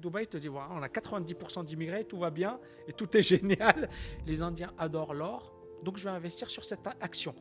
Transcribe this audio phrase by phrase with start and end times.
[0.00, 2.58] Dubaï te dit on a 90% d'immigrés, tout va bien
[2.88, 3.88] et tout est génial.
[4.26, 7.34] Les Indiens adorent l'or, donc je vais investir sur cette action.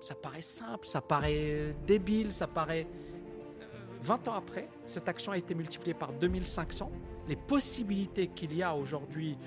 [0.00, 2.86] Ça paraît simple, ça paraît débile, ça paraît.
[4.02, 6.92] 20 ans après, cette action a été multipliée par 2500.
[7.26, 9.38] Les possibilités qu'il y a aujourd'hui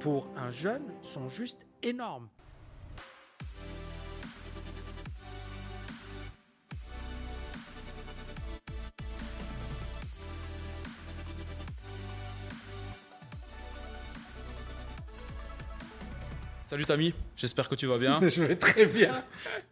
[0.00, 2.28] pour un jeune sont juste énormes.
[16.70, 18.20] Salut Tami, j'espère que tu vas bien.
[18.28, 19.24] Je vais très bien.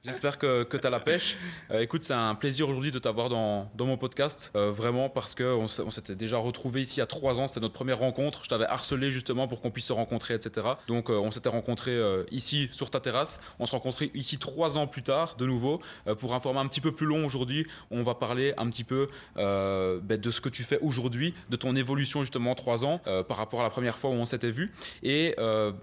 [0.03, 1.37] J'espère que, que tu as la pêche.
[1.71, 5.35] Euh, écoute, c'est un plaisir aujourd'hui de t'avoir dans, dans, mon podcast, euh, vraiment parce
[5.35, 8.43] qu'on on s'était déjà retrouvé ici il y a trois ans, c'était notre première rencontre.
[8.45, 10.67] Je t'avais harcelé justement pour qu'on puisse se rencontrer, etc.
[10.87, 11.99] Donc euh, on s'était rencontré
[12.31, 13.41] ici sur ta terrasse.
[13.59, 15.81] On se rencontrait ici trois ans plus tard, de nouveau.
[16.21, 19.09] pour un format un petit peu plus long aujourd'hui, on va parler un petit peu
[19.37, 23.37] ben, de ce que tu fais aujourd'hui, de ton évolution justement en trois ans par
[23.37, 24.73] rapport à la première fois où on s'était vu.
[25.03, 25.35] Et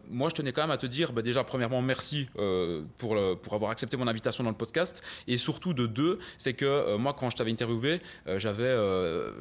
[0.09, 3.53] moi, je tenais quand même à te dire bah, déjà, premièrement, merci euh, pour, pour
[3.53, 5.03] avoir accepté mon invitation dans le podcast.
[5.27, 8.65] Et surtout, de deux, c'est que euh, moi, quand je t'avais interviewé, euh, j'avais,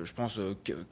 [0.04, 0.38] je pense,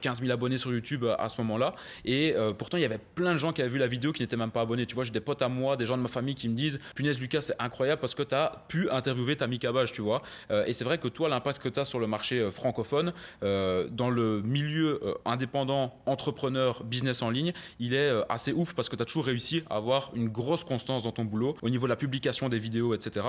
[0.01, 1.75] 15 000 abonnés sur YouTube à ce moment-là.
[2.05, 4.37] Et pourtant, il y avait plein de gens qui avaient vu la vidéo qui n'étaient
[4.37, 4.85] même pas abonnés.
[4.85, 6.79] Tu vois, j'ai des potes à moi, des gens de ma famille qui me disent
[6.95, 10.21] Punaise, Lucas, c'est incroyable parce que tu as pu interviewer Tammy Cabage, tu vois.
[10.65, 14.41] et c'est vrai que toi, l'impact que tu as sur le marché francophone, dans le
[14.41, 19.25] milieu indépendant, entrepreneur, business en ligne, il est assez ouf parce que tu as toujours
[19.25, 22.59] réussi à avoir une grosse constance dans ton boulot, au niveau de la publication des
[22.59, 23.25] vidéos, etc.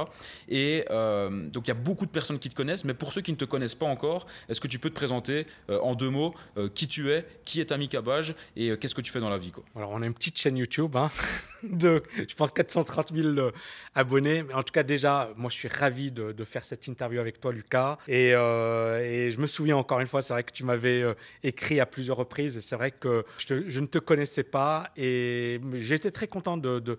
[0.48, 3.20] Et euh, donc il y a beaucoup de personnes qui te connaissent, mais pour ceux
[3.20, 6.11] qui ne te connaissent pas encore, est-ce que tu peux te présenter euh, en deux
[6.11, 9.31] mots euh, qui tu es, qui est Ami Cabage et qu'est-ce que tu fais dans
[9.31, 9.64] la vie quoi?
[9.77, 11.11] Alors on a une petite chaîne YouTube hein,
[11.62, 13.51] de, je pense, 430 000
[13.95, 17.41] abonnés, mais en tout cas déjà, moi je suis ravi de, faire cette interview avec
[17.41, 17.98] toi Lucas.
[18.09, 21.05] Et, et, je me souviens encore une fois, c'est vrai que tu m'avais
[21.42, 26.11] écrit à plusieurs reprises et c'est vrai que je, ne te connaissais pas et j'étais
[26.11, 26.98] très content de,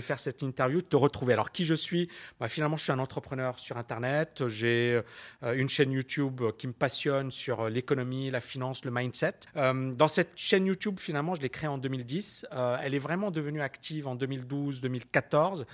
[0.00, 1.32] faire cette interview, de te retrouver.
[1.32, 2.08] Alors, qui je suis?
[2.38, 4.46] Bah, Finalement, je suis un entrepreneur sur Internet.
[4.48, 5.00] J'ai
[5.42, 9.34] euh, une chaîne YouTube qui me passionne sur euh, l'économie, la finance, le mindset.
[9.56, 12.46] Euh, dans cette chaîne YouTube, finalement, je l'ai créée en 2010.
[12.82, 15.66] elle est vraiment devenue active en 2012, 2014.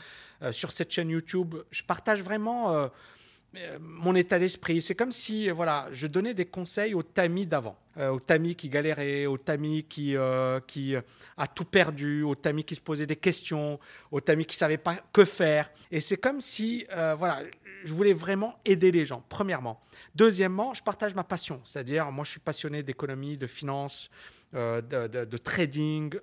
[0.53, 2.91] Sur cette chaîne YouTube, je partage vraiment
[3.57, 4.83] euh, mon état d'esprit.
[4.83, 8.69] C'est comme si voilà, je donnais des conseils aux tamis d'avant, euh, aux tamis qui
[8.69, 13.17] galéraient, aux tamis qui, euh, qui a tout perdu, aux tamis qui se posaient des
[13.17, 13.79] questions,
[14.11, 15.71] aux tamis qui ne savaient pas que faire.
[15.91, 17.43] Et c'est comme si voilà,
[17.85, 19.81] je voulais vraiment aider les gens, premièrement.
[20.15, 24.11] Deuxièmement, je partage ma passion, c'est-à-dire moi je suis passionné d'économie, de finance.
[24.57, 26.15] De, trading,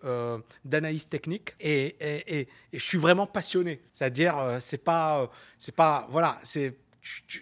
[0.65, 3.81] d'analyse technique, et, et, je suis vraiment passionné.
[3.91, 6.75] C'est-à-dire, c'est pas, c'est pas, voilà, c'est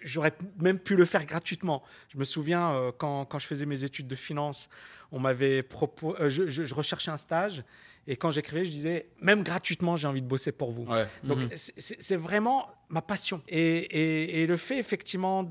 [0.03, 1.83] j'aurais même pu le faire gratuitement.
[2.09, 4.69] Je me souviens euh, quand, quand, je faisais mes études de finance,
[5.11, 7.63] on m'avait proposé, euh, je, recherchais un stage
[8.07, 10.87] et quand j'écrivais, je disais même gratuitement, j'ai envie de bosser pour vous.
[11.23, 11.49] Donc mhm.
[11.53, 13.41] c'est vraiment ma passion.
[13.47, 15.43] Et, et, le fait effectivement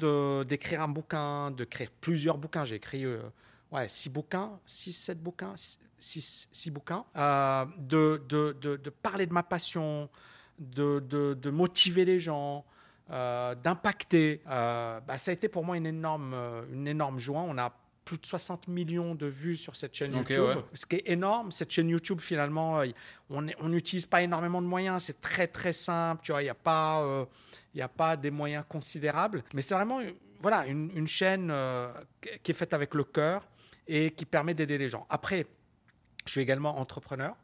[0.43, 3.21] d'écrire un bouquin, de créer plusieurs bouquins, j'ai écrit euh,
[3.73, 5.55] ouais, six bouquins, six, sept bouquins,
[5.99, 10.09] six, six bouquins, de, de, de, parler de ma passion,
[10.59, 12.65] de, motiver les gens.
[13.13, 14.41] Euh, d'impacter.
[14.49, 17.41] Euh, bah, ça a été pour moi une énorme, euh, une énorme joie.
[17.41, 20.61] On a plus de 60 millions de vues sur cette chaîne YouTube.
[20.73, 22.81] Ce qui est énorme, cette chaîne YouTube, finalement,
[23.29, 25.03] on n'utilise pas énormément de moyens.
[25.03, 26.23] C'est très, très simple.
[26.23, 27.27] Tu vois, il n'y a, pas,
[27.75, 29.43] il a pas des moyens considérables.
[29.55, 29.99] Mais c'est vraiment
[30.41, 31.53] voilà, une, une chaîne
[32.45, 33.43] qui est faite avec le cœur
[33.91, 35.07] et qui permet d'aider les gens.
[35.11, 35.47] Après,
[36.25, 37.37] je suis également entrepreneur.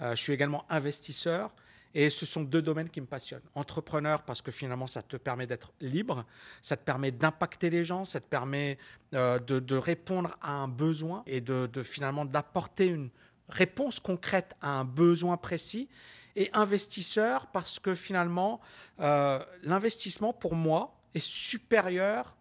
[0.00, 1.50] je suis également investisseur.
[1.94, 3.42] Et ce sont deux domaines qui me passionnent.
[3.54, 6.24] Entrepreneur, parce que finalement, ça te permet d'être libre,
[6.60, 8.78] ça te permet d'impacter les gens, ça te permet
[9.14, 13.10] euh, de, répondre à un besoin et de, finalement d'apporter une
[13.48, 15.88] réponse concrète à un besoin précis.
[16.36, 18.60] Et investisseur, parce que finalement,
[19.00, 22.36] euh, l'investissement, pour moi, est supérieur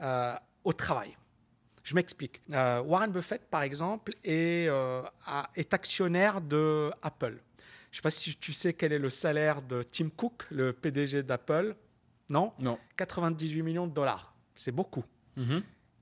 [0.00, 1.16] euh, au travail.
[1.86, 2.42] Je m'explique.
[2.50, 4.68] Warren Buffett, par exemple, est,
[5.54, 7.38] est actionnaire de Apple.
[7.92, 10.72] Je ne sais pas si tu sais quel est le salaire de Tim Cook, le
[10.72, 11.76] PDG d'Apple.
[12.28, 12.52] Non?
[12.58, 12.76] Non.
[12.96, 14.34] 98 millions de dollars.
[14.56, 15.04] C'est beaucoup.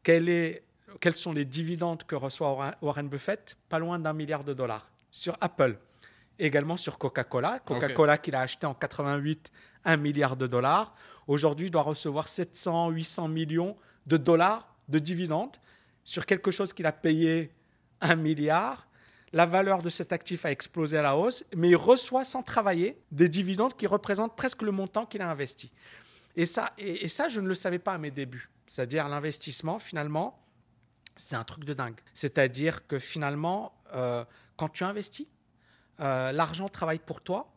[0.07, 0.63] Est,
[1.01, 3.55] quels sont les dividendes que reçoit Warren Buffett?
[3.69, 5.77] Pas loin d'un milliard de dollars sur Apple.
[6.39, 7.59] Également sur Coca-Cola.
[7.59, 9.53] Coca-Cola qu'il a acheté en 88,
[9.85, 10.95] un milliard de dollars.
[11.27, 13.77] Aujourd'hui, doit recevoir 700, 800 millions
[14.07, 15.57] de dollars de dividendes
[16.05, 17.51] sur quelque chose qu'il a payé
[18.01, 18.87] un milliard
[19.35, 22.97] la valeur de cet actif a explosé à la hausse, mais il reçoit sans travailler
[23.11, 25.73] des dividendes qui représentent presque le montant qu'il a investi.
[26.37, 28.49] Et ça, et, ça, je ne le savais pas à mes débuts.
[28.69, 30.41] C'est-à-dire l'investissement, finalement,
[31.17, 31.99] c'est un truc de dingue.
[32.15, 34.25] C'est-à-dire que finalement, euh,
[34.57, 35.27] quand tu investis,
[35.99, 37.53] euh, l'argent travaille pour toi.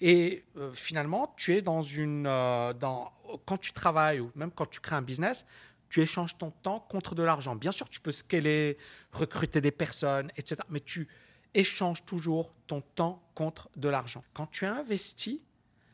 [0.00, 2.22] Et euh, finalement, tu es dans une.
[2.22, 3.12] dans,
[3.46, 5.44] quand tu travailles ou même quand tu crées un business,
[5.90, 7.56] tu échanges ton temps contre de l'argent.
[7.56, 8.78] Bien sûr, tu peux scaler,
[9.12, 10.56] recruter des personnes, etc.
[10.70, 11.08] Mais tu
[11.52, 14.24] échanges toujours ton temps contre de l'argent.
[14.32, 15.40] Quand tu investis,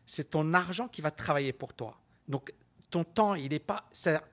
[0.05, 1.99] c'est ton argent qui va travailler pour toi.
[2.29, 2.53] Donc,
[2.91, 3.85] ton temps, il n'est pas,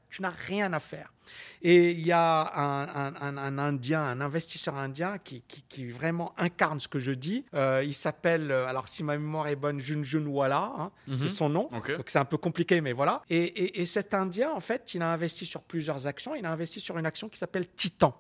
[0.09, 1.13] tu n'as rien à faire.
[1.61, 6.99] Et il y a un, Indien, un investisseur indien qui, qui, vraiment incarne ce que
[6.99, 7.45] je dis.
[7.53, 11.29] Euh, il s'appelle, euh, alors si ma mémoire est bonne, Junjunwala, hein, c'est mhm.
[11.29, 11.69] son nom.
[11.71, 13.23] Donc c'est un peu compliqué, mais voilà.
[13.29, 16.35] Et, et, cet Indien, en fait, il a investi sur plusieurs actions.
[16.35, 18.15] Il a investi sur une action qui s'appelle Titan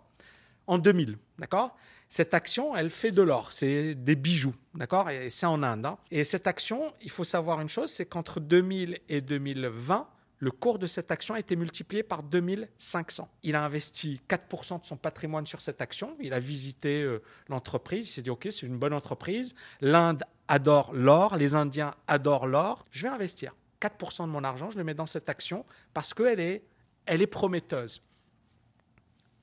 [0.67, 1.75] en 2000, d'accord?
[2.09, 5.09] Cette action, elle fait de l'or, c'est des bijoux, d'accord?
[5.09, 5.85] Et c'est en Inde.
[5.87, 5.97] Hein.
[6.11, 10.07] Et cette action, il faut savoir une chose, c'est qu'entre 2000 et 2020,
[10.43, 13.29] le cours de cette action a été multiplié par 2500.
[13.43, 16.17] Il a investi 4% de son patrimoine sur cette action.
[16.19, 18.09] Il a visité euh, l'entreprise.
[18.09, 19.55] Il s'est dit, OK, c'est une bonne entreprise.
[19.79, 21.37] L'Inde adore l'or.
[21.37, 22.83] Les Indiens adorent l'or.
[22.91, 24.69] Je vais investir 4% de mon argent.
[24.69, 28.01] Je le mets dans cette action parce qu'elle est, prometteuse.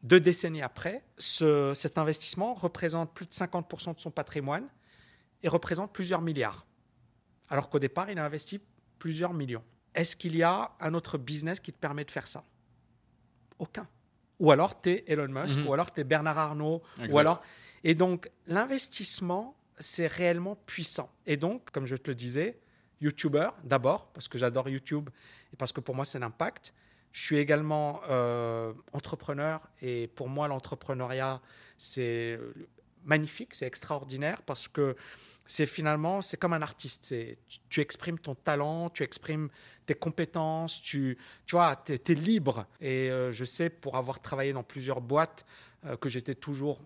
[0.02, 4.68] Deux décennies après, cet investissement représente plus de 50% de son patrimoine
[5.42, 6.66] et représente plusieurs milliards.
[7.48, 8.60] Alors qu'au départ, il a investi
[8.98, 9.64] plusieurs millions
[9.94, 12.44] est-ce qu'il y a un autre business qui te permet de faire ça?
[13.58, 13.88] Aucun.
[14.38, 15.66] Ou alors tu es Elon Musk, mhm.
[15.66, 17.42] ou alors tu es Bernard Arnault, ou alors.
[17.84, 21.10] Et donc, l'investissement, c'est réellement puissant.
[21.26, 22.60] Et donc, comme je te le disais,
[23.00, 25.08] YouTuber d'abord, parce que j'adore YouTube
[25.52, 26.74] et parce que pour moi, c'est l'impact.
[27.12, 31.40] Je suis également euh, entrepreneur et pour moi, l'entrepreneuriat,
[31.76, 32.38] c'est
[33.04, 34.96] magnifique, c'est extraordinaire parce que
[35.46, 37.12] c'est finalement, c'est comme un artiste.
[37.68, 39.48] Tu, exprimes ton talent, tu exprimes
[39.90, 42.64] tes compétences, tu, tu vois, tu es, libre.
[42.80, 45.44] Et euh, je sais, pour avoir travaillé dans plusieurs boîtes,
[45.84, 46.80] euh, que j'étais toujours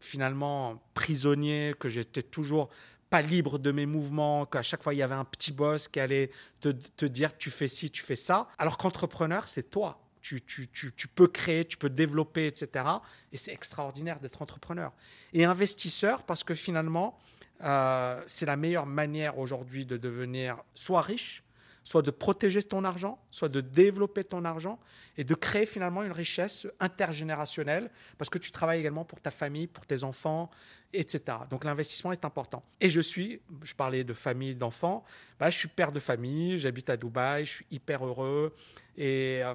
[0.00, 2.68] finalement prisonnier, que j'étais toujours
[3.08, 5.98] pas libre de mes mouvements, qu'à chaque fois il y avait un petit boss qui
[5.98, 8.48] allait te, dire tu fais ci, tu fais ça.
[8.58, 9.98] Alors qu'entrepreneur, c'est toi.
[10.20, 12.84] Tu, tu, tu, tu, peux créer, tu peux développer, etc.
[13.32, 14.92] Et c'est extraordinaire d'être entrepreneur.
[15.32, 17.18] Et investisseur, parce que finalement,
[17.62, 21.42] euh, c'est la meilleure manière aujourd'hui de devenir soit riche,
[21.84, 24.78] soit de protéger ton argent, soit de développer ton argent
[25.16, 29.66] et de créer finalement une richesse intergénérationnelle parce que tu travailles également pour ta famille,
[29.66, 30.50] pour tes enfants,
[30.92, 31.38] etc.
[31.50, 32.62] Donc l'investissement est important.
[32.80, 35.04] Et je suis, je parlais de famille, d'enfants,
[35.38, 38.54] bah, je suis père de famille, j'habite à Dubaï, je suis hyper heureux
[38.96, 39.54] et euh,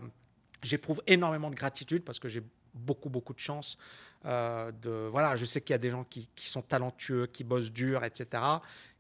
[0.62, 3.78] j'éprouve énormément de gratitude parce que j'ai beaucoup, beaucoup de chance
[4.26, 7.72] euh, de, voilà, je sais qu'il y a des gens qui, sont talentueux, qui bossent
[7.72, 8.44] dur, etc.,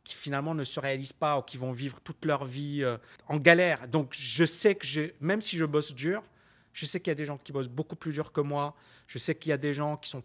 [0.07, 3.38] qui finalement ne se réalisent pas ou qui vont vivre toute leur vie euh, en
[3.38, 3.88] galère.
[3.89, 6.24] Donc je sais que je, même si je bosse dur,
[6.71, 8.74] je sais qu'il y a des gens qui bossent beaucoup plus dur que moi.
[9.07, 10.24] Je sais qu'il y a des gens qui sont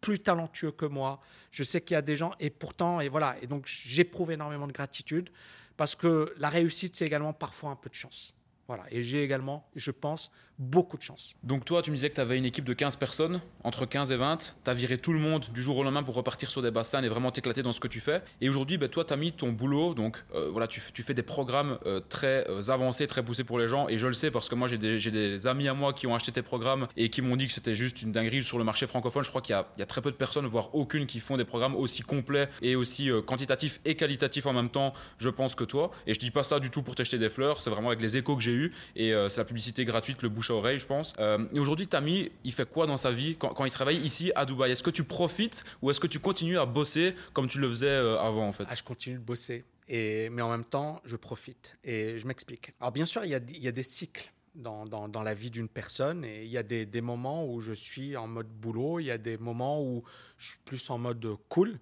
[0.00, 1.20] plus talentueux que moi.
[1.50, 4.68] Je sais qu'il y a des gens et pourtant et voilà et donc j'éprouve énormément
[4.68, 5.30] de gratitude
[5.76, 8.32] parce que la réussite c'est également parfois un peu de chance.
[8.68, 11.34] Voilà, et j'ai également, je pense, beaucoup de chance.
[11.42, 14.10] Donc toi, tu me disais que tu avais une équipe de 15 personnes, entre 15
[14.12, 16.62] et 20, tu as viré tout le monde du jour au lendemain pour repartir sur
[16.62, 18.22] des bassins et vraiment t'éclater dans ce que tu fais.
[18.40, 21.22] Et aujourd'hui, ben, toi, tu as mis ton boulot, donc euh, voilà, tu, fais des
[21.22, 24.48] programmes euh, très euh, avancés, très poussés pour les gens, et je le sais parce
[24.48, 27.36] que moi, j'ai des, amis à moi qui ont acheté tes programmes et qui m'ont
[27.36, 29.24] dit que c'était juste une dinguerie sur le marché francophone.
[29.24, 31.44] Je crois qu'il y, y, a très peu de personnes, voire aucune, qui font des
[31.44, 35.90] programmes aussi complets et aussi quantitatifs et qualitatifs en même temps, je pense, que toi.
[36.06, 38.16] Et je dis pas ça du tout pour t'acheter des fleurs, c'est vraiment avec les
[38.16, 41.12] échos que j'ai eus et c'est la publicité gratuite, le bouche à oreille, je pense.
[41.18, 44.32] Euh, et aujourd'hui, Tammy, il fait quoi dans sa vie quand, il se réveille ici
[44.34, 44.70] à Dubaï?
[44.70, 47.86] Est-ce que tu profites ou est-ce que tu continues à bosser comme tu le faisais
[47.86, 48.64] euh, avant en fait?
[48.68, 51.76] Ah, Je continue de bosser, mais en même temps, je profite.
[51.84, 52.72] Et je m'explique.
[52.80, 54.32] Alors bien sûr, il y a, des cycles.
[54.54, 56.24] Dans, la vie d'une personne.
[56.24, 59.18] Et il y a des, moments où je suis en mode boulot, il y a
[59.18, 60.02] des moments où
[60.38, 61.78] je suis plus en mode cool.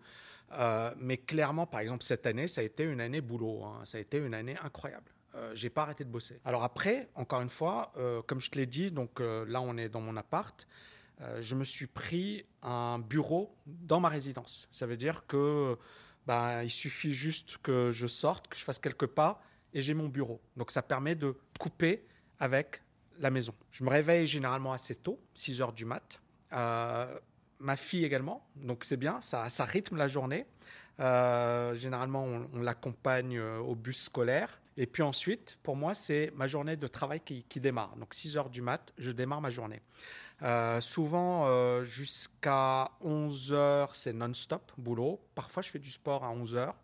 [0.98, 3.62] mais clairement, par exemple, cette année, ça a été une année boulot.
[3.64, 3.82] Hein.
[3.84, 5.13] Ça a été une année incroyable.
[5.36, 6.40] Euh, j'ai pas arrêté de bosser.
[6.44, 9.76] Alors après, encore une fois, euh, comme je te l'ai dit, donc euh, là on
[9.76, 10.66] est dans mon appart,
[11.38, 14.66] je me suis pris un bureau dans ma résidence.
[14.72, 15.78] Ça veut dire que
[16.26, 19.40] bah, il suffit juste que je sorte, que je fasse quelques pas
[19.72, 20.40] et j'ai mon bureau.
[20.56, 22.04] Donc ça permet de couper
[22.40, 22.82] avec
[23.20, 23.54] la maison.
[23.70, 26.20] Je me réveille généralement assez tôt, 6 heures du mat.
[26.50, 30.46] ma fille également, donc c'est bien, ça, ça rythme la journée.
[30.98, 34.60] généralement, on l'accompagne au bus scolaire.
[34.76, 37.96] Et puis ensuite, pour moi, c'est ma journée de travail qui, démarre.
[37.96, 39.80] Donc 6 heures du mat, je démarre ma journée.
[40.42, 45.20] Euh, souvent, euh, jusqu'à 11 heures, c'est non-stop, boulot.
[45.34, 46.76] Parfois, je fais du sport à 11 heures,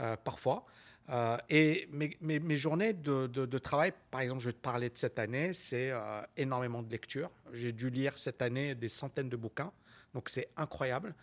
[0.00, 0.66] euh, parfois.
[1.50, 5.52] Et mes, journées de, de- travail, par exemple, je vais te parler de cette année,
[5.52, 5.92] c'est
[6.38, 7.30] énormément de lecture.
[7.52, 9.72] J'ai dû lire cette année des centaines de bouquins,
[10.14, 11.14] donc c'est incroyable.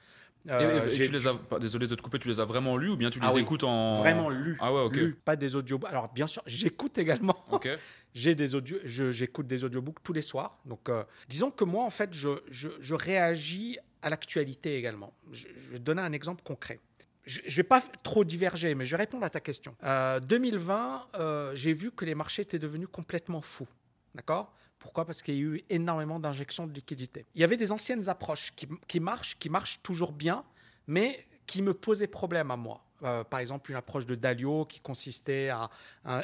[0.49, 2.77] Euh, et, et j'ai tu les as, désolé de te couper, tu les as vraiment
[2.77, 3.41] lus ou bien tu les Ah oui.
[3.41, 3.99] écoutes en.
[3.99, 4.99] vraiment lu, Ah ouais, ok.
[5.25, 5.79] pas des audios.
[5.85, 7.43] Alors bien sûr, j'écoute également.
[7.51, 7.67] Ok.
[8.15, 10.57] J'ai des audios, je- j'écoute des audiobooks tous les soirs.
[10.65, 15.13] Donc, euh, disons que moi, en fait, je, je- je réagis à l'actualité également.
[15.31, 16.79] Je, je vais te donner un exemple concret.
[17.25, 19.75] Je ne vais pas trop diverger, mais je vais répondre à ta question.
[19.83, 23.67] Euh, 2020, euh, j'ai vu que les marchés étaient devenus complètement fous.
[24.15, 24.55] D'accord?
[24.79, 25.05] Pourquoi?
[25.05, 27.25] Parce qu'il y a eu énormément d'injections de liquidités.
[27.35, 28.53] Il y avait des anciennes approches
[28.87, 30.43] qui, marchent, qui marchent toujours bien,
[30.87, 32.83] mais qui me posaient problème à moi.
[33.03, 35.69] Euh, par exemple, une approche de Dalio qui consistait à,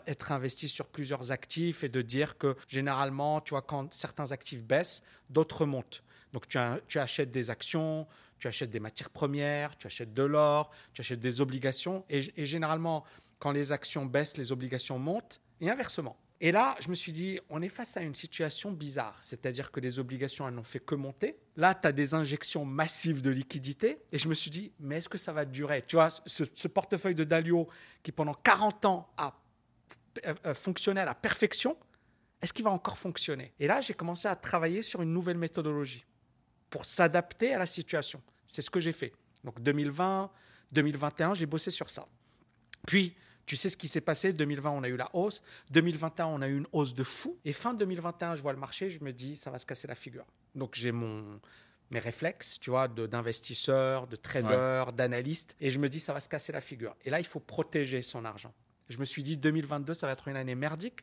[0.08, 4.64] être investi sur plusieurs actifs et de dire que généralement, tu vois, quand certains actifs
[4.64, 6.04] baissent, d'autres montent.
[6.34, 6.58] Donc, tu,
[7.00, 8.08] achètes des actions,
[8.40, 12.04] tu achètes des matières premières, tu achètes de l'or, tu achètes des obligations.
[12.10, 13.06] Et généralement,
[13.40, 16.18] quand les actions baissent, les obligations montent, et inversement.
[16.42, 19.80] Et là, je me suis dit, on est face à une situation bizarre, c'est-à-dire que
[19.80, 21.38] les obligations, elles n'ont fait que monter.
[21.56, 25.08] Là, tu as des injections massives de liquidités, et je me suis dit, mais est-ce
[25.08, 25.84] que ça va durer?
[25.88, 27.70] Tu vois, ce, ce portefeuille de Dalio
[28.04, 29.34] qui, pendant 40 ans, a
[30.26, 31.78] euh, euh, fonctionné à la perfection,
[32.42, 33.54] est-ce qu'il va encore fonctionner?
[33.60, 36.06] Et là, j'ai commencé à travailler sur une nouvelle méthodologie
[36.70, 38.22] pour s'adapter à la situation.
[38.46, 39.14] C'est ce que j'ai fait.
[39.44, 40.30] Donc 2020,
[40.72, 42.08] 2021, j'ai bossé sur ça.
[42.86, 43.16] Puis,
[43.46, 44.34] tu sais ce qui s'est passé?
[44.34, 45.44] 2020, on a eu la hausse.
[45.72, 47.38] 2021, on a eu une hausse de fou.
[47.46, 49.96] Et fin 2021, je vois le marché, je me dis, ça va se casser la
[49.96, 50.26] figure.
[50.56, 51.40] Donc, j'ai mon
[51.92, 56.30] mes réflexes, tu vois, d'investisseur, de, trader, d'analyste, et je me dis, ça va se
[56.30, 56.96] casser la figure.
[57.06, 58.54] Et là, il faut protéger son argent.
[58.90, 61.02] Je me suis dit, 2022, ça va être une année merdique,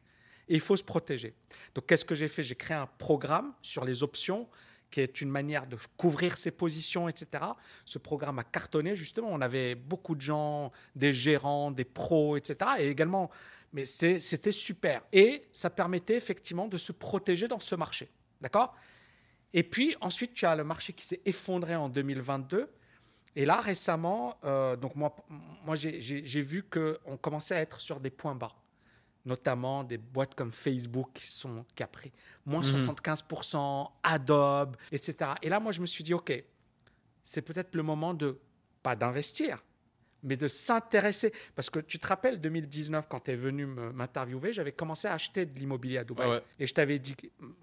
[0.49, 1.35] et il faut se protéger.
[1.75, 2.43] Donc, qu'est-ce que j'ai fait?
[2.43, 4.49] J'ai créé un programme sur les options
[4.93, 7.45] qui est une manière de couvrir ses positions, etc.
[7.85, 9.29] Ce programme a cartonné, justement.
[9.31, 12.71] On avait beaucoup de gens, des gérants, des pros, etc.
[12.79, 13.31] Et également,
[13.73, 15.03] mais c'était super.
[15.13, 18.11] Et ça permettait effectivement de se protéger dans ce marché.
[18.41, 18.77] D'accord?
[19.55, 22.71] Et puis ensuite, tu as le marché qui s'est effondré en 2022.
[23.35, 25.17] Et là, récemment, euh, donc moi,
[25.65, 28.53] moi j'ai vu qu'on commençait à être sur des points bas
[29.25, 32.13] notamment des boîtes comme Facebook qui, sont, pris
[32.45, 32.77] moins Mhm.
[32.77, 35.33] 75%, Adobe, etc.
[35.43, 36.33] Et là, moi, je me suis dit, OK,
[37.23, 38.39] c'est peut-être le moment de,
[38.83, 39.63] pas d'investir,
[40.25, 41.33] mais de s'intéresser.
[41.55, 45.47] Parce que tu te rappelles, 2019, quand tu es venu m'interviewer, j'avais commencé à acheter
[45.47, 46.29] de l'immobilier à Dubaï.
[46.29, 46.43] Ouais.
[46.59, 47.17] Et je t'avais dit,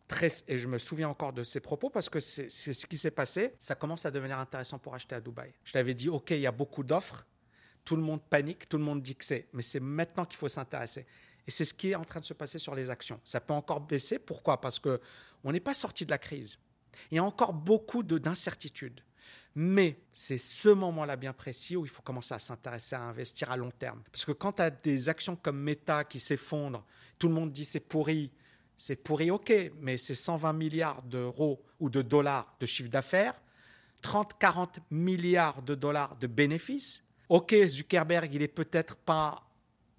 [0.08, 3.12] très, et je me souviens encore de ces propos, parce que c'est ce qui s'est
[3.12, 5.52] passé, ça commence à devenir intéressant pour acheter à Dubaï.
[5.64, 7.26] Je t'avais dit, OK, il y a beaucoup d'offres,
[7.84, 10.48] tout le monde panique, tout le monde dit que c'est, mais c'est maintenant qu'il faut
[10.48, 11.06] s'intéresser.
[11.48, 13.20] Et c'est ce qui est en train de se passer sur les actions.
[13.24, 14.20] Ça peut encore baisser.
[14.20, 14.62] Pourquoi?
[14.62, 15.00] Parce que
[15.44, 16.60] on n'est pas sorti de la crise.
[17.12, 19.02] Il y a encore beaucoup de- d'incertitudes.
[19.56, 23.58] Mais c'est ce moment-là bien précis où il faut commencer à s'intéresser à investir à
[23.58, 24.02] long terme.
[24.12, 26.86] Parce que quand tu as des actions comme Meta qui s'effondrent,
[27.18, 28.32] tout le monde dit c'est pourri.
[28.78, 33.42] C'est pourri, ok, mais c'est 120 milliards d'euros ou de dollars de chiffre d'affaires,
[34.04, 37.04] 30-40 milliards de dollars de bénéfices.
[37.28, 39.44] Ok, Zuckerberg, il est peut-être pas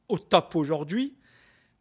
[0.09, 1.17] au top aujourd'hui,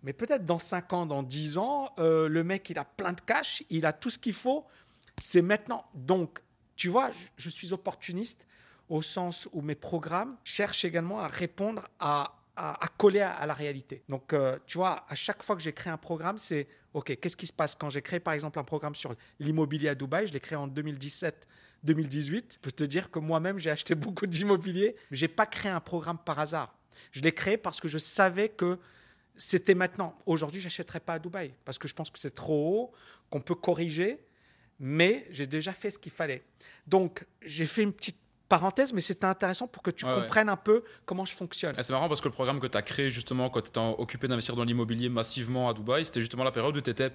[0.03, 3.21] mais peut-être dans 5 ans, dans 10 ans, euh, le mec, il a plein de
[3.21, 4.65] cash, il a tout ce qu'il faut.
[5.21, 5.85] C'est maintenant.
[5.93, 6.39] Donc,
[6.75, 8.47] tu vois, je, je suis opportuniste
[8.87, 14.03] au sens où mes programmes cherchent également à répondre à, à, coller à, la réalité.
[14.09, 17.37] Donc, euh, tu vois, à chaque fois que j'ai créé un programme, c'est OK, qu'est-ce
[17.37, 20.27] qui se passe quand j'ai créé par exemple un programme sur l'immobilier à Dubaï?
[20.27, 21.47] Je l'ai créé en 2017.
[21.83, 25.71] 2018, je peux te dire que moi-même j'ai acheté beaucoup d'immobilier, mais j'ai pas créé
[25.71, 26.75] un programme par hasard.
[27.13, 28.77] Je l'ai créé parce que je savais que
[29.41, 30.15] c'était maintenant.
[30.27, 32.91] Aujourd'hui, j'achèterai pas à Dubaï parce que je pense que c'est trop haut,
[33.31, 34.19] qu'on peut corriger,
[34.79, 36.43] mais j'ai déjà fait ce qu'il fallait.
[36.85, 38.17] Donc, j'ai fait une petite
[38.49, 40.21] parenthèse, mais c'était intéressant pour que tu Ouais, ouais.
[40.21, 41.75] comprennes un peu comment je fonctionne.
[41.77, 43.79] Ah, c'est marrant parce que le programme que tu as créé justement quand tu étais
[43.79, 47.11] occupé d'investir dans l'immobilier massivement à Dubaï, c'était justement la période où tu étais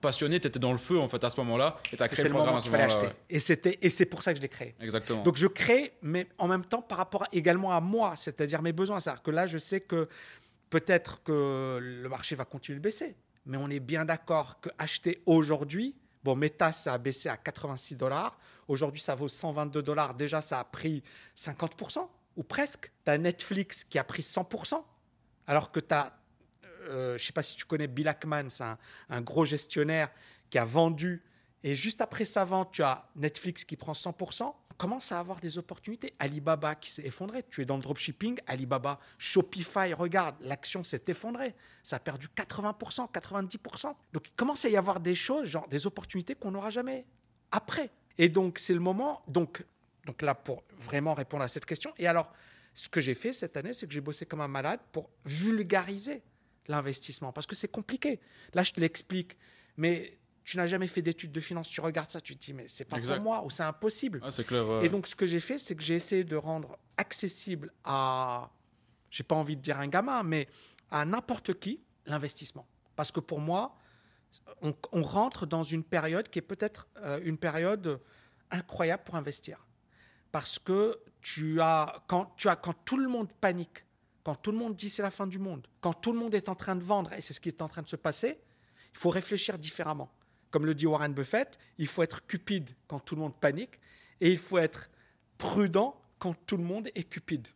[0.00, 2.24] passionné, tu étais dans le feu en fait à ce moment-là et tu as créé
[2.24, 3.12] le programme à ce moment-là.
[3.28, 4.76] Et c'était et c'est pour ça que je l'ai créé.
[4.80, 5.22] Exactement.
[5.24, 8.72] Donc je crée, mais en même temps par rapport à- également à moi, c'est-à-dire mes
[8.72, 9.00] besoins.
[9.00, 10.08] C'est-à-dire que là, je sais que
[10.70, 15.22] peut-être que le marché va continuer de baisser, mais on est bien d'accord que acheter
[15.26, 18.38] aujourd'hui, bon, Meta, ça a baissé à 86 dollars.
[18.68, 20.14] Aujourd'hui, ça vaut 122 dollars.
[20.14, 21.02] Déjà, ça a pris
[21.36, 22.92] 50% ou presque.
[23.04, 24.82] Tu as Netflix qui a pris 100%,
[25.46, 26.16] alors que tu as,
[26.86, 28.64] je ne sais pas si tu connais Bill Ackman, c'est
[29.08, 30.10] un gros gestionnaire
[30.48, 31.24] qui a vendu.
[31.62, 34.54] Et juste après sa vente, tu as Netflix qui prend 100%.
[34.80, 36.14] Commence à avoir des opportunités.
[36.18, 37.42] Alibaba qui s'est effondré.
[37.50, 38.38] Tu es dans le dropshipping.
[38.46, 41.54] Alibaba, Shopify, regarde, l'action s'est effondrée.
[41.82, 43.94] Ça a perdu 80%, 90%.
[44.14, 47.04] Donc il commence à y avoir des choses, genre des opportunités qu'on n'aura jamais
[47.52, 47.90] après.
[48.16, 49.20] Et donc c'est le moment.
[49.28, 49.62] Donc,
[50.06, 51.92] donc là, pour vraiment répondre à cette question.
[51.98, 52.32] Et alors,
[52.72, 56.22] ce que j'ai fait cette année, c'est que j'ai bossé comme un malade pour vulgariser
[56.68, 58.18] l'investissement, parce que c'est compliqué.
[58.54, 59.36] Là, je te l'explique,
[59.76, 62.66] mais tu n'as jamais fait d'études de finance, tu regardes ça, tu te dis, mais
[62.66, 64.20] c'est pas pour moi, ou c'est impossible.
[64.22, 64.80] Ah.
[64.82, 68.50] Et donc, ce que j'ai fait, c'est que j'ai essayé de rendre accessible à,
[69.10, 70.48] j'ai pas envie de dire un gamin, mais
[70.90, 72.66] à n'importe qui, l'investissement.
[72.96, 73.76] Parce que pour moi,
[74.62, 78.00] on, rentre dans une période qui est peut-être euh, une période
[78.50, 79.66] incroyable pour investir.
[80.32, 83.84] Parce que tu as, quand, tu as, quand tout le monde panique,
[84.22, 86.48] quand tout le monde dit c'est la fin du monde, quand tout le monde est
[86.48, 88.38] en train de vendre, et c'est ce qui est en train de se passer,
[88.92, 90.10] il faut réfléchir différemment.
[90.50, 93.80] Comme le dit Warren Buffett, il faut être cupide quand tout le monde panique,
[94.20, 94.90] et il faut être
[95.38, 97.48] prudent quand tout le monde est cupide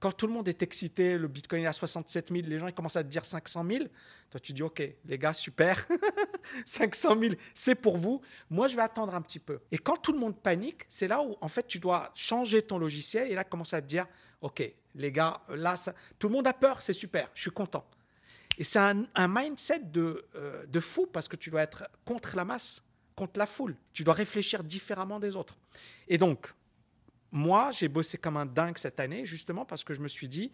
[0.00, 2.96] quand tout le monde est excité, le Bitcoin est à 67 000, les gens commencent
[2.96, 3.84] à te dire 500 000.
[4.30, 5.86] Toi, tu dis, OK, les gars, super.
[6.64, 8.20] 500 000, c'est pour vous.
[8.48, 9.60] Moi, je vais attendre un petit peu.
[9.72, 12.78] Et quand tout le monde panique, c'est là où, en fait, tu dois changer ton
[12.78, 14.06] logiciel et là, commencer à te dire,
[14.40, 14.62] OK,
[14.94, 15.94] les gars, là, ça...
[16.18, 17.84] tout le monde a peur, c'est super, je suis content.
[18.58, 22.44] Et c'est un, mindset de, euh, de fou parce que tu dois être contre la
[22.44, 22.82] masse,
[23.14, 23.76] contre la foule.
[23.92, 25.56] Tu dois réfléchir différemment des autres.
[26.08, 26.52] Et donc,
[27.30, 30.50] moi, j'ai bossé comme un dingue cette année, justement parce que je me suis dit,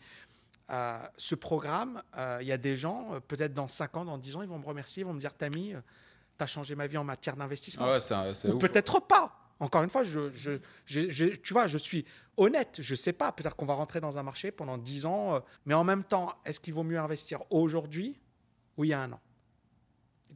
[0.70, 4.36] euh, ce programme, euh, il y a des gens, peut-être dans 5 ans, dans 10
[4.36, 5.72] ans, ils vont me remercier, ils vont me dire, Tammy,
[6.38, 7.86] tu as changé ma vie en matière d'investissement.
[7.86, 9.43] Ah Ou peut-être pas.
[9.64, 10.58] Encore une fois, je,
[11.36, 12.04] tu vois, je suis
[12.36, 13.32] honnête, je ne sais pas.
[13.32, 16.60] Peut-être qu'on va rentrer dans un marché pendant 10 ans, mais en même temps, est-ce
[16.60, 18.20] qu'il vaut mieux investir aujourd'hui
[18.76, 19.20] ou il y a un an?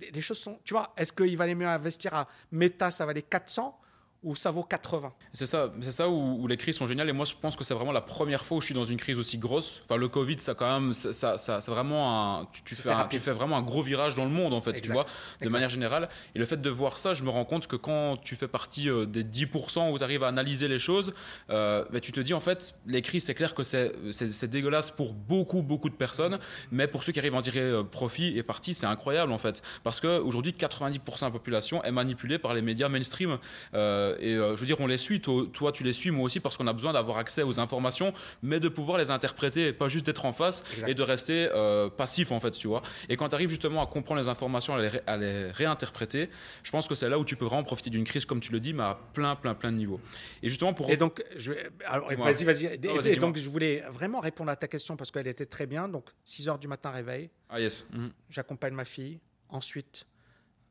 [0.00, 3.78] Les choses sont, tu vois, est-ce qu'il valait mieux investir à Meta, ça valait 400
[4.22, 5.12] ou ça vaut 80.
[5.32, 7.08] C'est ça, c'est ça où, les crises sont géniales.
[7.08, 8.96] Et moi, je pense que c'est vraiment la première fois où je suis dans une
[8.96, 9.82] crise aussi grosse.
[9.84, 13.32] Enfin, le Covid, ça quand même, ça, ça, c'est vraiment un, tu, fais tu fais
[13.32, 15.06] vraiment un gros virage dans le monde en fait, tu vois,
[15.40, 16.08] de manière générale.
[16.34, 18.88] Et le fait de voir ça, je me rends compte que quand tu fais partie
[18.90, 21.12] euh, des 10% où tu arrives à analyser les choses,
[21.50, 24.90] euh, bah, tu te dis en fait, les crises, c'est clair que c'est, c'est, dégueulasse
[24.90, 26.38] pour beaucoup, beaucoup de personnes,
[26.70, 29.38] mais pour ceux qui arrivent à en tirer euh, profit et parti, c'est incroyable en
[29.38, 33.38] fait, parce que aujourd'hui, 90% de la population est manipulée par les médias mainstream.
[33.74, 36.40] Euh, et euh, je veux dire, on les suit, toi, tu les suis, moi aussi,
[36.40, 38.12] parce qu'on a besoin d'avoir accès aux informations,
[38.42, 42.32] mais de pouvoir les interpréter, pas juste d'être en face et de rester euh, passif,
[42.32, 42.82] en fait, tu vois.
[43.08, 46.30] Et quand tu arrives justement à comprendre les informations, à les, réinterpréter,
[46.62, 48.60] je pense que c'est là où tu peux vraiment profiter d'une crise, comme tu le
[48.60, 50.00] dis, mais à plein, plein, plein de niveaux.
[50.42, 50.90] Et justement pour.
[50.90, 52.66] Et donc, vas-y, vas-y.
[52.66, 55.88] et, donc, je voulais vraiment répondre à ta question parce qu'elle était très bien.
[55.88, 57.30] Donc, 6 heures du matin, réveil.
[57.48, 57.86] Ah, yes.
[57.92, 58.10] Mhm.
[58.30, 59.20] J'accompagne ma fille.
[59.48, 60.06] Ensuite,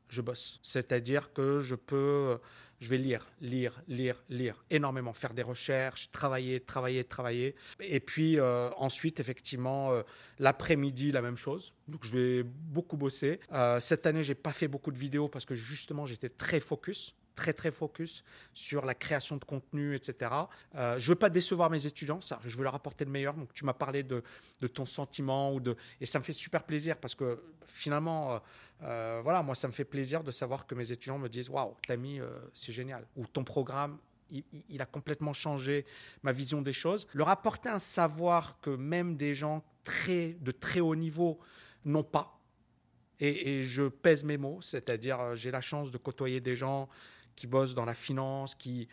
[0.09, 0.59] je bosse.
[0.63, 2.37] C'est-à-dire que je peux
[2.79, 7.55] je vais lire, lire, lire, lire énormément, faire des recherches, travailler, travailler, travailler.
[7.79, 10.03] Et puis euh, ensuite, effectivement, euh,
[10.39, 11.73] l'après-midi, la même chose.
[11.87, 13.39] Donc je vais beaucoup bosser.
[13.51, 17.15] Euh, cette année, j'ai pas fait beaucoup de vidéos parce que justement, j'étais très focus
[17.37, 20.31] très très focus sur la création de contenu, etc.
[20.75, 23.35] Euh, je veux pas décevoir mes étudiants, ça, je veux leur apporter le meilleur.
[23.35, 24.23] Donc tu m'as parlé de,
[24.59, 28.41] de, ton sentiment ou de, et ça me fait super plaisir parce que finalement,
[28.83, 31.75] euh, voilà, moi ça me fait plaisir de savoir que mes étudiants me disent waouh,
[31.87, 32.19] Tami,
[32.53, 33.97] c'est génial, ou ton programme.
[34.29, 35.85] Il, a complètement changé
[36.21, 37.07] ma vision des choses.
[37.13, 41.39] Leur apporter un savoir que même des gens très, de très haut niveau
[41.85, 42.37] n'ont pas.
[43.21, 46.89] Et, je pèse mes mots, c'est-à-dire j'ai la chance de côtoyer des gens
[47.37, 48.89] qui bossent dans la finance, qui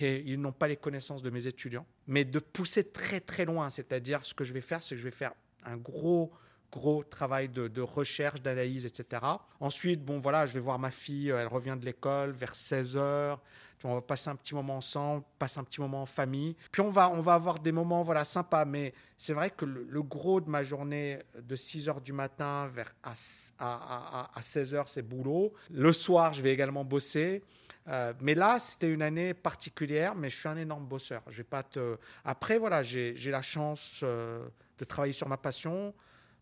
[0.00, 3.70] et ils n'ont pas les connaissances de mes étudiants, mais de pousser très très loin.
[3.70, 5.32] C'est-à-dire, ce que je vais faire, c'est que je vais faire
[5.64, 6.32] un gros
[6.70, 9.22] gros travail de, recherche, d'analyse, etc.
[9.60, 13.38] Ensuite, bon voilà, je vais voir ma fille, elle revient de l'école vers 16 h
[13.84, 16.56] on va passer un petit moment ensemble, passer un petit moment en famille.
[16.72, 18.64] Puis on va, on va avoir des moments voilà, sympas.
[18.64, 22.92] Mais c'est vrai que le, gros de ma journée de 6 h du matin vers
[23.02, 23.12] à,
[23.58, 25.52] à, à 16 h c'est boulot.
[25.70, 27.42] Le soir, je vais également bosser.
[27.88, 31.22] Euh, mais là, c'était une année particulière, mais je suis un énorme bosseur.
[31.28, 31.96] Je vais pas te...
[32.24, 34.46] Après, voilà, j'ai la chance euh,
[34.78, 35.94] de travailler sur ma passion.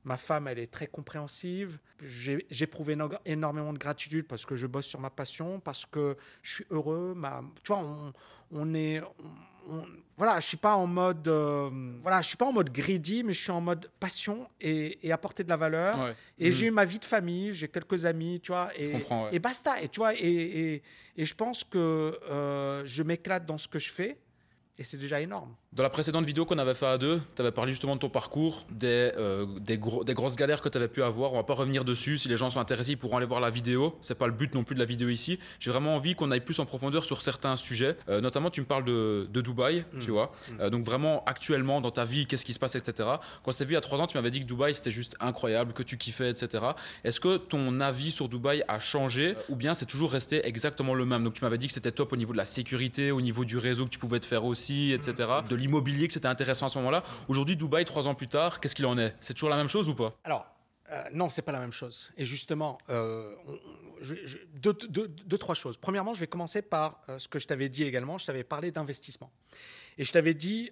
[0.07, 1.79] Ma femme, elle est très compréhensive.
[2.01, 6.53] J'ai éprouvé énormément de gratitude parce que je bosse sur ma passion, parce que je
[6.55, 7.13] suis heureux.
[7.17, 8.13] Ma, tu vois, on,
[8.53, 9.03] on est
[10.17, 11.69] voilà, je suis pas en mode, euh,
[12.03, 15.45] voilà, je suis pas en mode greedy, mais je suis en mode passion et, apporter
[15.45, 16.15] de la valeur.
[16.39, 19.83] Et j'ai eu ma vie de famille, j'ai quelques amis, tu vois, et, et basta.
[19.83, 20.83] Et tu vois, et,
[21.17, 21.79] et je pense que
[22.31, 24.19] euh, je m'éclate dans ce que je fais,
[24.79, 25.55] et c'est déjà énorme.
[25.77, 28.09] Dans la précédente vidéo qu'on avait fait à deux, tu avais parlé justement de ton
[28.09, 31.35] parcours, des, euh, des, gros, des, grosses galères que tu avais pu avoir.
[31.35, 32.17] On va pas revenir dessus.
[32.17, 33.95] Si les gens sont intéressés, ils pourront aller voir la vidéo.
[34.01, 35.39] C'est pas le but non plus de la vidéo ici.
[35.61, 37.95] J'ai vraiment envie qu'on aille plus en profondeur sur certains sujets.
[38.09, 39.99] Euh, notamment, tu me parles de, de Dubaï, mmh.
[40.01, 40.33] tu vois.
[40.49, 40.61] Mmh.
[40.63, 43.07] Euh, donc vraiment, actuellement, dans ta vie, qu'est-ce qui se passe, etc.
[43.43, 44.91] Quand on s'est vu il y a trois ans, tu m'avais dit que Dubaï, c'était
[44.91, 46.65] juste incroyable, que tu kiffais, etc.
[47.05, 51.05] Est-ce que ton avis sur Dubaï a changé ou bien c'est toujours resté exactement le
[51.05, 51.23] même?
[51.23, 53.59] Donc tu m'avais dit que c'était top au niveau de la sécurité, au niveau du
[53.59, 55.29] réseau que tu pouvais te faire aussi, etc.
[55.47, 57.03] De l'immobilier, que c'était intéressant à ce moment-là.
[57.29, 59.15] Aujourd'hui, Dubaï, trois ans plus tard, qu'est-ce qu'il en est?
[59.21, 60.15] C'est toujours la même chose ou pas?
[60.25, 60.47] Alors,
[60.91, 62.13] euh, non, c'est pas la même chose.
[62.17, 63.35] Et justement, euh,
[64.55, 65.77] deux, trois choses.
[65.77, 68.19] Premièrement, je vais commencer par euh, ce que je t'avais dit également.
[68.19, 69.31] Je t'avais parlé d'investissement.
[69.99, 70.71] Et je t'avais dit,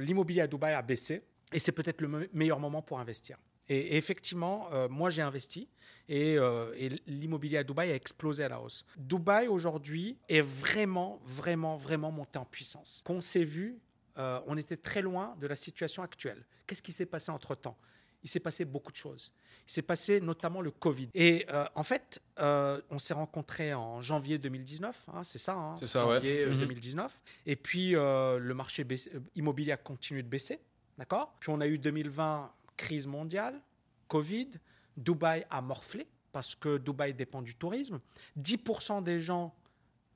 [0.00, 3.38] l'immobilier à Dubaï a baissé et c'est peut-être le meilleur moment pour investir.
[3.68, 5.68] Et, effectivement, moi, j'ai investi
[6.08, 8.84] et, et l'immobilier à Dubaï a explosé à la hausse.
[8.96, 13.00] Dubaï, aujourd'hui, est vraiment, vraiment, vraiment monté en puissance.
[13.04, 13.78] Qu'on s'est vu,
[14.16, 16.44] on était très loin de la situation actuelle.
[16.66, 17.76] Qu'est-ce qui s'est passé entre-temps?
[18.22, 19.32] Il s'est passé beaucoup de choses.
[19.66, 21.10] Il s'est passé notamment le Covid.
[21.14, 25.76] Et euh, en fait, euh, on s'est rencontrés en janvier 2019, hein, c'est ça, hein,
[25.76, 27.04] ça janvier 2019.
[27.04, 27.52] Euh, mhm.
[27.52, 28.86] Et puis, le marché
[29.34, 30.58] immobilier a continué de baisser,
[30.98, 31.34] d'accord?
[31.38, 33.60] Puis on a eu 2020, crise mondiale,
[34.08, 34.50] Covid,
[34.96, 38.00] Dubaï a morflé parce que Dubaï dépend du tourisme.
[38.38, 39.54] 10% des gens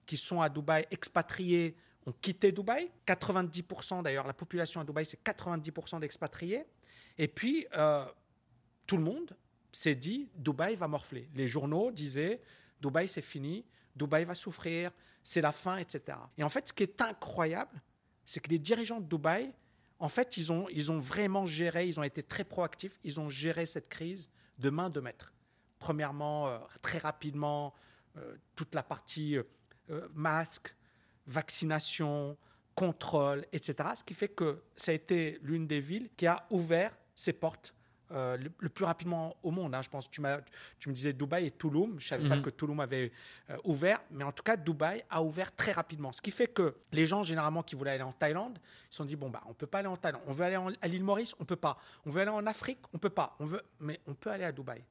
[0.05, 1.77] qui sont à Dubaï expatriés
[2.13, 2.91] quitté Dubaï.
[3.07, 6.65] 90% d'ailleurs, la population à Dubaï, c'est 90% d'expatriés.
[7.17, 7.67] Et puis,
[8.87, 9.37] tout le monde
[9.73, 11.29] s'est dit Dubaï va morfler.
[11.35, 12.41] Les journaux disaient
[12.81, 14.93] Dubaï c'est fini, Dubaï va souffrir,
[15.23, 16.19] c'est la fin, etc.
[16.37, 17.83] Et en fait, ce qui est incroyable,
[18.25, 19.53] c'est que les dirigeants de Dubaï,
[19.99, 23.29] en fait, ils ont, ils ont vraiment géré, ils ont été très proactifs, ils ont
[23.29, 25.33] géré cette crise de main de maître.
[25.79, 27.75] Premièrement, euh, très rapidement,
[28.17, 30.75] euh, toute la partie euh, masque,
[31.29, 32.37] vaccination,
[32.75, 33.91] contrôle, etc.
[33.95, 37.75] Ce qui fait que ça a été l'une des villes qui a ouvert ses portes
[38.13, 39.75] euh, le, plus rapidement au monde.
[39.75, 39.83] Hein.
[39.83, 40.23] Je pense tu,
[40.79, 41.91] tu me disais Dubaï et Touloum.
[41.99, 42.43] Je ne savais pas mhm.
[42.43, 43.13] que Touloum avait
[43.51, 46.11] euh, ouvert, mais en tout cas, Dubaï a ouvert très rapidement.
[46.13, 49.05] Ce qui fait que les gens, généralement, qui voulaient aller en Thaïlande, ils se sont
[49.05, 50.23] dit bon, bah, on ne peut pas aller en Thaïlande.
[50.27, 51.79] On veut aller à l'île Maurice, on ne peut pas.
[52.07, 53.37] On veut aller en Afrique, on ne peut pas.
[53.41, 54.83] On veut, mais on peut aller à Dubaï.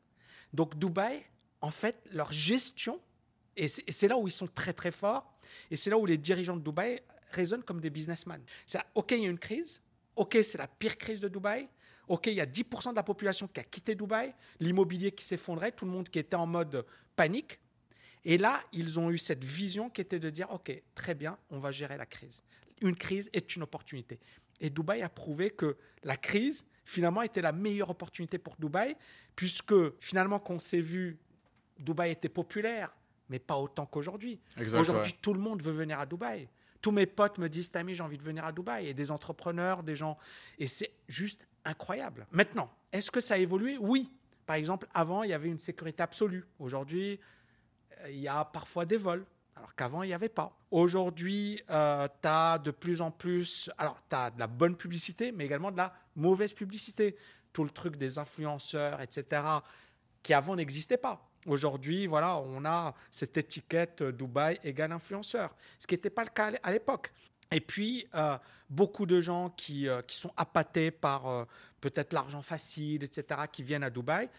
[0.53, 1.23] Donc, Dubaï,
[1.61, 2.99] en fait, leur gestion,
[3.55, 5.36] et c'est là où ils sont très, très forts,
[5.69, 8.41] et c'est là où les dirigeants de Dubaï raisonnent comme des businessmen.
[8.65, 9.81] C'est OK, il y a une crise.
[10.15, 11.67] OK, c'est la pire crise de Dubaï.
[12.07, 15.71] OK, il y a 10% de la population qui a quitté Dubaï, l'immobilier qui s'effondrait,
[15.71, 17.59] tout le monde qui était en mode panique.
[18.23, 21.59] Et là, ils ont eu cette vision qui était de dire, OK, très bien, on
[21.59, 22.43] va gérer la crise.
[22.81, 24.19] Une crise est une opportunité.
[24.59, 28.95] Et Dubaï a prouvé que la crise, finalement, était la meilleure opportunité pour Dubaï,
[29.35, 31.17] puisque finalement, qu'on s'est vu,
[31.77, 32.95] Dubaï était populaire,
[33.29, 34.39] mais pas autant qu'aujourd'hui.
[34.59, 36.47] Aujourd'hui, tout le monde veut venir à Dubaï.
[36.81, 38.87] Tous mes potes me disent, Tami, j'ai envie de venir à Dubaï.
[38.87, 40.17] Et des entrepreneurs, des gens.
[40.59, 42.27] Et c'est juste incroyable.
[42.31, 43.77] Maintenant, est-ce que ça a évolué?
[43.79, 44.11] Oui.
[44.45, 46.45] Par exemple, avant, il y avait une sécurité absolue.
[46.59, 47.19] Aujourd'hui,
[48.01, 50.57] euh, il y a parfois des vols, alors qu'avant, il n'y avait pas.
[50.71, 53.69] Aujourd'hui, euh, tu as de plus en plus...
[53.77, 57.17] Alors, tu as de la bonne publicité, mais également de la mauvaise publicité.
[57.51, 59.41] Tout le truc des influenceurs, etc.,
[60.23, 61.26] qui avant n'existait pas.
[61.45, 66.51] Aujourd'hui, voilà, on a cette étiquette Dubaï égale influenceur, ce qui n'était pas le cas
[66.63, 67.11] à l'époque.
[67.51, 68.37] Et puis, euh,
[68.69, 71.45] beaucoup de gens qui, euh, qui sont appâtés par euh,
[71.79, 74.29] peut-être l'argent facile, etc., qui viennent à Dubaï.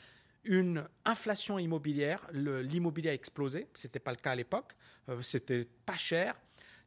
[0.44, 4.72] Une inflation immobilière, l'immobilier a explosé, ce n'était pas le cas à l'époque,
[5.20, 6.34] c'était pas cher.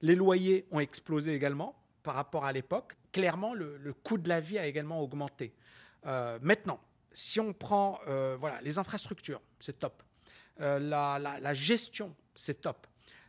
[0.02, 2.96] Les loyers ont explosé également par rapport à l'époque.
[3.12, 5.54] Clairement, le, le, coût de la vie a également augmenté.
[6.42, 6.80] maintenant,
[7.12, 8.00] si on prend
[8.40, 10.04] voilà, les infrastructures, c'est top.
[10.60, 12.88] La, la, gestion, c'est top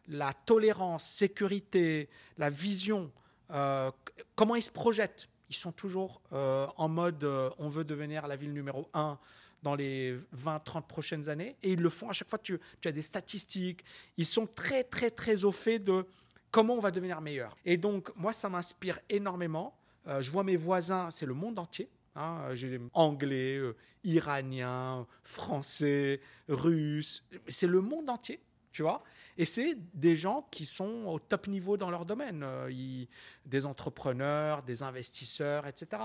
[0.08, 3.10] la tolérance, sécurité, la vision,
[3.50, 3.90] euh,
[4.34, 5.28] comment ils se projettent.
[5.48, 9.18] Ils sont toujours euh, en mode euh, on veut devenir la ville numéro un
[9.62, 11.56] dans les 20-30 prochaines années.
[11.62, 12.38] Et ils le font à chaque fois.
[12.38, 13.84] Tu as des statistiques.
[14.16, 16.06] Ils sont très, très, très au fait de
[16.50, 17.56] comment on va devenir meilleur.
[17.64, 19.76] Et donc, moi, ça m'inspire énormément.
[20.18, 21.88] je vois mes voisins, c'est le monde entier.
[22.14, 23.61] Hein, J'ai anglais,
[24.05, 27.25] iraniens, français, russes.
[27.48, 28.40] C'est le monde entier,
[28.72, 29.03] tu vois.
[29.38, 33.05] Et c'est des gens qui sont au top niveau dans leur domaine, euh,
[33.46, 36.03] des entrepreneurs, des investisseurs, etc.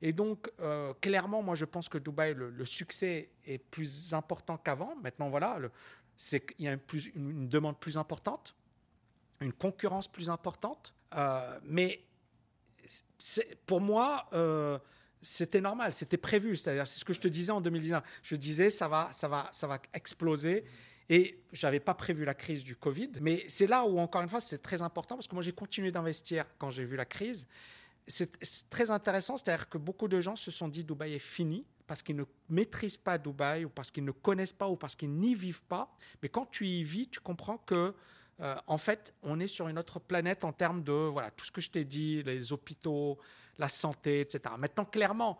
[0.00, 4.94] Et donc, euh, clairement, moi, je pense que Dubaï, le, succès est plus important qu'avant.
[5.02, 5.58] Maintenant, voilà,
[6.16, 6.76] c'est qu'il y a
[7.14, 8.54] une, demande plus importante,
[9.40, 10.94] une concurrence plus importante.
[11.16, 12.04] Euh, mais
[13.66, 14.28] pour moi,
[15.20, 16.56] c'était normal, c'était prévu.
[16.56, 18.02] C'est-à-dire, c'est ce que je te disais en 2019.
[18.22, 20.64] Je disais, ça va, ça va, ça va exploser.
[21.08, 23.12] Et je n'avais pas prévu la crise du Covid.
[23.20, 25.90] Mais c'est là où, encore une fois, c'est très important parce que moi, j'ai continué
[25.90, 27.46] d'investir quand j'ai vu la crise.
[28.06, 28.30] C'est
[28.70, 32.16] très intéressant, c'est-à-dire que beaucoup de gens se sont dit Dubaï est fini parce qu'ils
[32.16, 35.64] ne maîtrisent pas Dubaï ou parce qu'ils ne connaissent pas ou parce qu'ils n'y vivent
[35.64, 35.94] pas.
[36.22, 37.94] Mais quand tu y vis, tu comprends que
[38.40, 41.50] euh, en fait, on est sur une autre planète en termes de voilà tout ce
[41.50, 43.18] que je t'ai dit, les hôpitaux,
[43.58, 44.54] la santé, etc.
[44.58, 45.38] Maintenant, clairement,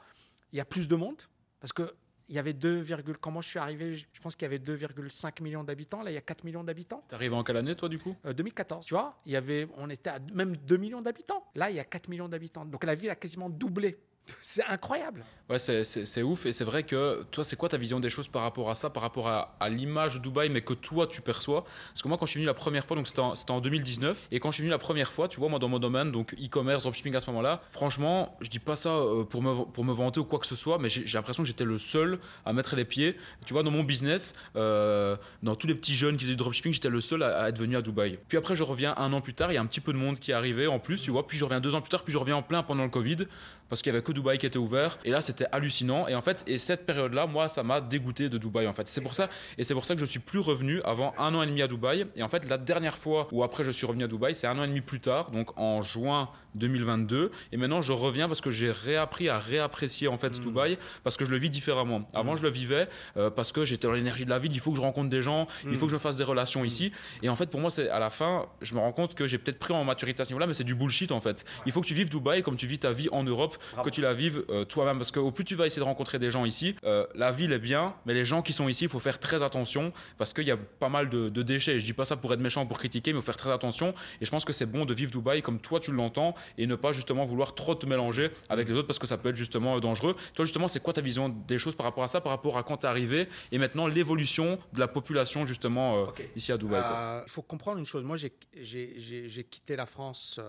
[0.53, 1.23] il y a plus de monde
[1.61, 1.95] parce que
[2.29, 2.85] il y avait 2,
[3.21, 6.03] quand moi je suis arrivé, je pense qu'il y avait 2,5 millions d'habitants.
[6.03, 7.03] Là, il y a 4 millions d'habitants.
[7.09, 8.15] T'es arrivé en quelle année, toi, du coup?
[8.25, 8.85] 2014.
[8.85, 11.43] Euh, tu vois, il y avait, on était à même 2 millions d'habitants.
[11.55, 12.67] Là, il y a 4 millions d'habitants.
[12.67, 13.99] Donc la ville a quasiment doublé.
[14.43, 15.25] C'est incroyable.
[15.49, 16.45] Ouais, c'est ouf.
[16.45, 18.91] Et c'est vrai que toi, c'est quoi ta vision des choses par rapport à ça,
[18.91, 21.65] par rapport à, l'image de Dubaï, mais que toi, tu perçois?
[21.89, 24.29] Parce que moi, quand je suis venu la première fois, donc c'était en, en, 2019,
[24.31, 26.35] et quand je suis venu la première fois, tu vois, moi, dans mon domaine, donc
[26.35, 30.25] e-commerce, dropshipping à ce moment-là, franchement, je dis pas ça euh, pour me, vanter ou
[30.25, 33.17] quoi que ce soit, mais j'ai l'impression que j'étais le seul à mettre les pieds.
[33.47, 36.75] Tu vois, dans mon business, euh, dans tous les petits jeunes qui faisaient du dropshipping,
[36.75, 38.19] j'étais le seul à, être venu à Dubaï.
[38.29, 39.99] Puis après, je reviens un an plus tard, il y a un petit peu de
[39.99, 42.03] monde qui est arrivé en plus, tu vois, puis je reviens deux ans plus tard,
[42.03, 43.27] puis je reviens en plein pendant le Covid,
[43.69, 44.99] parce qu'il y avait que Dubaï qui était ouvert.
[45.05, 46.09] Et là, c'était hallucinant.
[46.09, 48.67] Et en fait, et cette période-là, moi, ça m'a dégoûté de Dubaï.
[48.67, 49.29] En fait, c'est pour ça.
[49.57, 51.69] Et c'est pour ça que je suis plus revenu avant un an et demi à
[51.69, 52.07] Dubaï.
[52.17, 54.59] Et en fait, la dernière fois où après je suis revenu à Dubaï, c'est un
[54.59, 57.31] an et demi plus tard, donc en juin 2022.
[57.53, 60.43] Et maintenant, je reviens parce que j'ai réappris à réapprécier en fait mmh.
[60.43, 62.09] Dubaï parce que je le vis différemment.
[62.15, 62.39] Avant, mmh.
[62.39, 64.53] je le vivais euh, parce que j'étais dans l'énergie de la ville.
[64.53, 65.47] Il faut que je rencontre des gens.
[65.65, 65.89] Il faut mmh.
[65.89, 66.93] que je fasse des relations ici.
[67.23, 69.39] Et en fait, pour moi, c'est à la fin, je me rends compte que j'ai
[69.39, 71.45] peut-être pris en maturité à ce niveau-là, mais c'est du bullshit en fait.
[71.67, 74.01] Il faut que tu vives Dubaï comme tu vis ta vie en Europe, que tu
[74.01, 74.99] la vives euh, toi-même.
[74.99, 77.59] Parce qu'au plus tu vas essayer de rencontrer des gens ici, euh, la ville est
[77.59, 80.51] bien, mais les gens qui sont ici, il faut faire très attention parce qu'il y
[80.51, 81.81] a pas mal de, de, déchets.
[81.81, 83.95] Je dis pas ça pour être méchant, pour critiquer, mais il faut faire très attention.
[84.21, 86.75] Et je pense que c'est bon de vivre Dubaï comme toi tu l'entends et ne
[86.75, 89.77] pas justement vouloir trop te mélanger avec les autres parce que ça peut être justement
[89.77, 90.15] euh, dangereux.
[90.35, 92.63] Toi, justement, c'est quoi ta vision des choses par rapport à ça, par rapport à
[92.63, 96.83] quand tu es arrivé et maintenant l'évolution de la population justement ici à Dubaï
[97.27, 98.05] Il faut comprendre une chose.
[98.05, 100.41] Moi, j'ai quitté la France.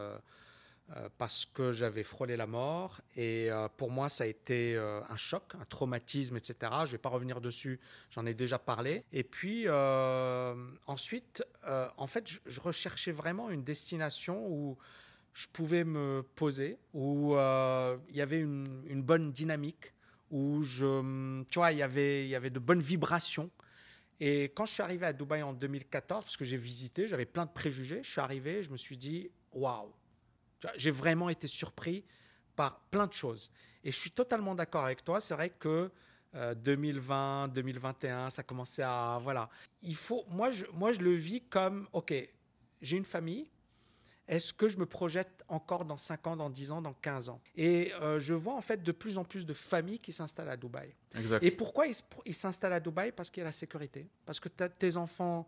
[0.98, 3.02] Euh, parce que j'avais frôlé la mort.
[3.16, 6.56] Et euh, pour moi, ça a été euh, un choc, un traumatisme, etc.
[6.62, 9.04] Je ne vais pas revenir dessus, j'en ai déjà parlé.
[9.14, 9.68] Et puis
[10.88, 11.44] ensuite,
[11.98, 14.78] en fait, je, recherchais vraiment une destination où
[15.34, 19.94] je pouvais me poser, où il y avait une, bonne dynamique,
[20.32, 23.52] où tu vois, il y avait, y avait de bonnes vibrations.
[24.20, 27.46] Et quand je suis arrivé à Dubaï en 2014, parce que j'ai visité, j'avais plein
[27.46, 29.94] de préjugés, je suis arrivé, je me suis dit, waouh,
[30.76, 32.06] j'ai vraiment été surpris
[32.56, 33.52] par plein de choses.
[33.84, 35.22] Et je suis totalement d'accord avec toi.
[35.22, 35.90] C'est vrai que
[36.34, 39.50] 2020, euh, 2021, ça commençait à voilà.
[39.82, 42.14] Il faut, moi, je, moi, je le vis comme ok,
[42.82, 43.50] j'ai une famille.
[44.28, 47.42] Est-ce que je me projette encore dans 5 ans, dans 10 ans, dans 15 ans?
[47.56, 50.58] Et euh, je vois en fait de plus en plus de familles qui s'installent à
[50.58, 50.94] Dubaï.
[51.16, 51.44] Exact.
[51.44, 51.86] Et pourquoi
[52.26, 53.12] ils s'installent à Dubaï?
[53.12, 54.08] Parce qu'il y a la sécurité.
[54.26, 55.48] Parce que tes enfants.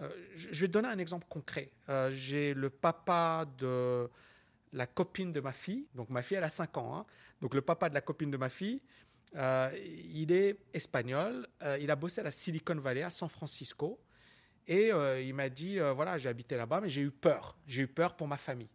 [0.00, 1.70] Euh, je vais te donner un exemple concret.
[2.10, 4.10] j'ai le papa de
[4.76, 7.06] la copine de ma fille, donc ma fille elle a 5 ans, hein.
[7.40, 8.80] donc le papa de la copine de ma fille,
[9.34, 9.70] euh,
[10.14, 13.98] il est espagnol, euh, il a bossé à la Silicon Valley, à San Francisco,
[14.68, 17.88] et euh, il m'a dit, voilà, j'ai habité là-bas, mais j'ai eu peur, j'ai eu
[17.88, 18.68] peur pour ma famille.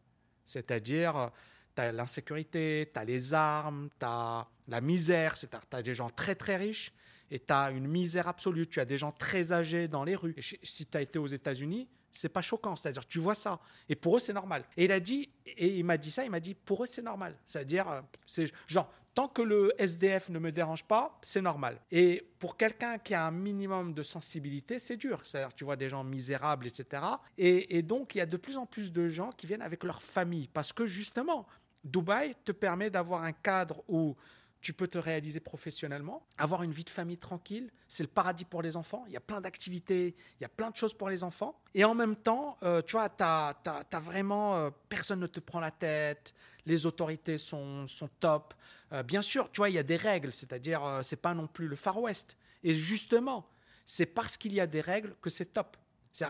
[0.44, 1.30] C'est-à-dire,
[1.76, 6.10] tu as l'insécurité, tu as les armes, tu as la misère, tu as des gens
[6.10, 6.92] très très riches,
[7.30, 10.36] et tu as une misère absolue, tu as des gens très âgés dans les rues.
[10.64, 12.76] si tu as été aux États-Unis, c'est pas choquant.
[12.76, 13.60] C'est-à-dire, tu vois ça.
[13.90, 14.66] Et pour eux, c'est normal.
[14.78, 17.02] Et il a dit, et il m'a dit ça, il m'a dit, pour eux, c'est
[17.02, 17.38] normal.
[17.46, 21.80] C'est-à-dire, euh, c'est genre, tant que le SDF ne me dérange pas, c'est normal.
[21.92, 25.20] Et pour quelqu'un qui a un minimum de sensibilité, c'est dur.
[25.24, 27.04] C'est-à-dire, tu vois des gens misérables, etc.
[27.38, 29.84] Et, et donc, il y a de plus en plus de gens qui viennent avec
[29.84, 30.48] leur famille.
[30.48, 31.48] Parce que justement,
[31.84, 34.16] Dubaï te permet d'avoir un cadre où
[34.62, 38.62] tu peux te réaliser professionnellement, avoir une vie de famille tranquille, c'est le paradis pour
[38.62, 41.24] les enfants, il y a plein d'activités, il y a plein de choses pour les
[41.24, 45.40] enfants, et en même temps, euh, tu vois, tu as, vraiment, euh, personne ne te
[45.40, 46.34] prend la tête,
[46.68, 48.54] les autorités sont, sont top.
[48.94, 51.68] Euh, bien sûr, tu vois, il y a des règles, c'est-à-dire, c'est pas non plus
[51.68, 52.38] le Far West.
[52.64, 53.50] Et justement,
[53.88, 55.76] c'est parce qu'il y a des règles que c'est top.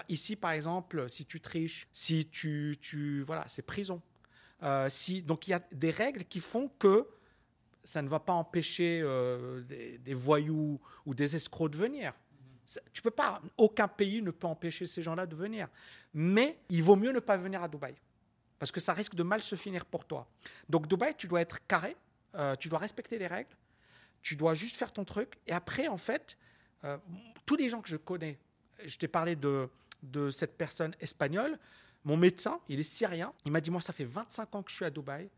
[0.07, 2.77] Ici, par exemple, si tu triches, si tu...
[2.81, 4.01] tu voilà, c'est prison.
[4.61, 7.07] donc il y a des règles qui font que
[7.83, 12.13] ça ne va pas empêcher euh, des, voyous ou des escrocs de venir.
[12.93, 15.67] Tu peux pas, aucun pays ne peut empêcher ces gens-là de venir.
[16.13, 17.95] Mais il vaut mieux ne pas venir à Dubaï,
[18.59, 20.27] parce que ça risque de mal se finir pour toi.
[20.69, 21.95] Donc Dubaï, tu dois être carré,
[22.35, 23.55] euh, tu dois respecter les règles,
[24.21, 25.37] tu dois juste faire ton truc.
[25.47, 26.37] Et après, en fait,
[26.83, 26.97] euh,
[27.45, 28.37] tous les gens que je connais,
[28.85, 29.67] je t'ai parlé de,
[30.03, 31.57] de cette personne espagnole,
[32.03, 34.75] mon médecin, il est syrien, il m'a dit, moi, ça fait 25 ans que je
[34.75, 35.29] suis à Dubaï,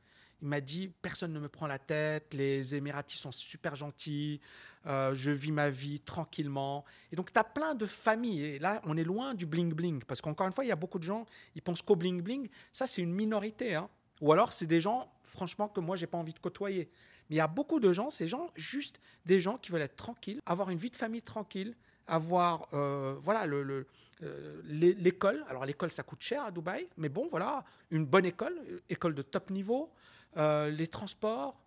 [0.44, 4.42] il m'a dit personne ne me prend la tête, les Émiratis sont super gentils,
[4.86, 6.84] euh, je vis ma vie tranquillement.
[7.14, 8.44] Et donc, tu as plein de familles.
[8.44, 10.04] Et là, on est loin du bling-bling.
[10.04, 11.26] Parce qu'encore une fois, il y a beaucoup de gens,
[11.56, 12.50] ils pensent qu'au bling-bling.
[12.74, 13.76] Ça, c'est une minorité.
[13.76, 13.90] Hein.
[14.20, 16.90] Ou alors, c'est des gens, franchement, que moi, j'ai pas envie de côtoyer.
[17.30, 19.96] Mais il y a beaucoup de gens, ces gens, juste des gens qui veulent être
[19.96, 21.74] tranquilles, avoir une vie de famille tranquille,
[22.06, 25.46] avoir euh, voilà euh, l'école.
[25.48, 28.56] Alors l'école ça coûte cher à Dubaï, mais bon voilà une bonne école,
[28.90, 29.90] école de top niveau,
[30.38, 31.62] euh, les transports,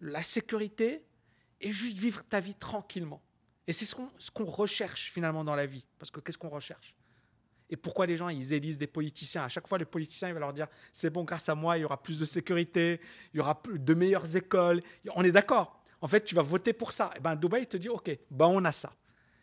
[0.00, 1.04] la sécurité,
[1.60, 3.22] et juste vivre ta vie tranquillement.
[3.66, 5.84] Et c'est ce qu'on recherche finalement dans la vie.
[5.98, 6.96] Parce que qu'est-ce qu'on recherche?
[7.68, 9.44] Et pourquoi les gens, ils élisent des politiciens?
[9.44, 11.82] À chaque fois, les politiciens, ils vont leur dire, c'est bon, grâce à moi, il
[11.82, 13.00] y aura plus de sécurité,
[13.32, 14.82] il y aura de meilleures écoles.
[15.14, 15.80] On est d'accord.
[16.00, 17.10] En fait, tu vas voter pour ça.
[17.14, 18.92] Et eh ben, Dubaï te dit, OK, ben, on a ça.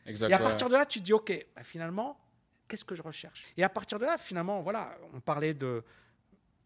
[0.05, 2.19] et à partir de là, tu te dis, OK, ben, finalement,
[2.67, 3.45] qu'est-ce que je recherche?
[3.55, 5.83] Et à partir de là, finalement, voilà, on parlait de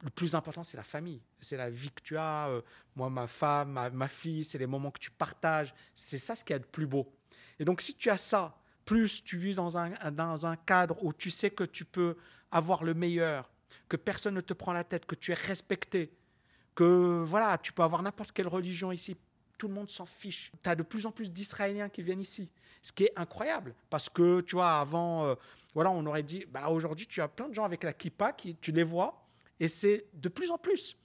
[0.04, 1.22] le plus important, c'est la famille.
[1.40, 2.50] C'est la vie que tu as.
[2.50, 2.62] Euh,
[2.96, 5.74] moi, ma femme, ma, fille, c'est les moments que tu partages.
[5.94, 7.14] C'est ça ce qui est le plus beau.
[7.60, 11.14] Et donc, si tu as ça, plus tu vis dans un, dans un cadre où
[11.14, 12.18] tu sais que tu peux
[12.52, 13.50] avoir le meilleur,
[13.88, 16.12] que personne ne te prend la tête, que tu es respecté,
[16.76, 19.16] que voilà, tu peux avoir n'importe quelle religion ici,
[19.58, 20.52] tout le monde s'en fiche.
[20.64, 22.50] Tu as de plus en plus d'Israéliens qui viennent ici,
[22.82, 25.36] ce qui est incroyable parce que tu vois, avant, euh,
[25.76, 28.56] voilà, on aurait dit, bah, aujourd'hui, tu as plein de gens avec la kippa, qui,
[28.56, 29.21] tu les vois,
[29.62, 30.98] et c'est de plus en plus.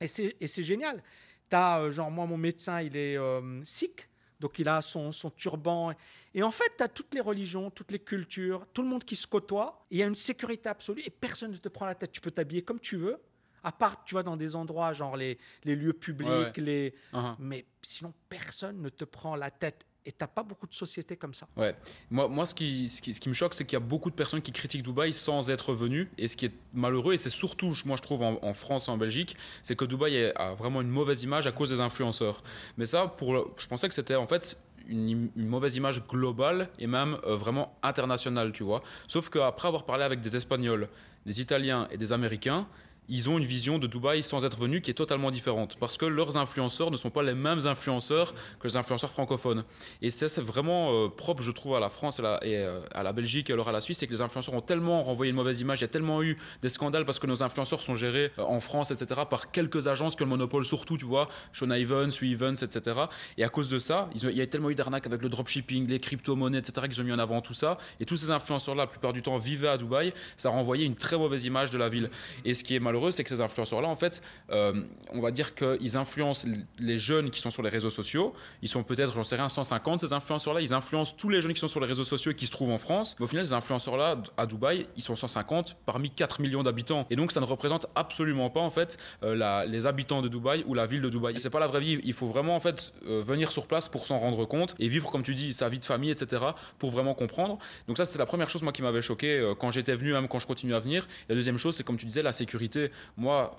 [0.00, 1.02] Et c'est génial.
[1.48, 4.06] Tu as, euh, genre, moi, mon médecin, il est euh, sikh,
[4.38, 5.94] donc il a son, son turban.
[6.34, 9.16] Et en fait, tu as toutes les religions, toutes les cultures, tout le monde qui
[9.16, 9.86] se côtoie.
[9.90, 12.12] Il y a une sécurité absolue et personne ne te prend la tête.
[12.12, 13.18] Tu peux t'habiller comme tu veux,
[13.64, 16.94] à part, tu vois, dans des endroits, genre les, les lieux publics, les...
[17.14, 17.34] Uh-huh.
[17.38, 19.86] mais sinon, personne ne te prend la tête.
[20.06, 21.48] Et t'as pas beaucoup de sociétés comme ça.
[21.56, 21.74] Ouais.
[22.10, 24.40] Moi, moi ce, qui, ce, qui, me choque, c'est qu'il y a beaucoup de personnes
[24.40, 26.08] qui critiquent Dubaï sans être venues.
[26.16, 28.96] Et ce qui est malheureux, et c'est surtout, moi je trouve, en, France et en
[28.96, 32.44] Belgique, c'est que Dubaï a vraiment une mauvaise image à cause des influenceurs.
[32.78, 34.56] Mais ça, pour, je pensais que c'était en fait
[34.88, 38.82] une, mauvaise image globale et même euh, vraiment internationale, tu vois.
[39.08, 40.88] Sauf qu'après avoir parlé avec des Espagnols,
[41.24, 42.68] des Italiens et des Américains,
[43.08, 46.06] ils ont une vision de Dubaï sans être venus qui est totalement différente parce que
[46.06, 49.64] leurs influenceurs ne sont pas les mêmes influenceurs que les influenceurs francophones.
[50.02, 52.56] Et ça, c'est vraiment euh, propre, je trouve, à la France et, à la, et
[52.56, 55.02] euh, à la Belgique et alors à la Suisse, c'est que les influenceurs ont tellement
[55.02, 57.82] renvoyé une mauvaise image, il y a tellement eu des scandales parce que nos influenceurs
[57.82, 61.28] sont gérés euh, en France, etc., par quelques agences que le monopole, surtout, tu vois,
[61.52, 62.96] Sean Evans, Evans, etc.
[63.38, 66.00] Et à cause de ça, il y a tellement eu d'arnaques avec le dropshipping, les
[66.00, 67.78] crypto-monnaies, etc., qu'ils ont mis en avant tout ça.
[68.00, 70.12] Et tous ces influenceurs-là, la plupart du temps, vivaient à Dubaï.
[70.36, 72.10] Ça renvoyait une très mauvaise image de la ville.
[72.44, 74.72] Et ce qui est malheureux, c'est que ces influenceurs là en fait, euh,
[75.12, 76.46] on va dire qu'ils influencent
[76.78, 78.34] les jeunes qui sont sur les réseaux sociaux.
[78.62, 80.60] Ils sont peut-être, j'en sais rien, 150, ces influenceurs-là.
[80.60, 82.70] Ils influencent tous les jeunes qui sont sur les réseaux sociaux et qui se trouvent
[82.70, 83.16] en France.
[83.18, 87.06] Mais au final, ces influenceurs-là, à Dubaï, ils sont 150 parmi 4 millions d'habitants.
[87.10, 90.74] Et donc, ça ne représente absolument pas, en fait, euh, les habitants de Dubaï ou
[90.74, 91.34] la ville de Dubaï.
[91.38, 92.00] C'est pas la vraie vie.
[92.04, 95.10] Il faut vraiment, en fait, euh, venir sur place pour s'en rendre compte et vivre,
[95.10, 96.42] comme tu dis, sa vie de famille, etc.,
[96.78, 97.58] pour vraiment comprendre.
[97.88, 100.38] Donc, ça, c'était la première chose, moi, qui m'avait choqué quand j'étais venu, même quand
[100.38, 101.06] je continue à venir.
[101.28, 102.85] La deuxième chose, c'est comme tu disais, la sécurité.
[103.16, 103.56] Moi,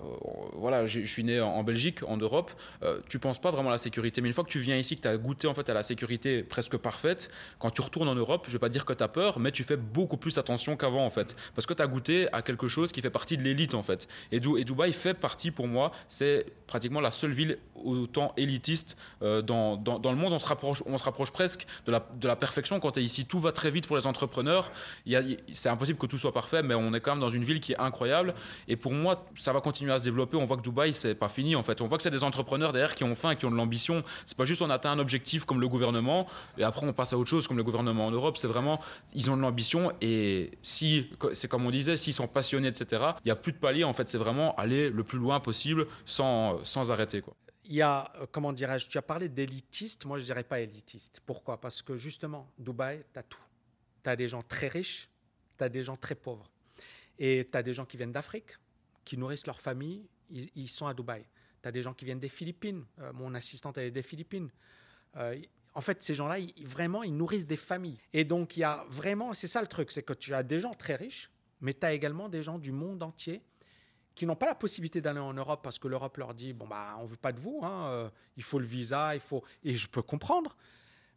[0.54, 3.78] voilà, je suis né en Belgique, en Europe, euh, tu penses pas vraiment à la
[3.78, 4.20] sécurité.
[4.20, 5.82] Mais une fois que tu viens ici, que tu as goûté en fait à la
[5.82, 9.08] sécurité presque parfaite, quand tu retournes en Europe, je vais pas dire que tu as
[9.08, 11.36] peur, mais tu fais beaucoup plus attention qu'avant en fait.
[11.54, 14.08] Parce que tu as goûté à quelque chose qui fait partie de l'élite en fait.
[14.32, 19.42] Et, et, Dubaï fait partie pour moi, c'est pratiquement la seule ville autant élitiste euh,
[19.42, 20.32] dans, dans, le monde.
[20.32, 23.02] On se rapproche, on se rapproche presque de la, de la perfection quand tu es
[23.02, 23.24] ici.
[23.24, 24.70] Tout va très vite pour les entrepreneurs.
[25.52, 27.72] C'est impossible que tout soit parfait, mais on est quand même dans une ville qui
[27.72, 28.34] est incroyable.
[28.68, 31.28] Et pour moi, ça va continuer à se développer on voit que Dubaï, c'est pas
[31.28, 31.80] fini en fait.
[31.80, 34.02] On voit que c'est des entrepreneurs derrière qui ont faim qui ont de l'ambition.
[34.26, 36.26] C'est pas juste on atteint un objectif comme le gouvernement
[36.56, 38.36] et après on passe à autre chose comme le gouvernement en Europe.
[38.36, 38.80] C'est vraiment,
[39.14, 43.26] ils ont de l'ambition et si, c'est comme on disait, s'ils sont passionnés, etc., il
[43.26, 44.08] n'y a plus de palier en fait.
[44.08, 47.34] C'est vraiment aller le plus loin possible sans, sans arrêter quoi
[47.68, 51.20] il y a, euh, comment dirais-je, tu as parlé d'élitiste, moi je dirais pas élitiste.
[51.24, 51.60] Pourquoi?
[51.60, 53.38] Parce que justement, Dubaï, tu as tout.
[54.02, 55.08] Tu as des gens très riches,
[55.58, 56.50] tu as des gens très pauvres.
[57.18, 58.52] Et tu as des gens qui viennent d'Afrique,
[59.08, 61.24] qui nourrissent leur famille ils, sont à Dubaï.
[61.62, 62.84] Tu as des gens qui viennent des Philippines.
[62.98, 64.50] Euh, mon assistante, elle est des Philippines.
[65.16, 65.40] Euh,
[65.72, 67.98] en fait, ces gens-là, vraiment, ils nourrissent des familles.
[68.12, 70.60] Et donc, il y a vraiment, c'est ça le truc, c'est que tu as des
[70.60, 71.30] gens très riches,
[71.62, 73.42] mais tu as également des gens du monde entier
[74.14, 76.96] qui n'ont pas la possibilité d'aller en Europe parce que l'Europe leur dit bon bah
[76.98, 79.86] on veut pas de vous, hein, euh, il faut le visa, il faut et je
[79.86, 80.56] peux comprendre,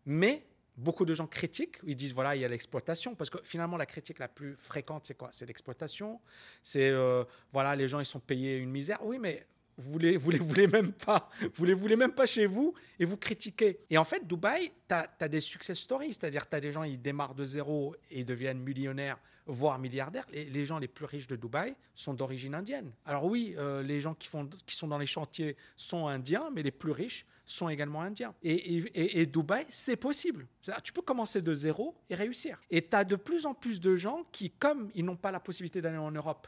[0.06, 0.46] mais
[0.82, 3.86] beaucoup de gens critiquent, ils disent voilà, il y a l'exploitation, parce que finalement, la
[3.86, 5.30] critique la plus fréquente, c'est quoi?
[5.32, 6.20] C'est l'exploitation,
[6.62, 9.00] c'est euh, voilà, les gens, ils sont payés une misère.
[9.04, 9.46] Oui, mais
[9.78, 13.18] vous les, les voulez même pas, vous les voulez même pas chez vous et vous
[13.18, 13.80] critiquez.
[13.90, 17.02] Et en fait, Dubaï, tu as, des success stories, c'est-à-dire tu as des gens, ils
[17.02, 20.26] démarrent de zéro et deviennent millionnaires, voire milliardaires.
[20.32, 22.92] Les, les gens les plus riches de Dubaï sont d'origine indienne.
[23.06, 26.64] Alors oui, euh, les gens qui, font, qui sont dans les chantiers sont indiens, mais
[26.64, 28.34] les plus riches sont également indiens.
[28.44, 30.48] Et, et, Dubaï, c'est possible.
[30.84, 32.62] Tu peux commencer de zéro et réussir.
[32.70, 35.40] Et tu as de plus en plus de gens qui, comme ils n'ont pas la
[35.40, 36.48] possibilité d'aller en Europe,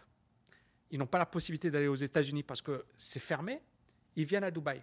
[0.91, 3.61] ils n'ont pas la possibilité d'aller aux États-Unis parce que c'est fermé,
[4.15, 4.81] ils viennent à Dubaï.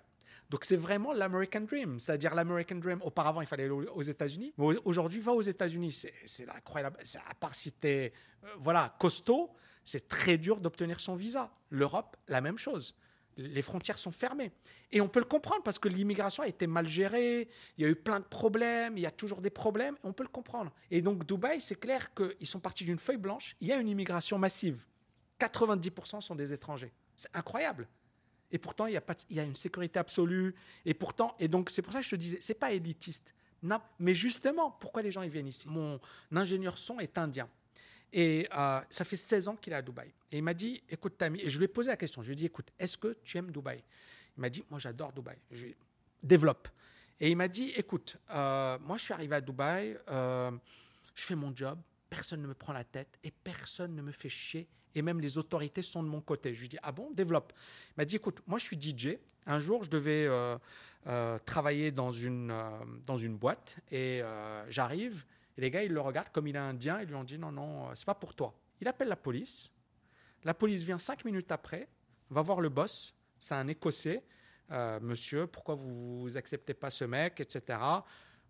[0.50, 3.00] Donc c'est vraiment l'American Dream, c'est-à-dire l'American Dream.
[3.02, 5.92] Auparavant, il fallait aller aux États-Unis, mais aujourd'hui, va aux États-Unis.
[6.26, 6.98] C'est incroyable.
[7.28, 8.12] À part si tu es
[8.44, 9.50] euh, voilà, costaud,
[9.84, 11.52] c'est très dur d'obtenir son visa.
[11.70, 12.96] L'Europe, la même chose.
[13.36, 14.50] Les frontières sont fermées.
[14.90, 17.48] Et on peut le comprendre parce que l'immigration a été mal gérée,
[17.78, 20.24] il y a eu plein de problèmes, il y a toujours des problèmes, on peut
[20.24, 20.72] le comprendre.
[20.90, 23.88] Et donc Dubaï, c'est clair qu'ils sont partis d'une feuille blanche, il y a une
[23.88, 24.82] immigration massive.
[25.38, 26.92] 90% sont des étrangers.
[27.14, 27.88] C'est incroyable.
[28.52, 30.54] Et pourtant, il y, a pas, il y a une sécurité absolue.
[30.84, 33.34] Et pourtant, et donc c'est pour ça que je te disais, c'est pas élitiste.
[33.98, 35.68] Mais justement, pourquoi les gens ils viennent ici?
[35.68, 36.00] Mon
[36.32, 37.48] ingénieur son est indien.
[38.12, 40.08] Et euh, ça fait 16 ans qu'il est à Dubaï.
[40.32, 42.32] Et il m'a dit, écoute, Tami, et je lui ai posé la question, je lui
[42.32, 43.82] ai dit, écoute, est-ce que tu aimes Dubaï?
[44.36, 45.36] Il m'a dit, moi j'adore Dubaï.
[45.50, 45.86] Je lui ai dit,
[46.22, 46.68] développe.
[47.20, 50.50] Et il m'a dit, écoute, euh, moi je suis arrivé à Dubaï, euh,
[51.14, 51.78] je fais mon job,
[52.08, 54.66] personne ne me prend la tête et personne ne me fait chier.
[54.94, 56.54] Et même les autorités sont de mon côté.
[56.54, 57.52] Je lui dit, ah bon, développe.
[57.90, 59.18] Il m'a dit, écoute, moi je suis DJ.
[59.46, 60.28] Un jour, je devais
[61.44, 62.54] travailler dans une,
[63.06, 64.22] dans une boîte et
[64.68, 65.24] j'arrive
[65.56, 67.52] et les gars, ils le regardent comme il est indien, ils lui ont dit non,
[67.52, 68.54] non, c'est pas pour toi.
[68.80, 69.70] Il appelle la police.
[70.44, 71.86] La police vient cinq minutes après,
[72.30, 74.24] va voir le boss, c'est un Écossais.
[74.70, 77.78] Euh, monsieur, pourquoi vous acceptez pas ce mec, etc.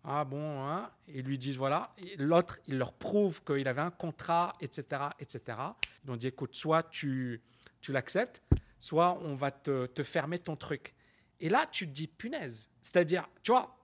[0.03, 1.93] Ah bon, hein ils lui disent voilà.
[2.17, 5.57] L'autre, il leur prouve qu'il avait un contrat, etc., etc.
[6.03, 7.41] Ils ont dit écoute, soit tu,
[7.81, 8.41] tu l'acceptes,
[8.79, 10.95] soit on va te, te fermer ton truc.
[11.39, 12.69] Et là, tu te dis punaise.
[12.81, 13.77] C'est-à-dire, tu vois,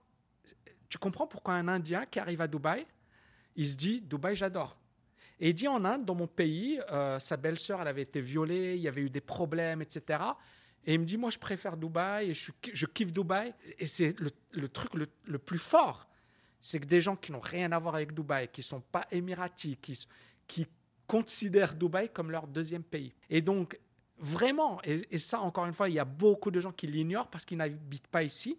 [0.88, 2.86] tu comprends pourquoi un Indien qui arrive à Dubaï,
[3.56, 4.80] il se dit Dubaï, j'adore.
[5.40, 8.74] Et il dit en Inde, dans mon pays, euh, sa belle-sœur, elle avait été violée,
[8.74, 10.20] il y avait eu des problèmes, etc.
[10.84, 13.52] Et il me dit, moi, je préfère Dubaï, et je, je kiffe Dubaï.
[13.78, 16.07] Et c'est le, truc le, plus fort,
[16.60, 19.06] c'est que des gens qui n'ont rien à voir avec Dubaï, qui ne sont pas
[19.10, 19.76] émiratis,
[20.46, 20.66] qui,
[21.06, 23.14] considèrent Dubaï comme leur deuxième pays.
[23.30, 23.78] Et donc,
[24.18, 27.46] vraiment, et, ça, encore une fois, il y a beaucoup de gens qui l'ignorent parce
[27.46, 28.58] qu'ils n'habitent pas ici.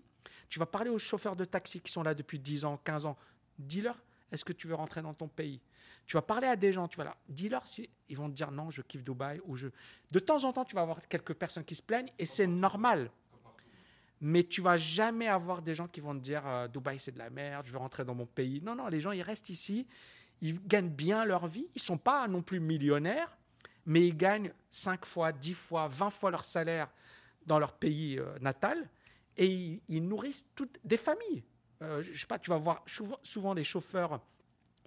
[0.50, 3.16] Tu vas parler aux chauffeurs de taxi qui sont là depuis 10 ans, 15 ans.
[3.60, 3.96] Dis-leur,
[4.32, 5.62] est-ce que tu veux rentrer dans ton pays?
[6.08, 8.50] Tu vas parler à des gens, tu vas là, dis-leur si ils vont te dire
[8.50, 9.68] non, je kiffe Dubaï ou je.
[10.10, 13.12] De temps en temps, tu vas avoir quelques personnes qui se plaignent et c'est normal.
[14.22, 17.20] Mais tu vas jamais avoir des gens qui vont te dire euh, Dubaï c'est de
[17.20, 18.62] la merde, je veux rentrer dans mon pays.
[18.62, 19.88] Non, non, les gens ils restent ici,
[20.42, 23.38] ils gagnent bien leur vie, ils sont pas non plus millionnaires,
[23.86, 26.90] mais ils gagnent 5 fois, 10 fois, 20 fois leur salaire
[27.46, 28.90] dans leur pays euh, natal
[29.38, 31.44] et ils, nourrissent toutes des familles.
[31.82, 32.84] Euh, je sais pas, tu vas voir
[33.24, 34.22] souvent, des chauffeurs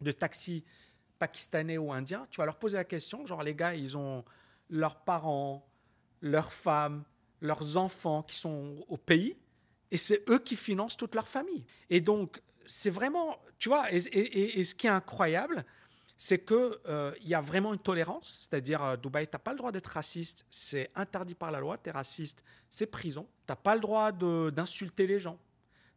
[0.00, 0.64] de taxi
[1.18, 4.24] pakistanais ou indiens, tu vas leur poser la question, genre les gars, ils ont
[4.68, 5.66] leurs parents,
[6.20, 7.04] leurs femmes,
[7.42, 9.36] leurs enfants qui sont au pays,
[9.90, 11.66] et c'est eux qui financent toute leur famille.
[11.90, 15.64] Et donc, c'est vraiment, tu vois, et, ce qui est incroyable,
[16.16, 19.58] c'est qu'il euh, y a vraiment une tolérance, c'est-à-dire euh, Dubaï, tu n'as pas le
[19.58, 23.56] droit d'être raciste, c'est interdit par la loi, tu es raciste, c'est prison, tu n'as
[23.56, 25.38] pas le droit d'insulter les gens,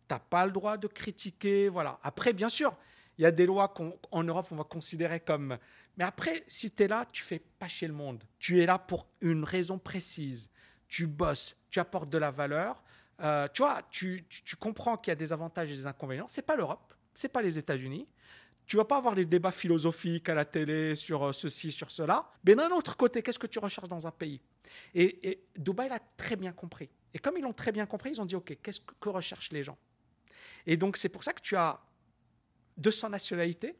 [0.09, 1.69] n'as pas le droit de critiquer.
[1.69, 1.99] Voilà.
[2.03, 2.75] Après, bien sûr,
[3.17, 5.57] il y a des lois qu'en Europe, on va considérer comme.
[5.97, 8.23] Mais après, si tu es là, tu fais pas chier le monde.
[8.39, 10.49] Tu es là pour une raison précise.
[10.87, 12.83] Tu bosses, tu apportes de la valeur.
[13.21, 16.27] Euh, tu vois, tu, tu, comprends qu'il y a des avantages et des inconvénients.
[16.27, 18.07] C'est pas l'Europe, c'est pas les États-Unis.
[18.65, 22.29] Tu vas pas avoir des débats philosophiques à la télé sur euh, ceci, sur cela.
[22.43, 24.41] Mais d'un autre côté, qu'est-ce que tu recherches dans un pays?
[24.93, 26.89] Et, Dubaï l'a très bien compris.
[27.13, 29.63] Et comme ils l'ont très bien compris, ils ont dit, OK, qu'est-ce que recherchent les
[29.63, 29.77] gens?
[30.65, 31.79] Et donc, c'est pour ça que tu as
[32.77, 33.75] 200 nationalités.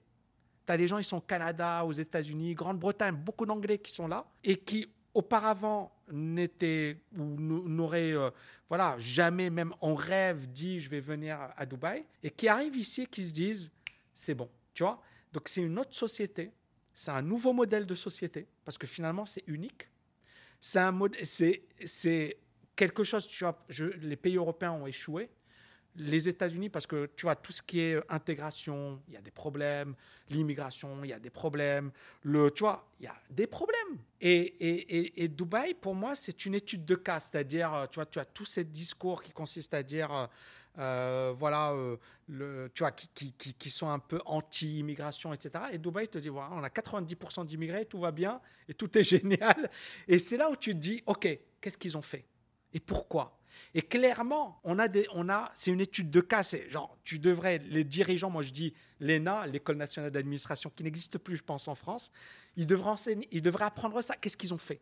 [0.65, 4.07] Tu as des gens, ils sont au Canada, aux États-Unis, Grande-Bretagne, beaucoup d'Anglais qui sont
[4.07, 8.29] là et qui auparavant n'étaient ou n'auraient euh,
[8.69, 13.07] voilà, jamais, même en rêve, dit je vais venir à Dubaï et qui arrivent ici
[13.07, 13.71] qui se disent
[14.13, 14.49] c'est bon.
[14.73, 15.01] Tu vois
[15.33, 16.51] Donc, c'est une autre société.
[16.93, 19.87] C'est un nouveau modèle de société parce que finalement, c'est unique.
[20.61, 22.37] C'est un c'est
[22.75, 25.29] quelque chose, tu vois, je, les pays européens ont échoué
[25.97, 29.31] les États-Unis, parce que tu vois, tout ce qui est intégration, il y a des
[29.31, 29.95] problèmes,
[30.29, 31.91] l'immigration, il y a des problèmes,
[32.23, 33.97] le, tu vois, il y a des problèmes.
[34.21, 38.05] Et, et, et, Dubaï, pour moi, c'est une étude de cas, c'est-à-dire, euh, tu vois,
[38.05, 40.27] tu as tous ces discours qui consistent à dire, euh,
[40.77, 41.73] euh, voilà,
[42.27, 45.65] le, tu vois, qui, qui, qui, sont un peu anti-immigration, etc.
[45.71, 49.03] Et Dubaï te dit, voilà, on a 90% d'immigrés, tout va bien, et tout est
[49.15, 49.69] génial.
[50.07, 51.27] Et c'est là où tu te dis, OK,
[51.61, 52.25] qu'est-ce qu'ils ont fait?
[52.73, 53.39] Et pourquoi?
[53.77, 56.43] Et clairement, on a des, on a, c'est une étude de cas.
[56.43, 61.17] C'est genre, tu devrais, les dirigeants, moi je dis l'ENA, l'École nationale d'administration, qui n'existe
[61.17, 62.09] plus, je pense, en France,
[62.55, 64.15] ils devraient enseigner, ils devraient apprendre ça.
[64.15, 64.79] Qu'est-ce qu'ils ont fait?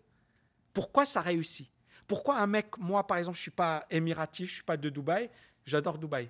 [0.73, 1.71] Pourquoi ça réussit?
[2.05, 5.27] Pourquoi un mec, moi par exemple, je suis pas émirati, je suis pas de Dubaï,
[5.65, 6.29] j'adore Dubaï.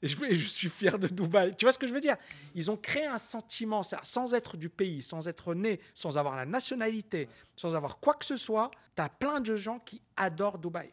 [0.00, 1.56] Et je, je, suis fier de Dubaï.
[1.56, 2.16] Tu vois ce que je veux dire?
[2.54, 6.46] Ils ont créé un sentiment, sans être du pays, sans être né, sans avoir la
[6.46, 8.70] nationalité, sans avoir quoi que ce soit.
[8.94, 10.92] Tu as plein de gens qui adorent Dubaï.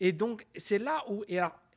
[0.00, 1.24] Et donc, c'est là où.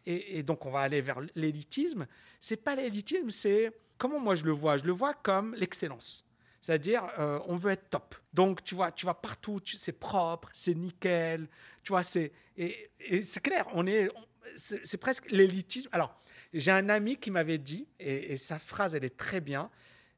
[0.05, 2.07] Et, donc, on va aller vers l'élitisme.
[2.39, 3.71] C'est pas l'élitisme, c'est.
[3.97, 6.25] Comment moi je le vois Je le vois comme l'excellence.
[6.59, 8.15] C'est-à-dire, euh, on veut être top.
[8.33, 11.47] Donc, tu vois, tu vas partout, c'est propre, c'est nickel.
[11.83, 12.89] Tu vois, c'est et,
[13.21, 13.67] c'est clair.
[13.73, 14.09] On est,
[14.55, 15.89] c'est presque l'élitisme.
[15.91, 16.17] Alors,
[16.53, 19.69] j'ai un ami qui m'avait dit, et sa phrase, elle est très bien.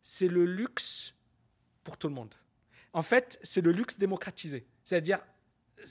[0.03, 1.16] C'est le luxe
[1.84, 2.36] pour tout le monde.
[2.93, 4.66] En fait, c'est le luxe démocratisé.
[4.84, 5.20] C'est-à-dire,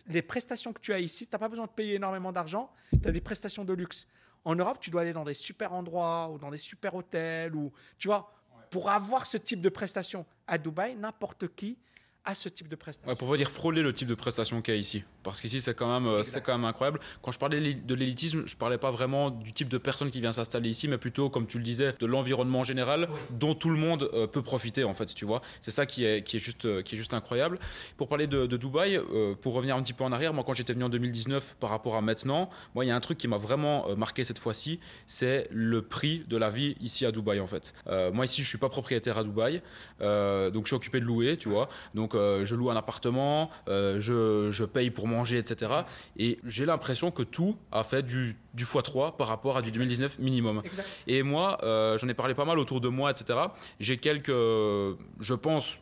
[0.07, 2.71] les prestations que tu as ici, tu n'as pas besoin de payer énormément d'argent,
[3.03, 4.07] tu as des prestations de luxe.
[4.45, 7.73] En Europe, tu dois aller dans des super endroits ou dans des super hôtels, ou,
[7.99, 8.33] tu vois,
[8.71, 10.27] pour avoir ce type de prestations.
[10.47, 11.79] À Dubaï, n'importe qui
[12.25, 13.11] a ce type de prestations.
[13.11, 15.05] Ouais, pour pas dire frôler le type de prestation qu'il y a ici.
[15.23, 17.01] Parce qu'ici, c'est quand, même, euh, c'est quand même incroyable.
[17.23, 20.33] Quand je parlais de l'élitisme, je parlais pas vraiment du type de personne qui vient
[20.33, 24.11] s'installer ici, mais plutôt, comme tu le disais, de l'environnement général dont tout le monde
[24.15, 25.43] euh, peut profiter, en fait, tu vois.
[25.61, 27.59] C'est ça qui est, qui, est juste, euh, qui est juste incroyable.
[27.97, 30.55] Pour parler de, de Dubaï, euh, pour revenir un petit peu en arrière, moi, quand
[30.55, 33.29] j'étais venu en 2019 par rapport à maintenant, moi, il y a un truc qui
[33.29, 37.41] m'a vraiment euh, marqué cette fois-ci, c'est le prix de la vie ici à Dubaï,
[37.41, 37.75] en fait.
[38.13, 39.63] Moi, ici, je suis pas propriétaire à Dubaï,
[40.01, 41.69] donc je suis occupé de louer, tu vois.
[41.95, 45.73] Donc, euh, je loue un appartement, euh, je, je paye pour manger, etc.
[46.17, 50.19] Et j'ai l'impression que tout a fait du, du x3 par rapport à du 2019
[50.19, 50.63] minimum.
[50.65, 50.89] Exact.
[51.07, 53.39] Et moi, euh, j'en ai parlé pas mal autour de moi, etc.
[53.81, 55.79] J'ai quelques, je pense,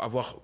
[0.00, 0.36] avoir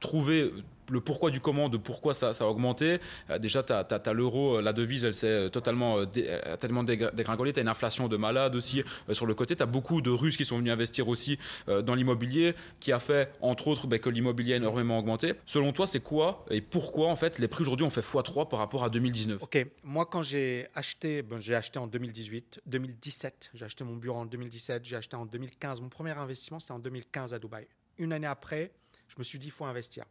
[0.00, 0.52] trouvé
[0.90, 2.98] le pourquoi du comment, de pourquoi ça, a augmenté.
[3.30, 6.04] Euh, déjà, tu as, l'euro, euh, la devise, elle s'est totalement, euh,
[6.44, 7.52] a tellement dégra- dégringolé.
[7.52, 8.82] Tu as une inflation de malade aussi
[9.12, 9.56] sur le côté.
[9.56, 13.32] Tu as beaucoup de Russes qui sont venus investir aussi dans l'immobilier, qui a fait,
[13.40, 15.34] entre autres, ben, que l'immobilier a énormément augmenté.
[15.46, 18.58] Selon toi, c'est quoi et pourquoi, en fait, les prix aujourd'hui ont fait x3 par
[18.58, 23.64] rapport à 2019 Ok, moi quand j'ai acheté, ben, j'ai acheté en 2018, 2017, j'ai
[23.64, 25.80] acheté mon bureau en 2017, j'ai acheté en 2015.
[25.80, 27.66] Mon premier investissement c'était en 2015 à Dubaï.
[27.98, 28.70] Une année après,
[29.08, 30.04] je me suis dit il faut investir.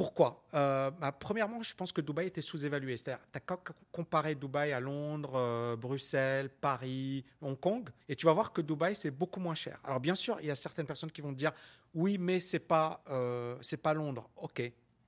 [0.00, 0.42] Pourquoi?
[0.54, 2.96] Euh, bah, Premièrement, je pense que Dubaï était sous-évalué.
[2.96, 3.58] C'est-à-dire, tu as qu'à
[3.92, 8.96] comparer Dubaï à Londres, euh, Bruxelles, Paris, Hong Kong, et tu vas voir que Dubaï,
[8.96, 9.78] c'est beaucoup moins cher.
[9.84, 11.52] Alors, bien sûr, il y a certaines personnes qui vont te dire
[11.92, 14.30] oui, mais c'est pas, euh, c'est pas Londres.
[14.36, 14.62] Ok,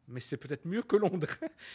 [0.09, 1.26] mais c'est peut-être mieux que Londres.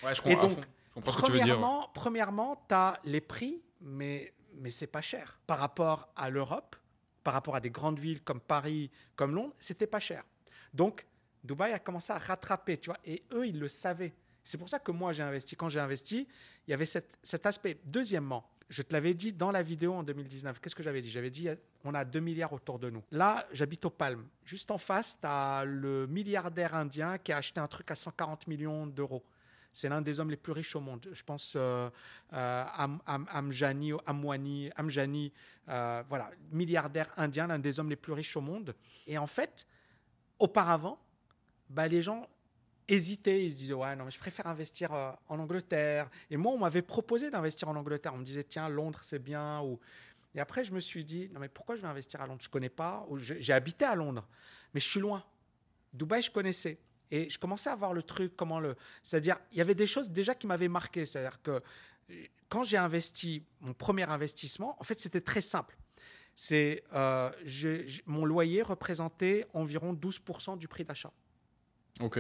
[0.04, 0.62] Ouais, je comprends, à donc, fond.
[0.62, 1.56] Je comprends ce que tu veux dire.
[1.56, 5.40] Premièrement, premièrement, tu as les prix, mais, mais c'est pas cher.
[5.48, 6.76] Par rapport à l'Europe,
[7.24, 10.24] par rapport à des grandes villes comme Paris, comme Londres, c'était pas cher.
[10.72, 11.08] Donc,
[11.48, 14.14] Dubaï a commencé à rattraper, tu vois, et eux, ils le savaient.
[14.44, 15.56] C'est pour ça que moi, j'ai investi.
[15.56, 16.28] Quand j'ai investi,
[16.68, 17.80] il y avait cet aspect.
[17.86, 20.60] Deuxièmement, je te l'avais dit dans la vidéo en 2019.
[20.60, 21.10] Qu'est-ce que j'avais dit?
[21.10, 21.50] J'avais dit,
[21.84, 23.04] on a 2 milliards autour de nous.
[23.12, 24.26] Là, j'habite aux Palmes.
[24.46, 28.48] Juste en face, tu as le milliardaire indien qui a acheté un truc à 140
[28.48, 29.24] millions d'euros.
[29.74, 31.08] C'est l'un des hommes les plus riches au monde.
[31.14, 31.90] Je pense euh,
[32.34, 35.32] euh, Am, Am- Amjani, Amwani, Amjani,
[35.70, 38.74] euh, voilà, milliardaire indien, l'un des hommes les plus riches au monde.
[39.06, 39.68] Et en fait,
[40.40, 40.98] auparavant,
[41.70, 42.28] bah, les gens
[42.88, 43.46] hésitaient.
[43.46, 46.10] Ils se disaient, ouais, non, mais je préfère investir euh, en Angleterre.
[46.30, 48.14] Et moi, on m'avait proposé d'investir en Angleterre.
[48.14, 49.62] On me disait, tiens, Londres, c'est bien.
[49.62, 49.80] Ou...
[50.36, 52.42] Et après, je me suis dit, non, mais pourquoi je vais investir à Londres?
[52.42, 53.06] Je connais pas.
[53.18, 54.28] J'ai habité à Londres,
[54.74, 55.24] mais je suis loin.
[55.94, 56.80] Dubaï, je connaissais.
[57.10, 58.76] Et je commençais à voir le truc, comment le.
[59.02, 61.06] C'est-à-dire, il y avait des choses déjà qui m'avaient marqué.
[61.06, 61.62] C'est-à-dire que
[62.50, 65.78] quand j'ai investi mon premier investissement, en fait, c'était très simple.
[66.36, 67.32] C'est euh,
[68.06, 71.12] mon loyer représentait environ 12% du prix d'achat.
[72.02, 72.20] Ok.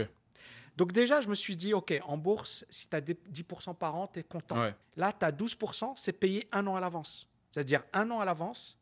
[0.76, 4.08] Donc déjà, je me suis dit, OK, en bourse, si tu as 10% par an,
[4.08, 4.60] tu es content.
[4.60, 4.76] Ouais.
[4.96, 7.28] Là, tu as 12%, c'est payé un an à l'avance.
[7.50, 8.78] C'est-à-dire un an à l'avance,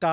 [0.00, 0.06] tu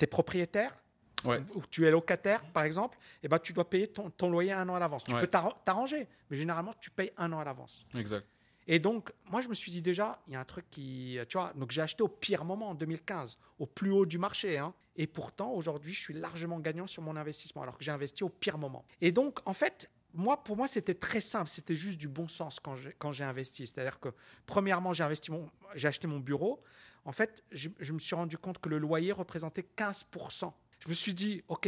[0.00, 0.76] es propriétaire,
[1.24, 1.42] Ouais.
[1.54, 4.66] ou tu es locataire, par exemple, et ben, tu dois payer ton, ton loyer un
[4.68, 5.04] an à l'avance.
[5.04, 5.20] Tu Ouais.
[5.20, 7.86] peux t'arra- t'arranger, mais généralement, tu payes un an à l'avance.
[7.98, 8.26] Exact.
[8.66, 11.18] Et donc, moi, je me suis dit déjà, il y a un truc qui.
[11.28, 14.58] Tu vois, donc j'ai acheté au pire moment en 2015, au plus haut du marché.
[14.58, 14.72] hein.
[15.00, 18.28] Et pourtant, aujourd'hui, je suis largement gagnant sur mon investissement, alors que j'ai investi au
[18.28, 18.84] pire moment.
[19.00, 21.48] Et donc, en fait, moi, pour moi, c'était très simple.
[21.48, 23.66] C'était juste du bon sens quand j'ai, investi.
[23.66, 24.10] C'est-à-dire que,
[24.44, 26.62] premièrement, j'ai, acheté mon bureau.
[27.06, 30.52] En fait, je, je me suis rendu compte que le loyer représentait 15%.
[30.80, 31.66] Je me suis dit, OK,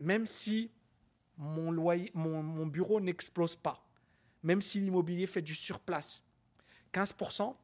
[0.00, 0.70] même si
[1.36, 3.86] mon, loyer, mon, mon bureau n'explose pas,
[4.42, 6.24] même si l'immobilier fait du surplace,
[6.94, 7.54] 15%,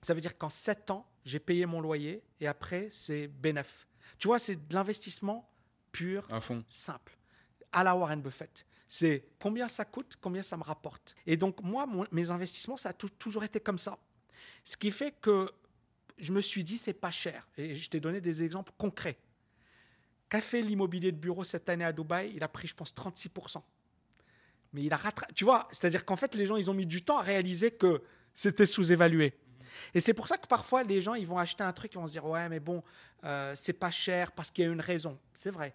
[0.00, 3.86] ça veut dire qu'en 7 ans, j'ai payé mon loyer et après, c'est bénéf.
[4.18, 5.48] Tu vois, c'est de l'investissement
[5.92, 6.64] pur, À fond.
[6.68, 7.16] simple,
[7.72, 8.66] à la Warren Buffett.
[8.88, 11.14] C'est combien ça coûte, combien ça me rapporte.
[11.26, 13.98] Et donc, moi, mon- mes investissements, ça a tou- toujours été comme ça.
[14.62, 15.50] Ce qui fait que
[16.18, 17.48] je me suis dit, c'est pas cher.
[17.56, 19.18] Et je t'ai donné des exemples concrets.
[20.28, 22.32] Qu'a fait l'immobilier de bureau cette année à Dubaï?
[22.34, 23.62] Il a pris, je pense, 36%.
[24.72, 25.32] Mais il a rattrapé.
[25.34, 28.02] Tu vois, c'est-à-dire qu'en fait, les gens, ils ont mis du temps à réaliser que
[28.34, 29.34] c'était sous-évalué.
[29.94, 32.06] Et c'est pour ça que parfois, les gens, ils vont acheter un truc, ils vont
[32.06, 32.82] se dire, ouais, mais bon,
[33.24, 35.18] euh, c'est pas cher parce qu'il y a une raison.
[35.34, 35.74] C'est vrai.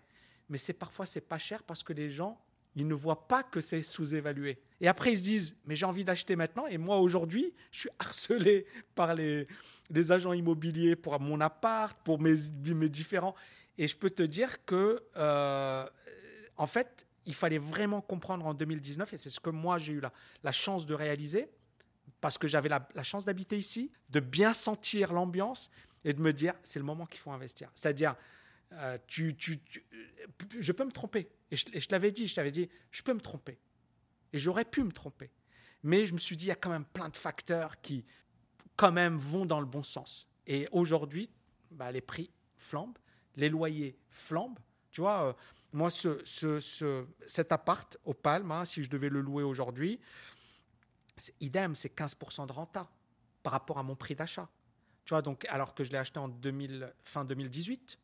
[0.49, 2.39] Mais c'est parfois, c'est pas cher parce que les gens,
[2.75, 4.59] ils ne voient pas que c'est sous-évalué.
[4.79, 6.67] Et après, ils se disent, mais j'ai envie d'acheter maintenant.
[6.67, 9.47] Et moi, aujourd'hui, je suis harcelé par les,
[9.89, 12.35] les agents immobiliers pour mon appart, pour mes,
[12.73, 13.35] mes différents.
[13.77, 15.85] Et je peux te dire que euh,
[16.57, 19.99] en fait, il fallait vraiment comprendre en 2019, et c'est ce que moi j'ai eu
[19.99, 20.11] la,
[20.43, 21.49] la chance de réaliser,
[22.21, 25.69] parce que j'avais la, chance d'habiter ici, de bien sentir l'ambiance
[26.05, 27.69] et de me dire, c'est le moment qu'il faut investir.
[27.75, 28.15] C'est-à-dire,
[28.73, 29.35] euh, tu-
[30.59, 31.29] je peux me tromper.
[31.49, 33.59] Et je, je l'avais dit, je t'avais dit, je peux me tromper.
[34.33, 35.29] Et j'aurais pu me tromper.
[35.83, 38.05] Mais je me suis dit, il y a quand même plein de facteurs qui,
[38.75, 40.27] quand même, vont dans le bon sens.
[40.47, 41.29] Et aujourd'hui,
[41.71, 42.97] bah, les prix flambent,
[43.35, 44.59] les loyers flambent.
[44.91, 45.33] Tu vois, euh,
[45.73, 49.99] moi, ce, ce- ce- cet appart au Palme, hein, si je devais le louer aujourd'hui,
[51.39, 52.89] idem, c'est 15% de renta
[53.43, 54.49] par rapport à mon prix d'achat.
[55.05, 57.97] Tu vois, donc, alors que je l'ai acheté en 2000, fin 2018,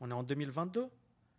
[0.00, 0.88] on est en 2022.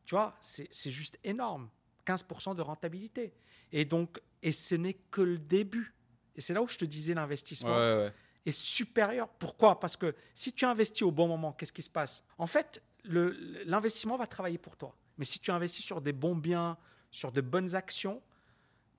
[0.06, 1.70] Tu vois, c'est juste énorme.
[2.06, 3.34] 15% de rentabilité.
[3.72, 5.94] Et donc, et ce n'est que le début.
[6.36, 8.14] Et c'est là où je te disais Ouais, l'investissement ouais.
[8.46, 9.28] est supérieur.
[9.30, 9.80] Pourquoi?
[9.80, 12.24] Parce que si tu investis au bon moment, qu'est-ce qui se passe?
[12.38, 14.96] En fait, l'investissement va travailler pour toi.
[15.18, 16.78] Mais si tu investis sur des bons biens,
[17.12, 18.22] sur de bonnes actions,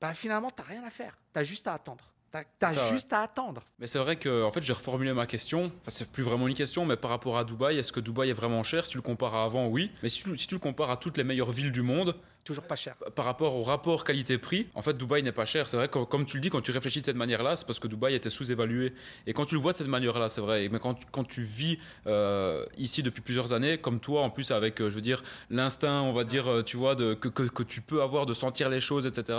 [0.00, 1.18] bah, finalement, tu n'as rien à faire.
[1.32, 2.11] Tu as juste à attendre.
[2.32, 2.90] Tu as, Ça, ouais.
[2.90, 3.62] juste à attendre.
[3.78, 5.64] Mais c'est vrai que en fait j'ai reformulé ma question.
[5.66, 8.34] Enfin c'est plus vraiment une question, mais par rapport à Dubaï, est-ce que Dubaï est
[8.34, 8.86] vraiment cher?
[8.86, 9.90] Si tu le compares à avant, oui.
[10.02, 12.14] Mais si tu, si tu le compares à toutes les meilleures villes du monde,
[12.44, 12.96] Toujours pas cher.
[13.14, 15.68] par rapport au rapport qualité-prix, en fait Dubaï n'est pas cher.
[15.68, 17.78] C'est vrai que comme tu le dis, quand tu réfléchis de cette manière-là, c'est parce
[17.78, 18.92] que Dubaï était sous-évalué.
[19.26, 20.68] Et quand tu le vois de cette manière-là, c'est vrai.
[20.70, 24.80] Mais quand, quand tu vis euh, ici depuis plusieurs années, comme toi, en plus avec,
[24.80, 27.62] euh, je veux dire, l'instinct, on va dire, euh, tu vois, de, que, que, que
[27.62, 29.38] tu peux avoir de sentir les choses, etc.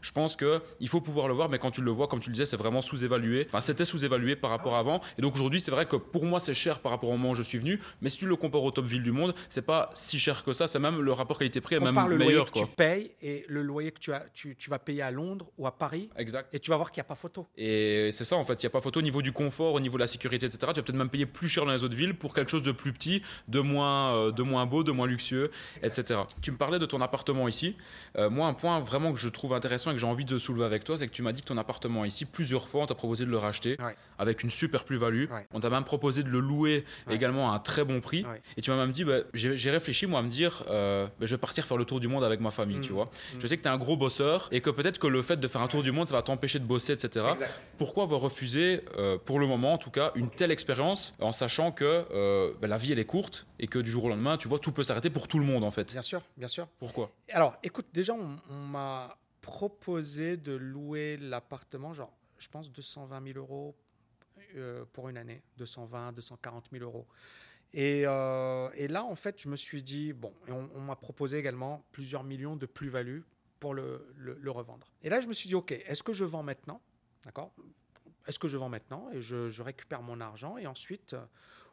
[0.00, 2.30] Je pense que il faut pouvoir le voir, mais quand tu le vois, comme tu
[2.30, 3.46] le disais, c'est vraiment sous-évalué.
[3.48, 5.00] Enfin, c'était sous-évalué par rapport à avant.
[5.18, 7.34] Et donc aujourd'hui, c'est vrai que pour moi, c'est cher par rapport au moment où
[7.34, 7.80] je suis venu.
[8.00, 10.52] Mais si tu le compares aux top villes du monde, c'est pas si cher que
[10.52, 10.66] ça.
[10.66, 12.08] C'est même le rapport qualité-prix est même Compare
[12.50, 12.66] que quoi.
[12.66, 15.66] tu payes et le loyer que tu, as, tu, tu vas payer à Londres ou
[15.66, 16.48] à Paris, Exact.
[16.52, 17.46] et tu vas voir qu'il n'y a pas photo.
[17.56, 19.80] Et c'est ça en fait, il n'y a pas photo au niveau du confort, au
[19.80, 20.58] niveau de la sécurité, etc.
[20.60, 22.72] Tu vas peut-être même payer plus cher dans les autres villes pour quelque chose de
[22.72, 25.50] plus petit, de moins, euh, de moins beau, de moins luxueux,
[25.82, 26.20] etc.
[26.42, 27.76] Tu me parlais de ton appartement ici.
[28.18, 30.64] Euh, moi, un point vraiment que je trouve intéressant et que j'ai envie de soulever
[30.64, 32.94] avec toi, c'est que tu m'as dit que ton appartement ici, plusieurs fois, on t'a
[32.94, 33.96] proposé de le racheter Ouais.
[34.18, 35.30] avec une super plus-value.
[35.30, 35.46] Ouais.
[35.52, 37.14] On t'a même proposé de le louer Ouais.
[37.14, 38.24] également à un très bon prix.
[38.56, 41.26] Et tu m'as même dit, bah, j'ai j'ai réfléchi moi à me dire, euh, bah,
[41.26, 42.82] je vais partir faire le tour du monde avec ma famille, Mm.
[42.82, 43.04] tu vois.
[43.04, 43.40] Mm.
[43.40, 45.48] Je sais que tu es un gros bosseur et que peut-être que le fait de
[45.48, 47.26] faire un tour du monde, ça va t'empêcher de bosser, etc.
[47.78, 51.72] Pourquoi avoir refusé, euh, pour le moment en tout cas, une telle expérience en sachant
[51.72, 54.48] que euh, bah, la vie elle est courte et que du jour au lendemain, tu
[54.48, 55.92] vois, tout peut s'arrêter pour tout le monde en fait.
[55.92, 56.66] Bien sûr, bien sûr.
[56.78, 57.10] Pourquoi?
[57.30, 63.38] Alors, écoute, déjà, on, on m'a proposé de louer l'appartement, genre, je pense 220 000
[63.38, 63.74] euros
[64.56, 67.06] euh, pour une année, 220, 240 000 euros.
[67.76, 71.84] Et, euh, et là, en fait, je me suis dit, bon, on, m'a proposé également
[71.90, 73.22] plusieurs millions de plus-value
[73.58, 74.06] pour le,
[74.46, 74.92] revendre.
[75.02, 76.80] Et là, je me suis dit, OK, est-ce que je vends maintenant?
[77.24, 77.52] D'accord?
[78.28, 81.24] Est-ce que je vends maintenant et je, je récupère mon argent et ensuite, euh,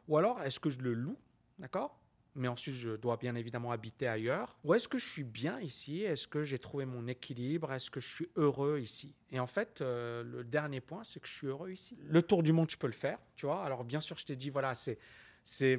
[0.08, 1.16] ou alors est-ce que je le loue?
[1.58, 1.98] D'accord?
[2.34, 4.58] Mais ensuite je dois bien évidemment habiter ailleurs.
[4.64, 6.02] Ou est-ce que je suis bien ici?
[6.02, 7.72] Est-ce que j'ai trouvé mon équilibre?
[7.72, 9.14] Est-ce que je suis heureux ici?
[9.30, 11.98] Et en fait, euh, le dernier point, c'est que je suis heureux ici.
[12.02, 13.62] Le tour du monde, tu peux le faire, tu vois.
[13.62, 14.98] Alors bien sûr, je t'ai dit, voilà, c'est,
[15.44, 15.78] c'est,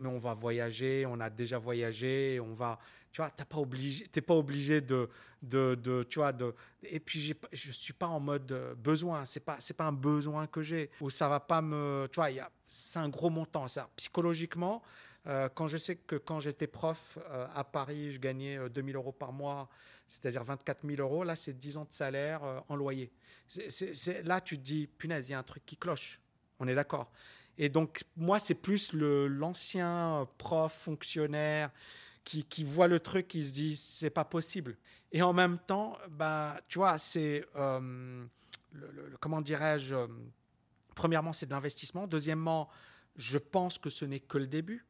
[0.00, 2.78] mais on va voyager, on a déjà voyagé, on va,
[3.12, 5.08] tu vois, pas obligé, t'es pas obligé de,
[5.42, 6.54] de, de, tu vois, de.
[6.82, 10.46] Et puis je suis pas en mode euh, besoin, c'est pas, c'est pas un besoin
[10.46, 12.28] que j'ai ou ça va pas me, tu vois,
[12.66, 13.90] c'est un gros montant, ça.
[13.96, 14.82] Psychologiquement,
[15.26, 18.96] euh, quand je sais que quand j'étais prof euh, à Paris, je gagnais euh, 2000
[18.96, 19.68] euros par mois,
[20.08, 23.12] c'est-à-dire 24 000 euros, là, c'est 10 ans de salaire en loyer.
[24.24, 26.20] Là, tu te dis, punaise, il y a un truc qui cloche.
[26.58, 27.10] On est d'accord.
[27.58, 31.70] Et donc, moi, c'est plus l'ancien prof, fonctionnaire,
[32.24, 34.76] qui, qui voit le truc, qui se dit, c'est pas possible.
[35.10, 38.24] Et en même temps, bah, tu vois, c'est, euh,
[39.20, 40.06] comment dirais-je, euh,
[40.94, 42.06] premièrement, c'est de l'investissement.
[42.06, 42.68] Deuxièmement,
[43.16, 44.86] je pense que ce n'est que le début.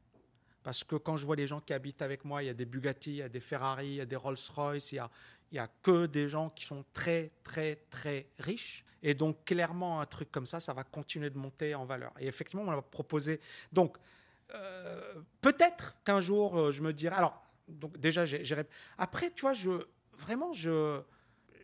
[0.62, 2.66] Parce que quand je vois les gens qui habitent avec moi, il y a des
[2.66, 5.10] Bugatti, il y a des Ferrari, il y a des Rolls-Royce, il y a,
[5.52, 8.84] il y a que des gens qui sont très, très, très riches.
[9.02, 12.12] Et donc, clairement, un truc comme ça, ça va continuer de monter en valeur.
[12.18, 13.38] Et effectivement, on m'a proposé.
[13.70, 13.96] Donc,
[14.54, 17.14] euh, peut-être qu'un jour, euh, je me dirai.
[17.16, 18.42] Alors, donc déjà, j'ai,
[18.96, 19.70] après, tu vois, je,
[20.18, 21.00] vraiment, je,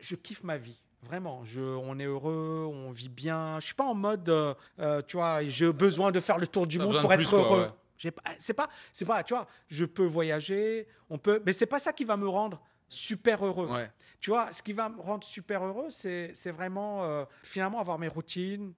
[0.00, 0.78] je kiffe ma vie.
[1.02, 3.58] Vraiment, je, on est heureux, on vit bien.
[3.60, 6.78] Je suis pas en mode, euh, tu vois, j'ai besoin de faire le tour du
[6.78, 7.62] monde pour être quoi, heureux.
[7.62, 8.12] ouais.
[8.36, 11.92] C'est pas, c'est pas, tu vois, je peux voyager, on peut, mais c'est pas ça
[11.92, 13.68] qui va me rendre super heureux.
[13.68, 13.90] Ouais.
[14.20, 18.08] Tu vois, ce qui va me rendre super heureux, c'est vraiment euh, finalement avoir mes
[18.08, 18.74] routines,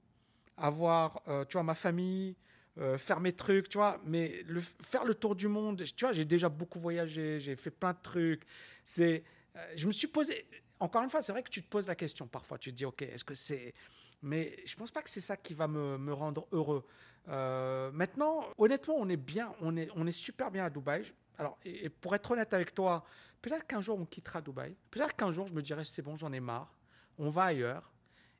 [0.56, 2.36] avoir, euh, tu vois, ma famille,
[2.78, 3.98] euh, faire mes trucs, tu vois.
[4.04, 7.70] Mais le, faire le tour du monde, tu vois, j'ai déjà beaucoup voyagé, j'ai fait
[7.70, 8.42] plein de trucs.
[8.84, 9.24] C'est,
[9.76, 10.46] je me suis posé.
[10.78, 12.58] Encore une fois, c'est vrai que tu te poses la question parfois.
[12.58, 13.74] Tu te dis, ok, est-ce que c'est.
[14.22, 16.84] Mais je pense pas que c'est ça qui va me, me rendre heureux.
[17.26, 21.04] Maintenant, honnêtement, on est bien, on est, on est super bien à Dubaï.
[21.38, 23.02] Alors, et, et pour être honnête avec toi,
[23.42, 24.74] Peut-être qu'un jour on quittera Dubaï.
[24.90, 26.74] Peut-être qu'un jour je me dirai c'est bon, j'en ai marre.
[27.18, 27.90] On va ailleurs.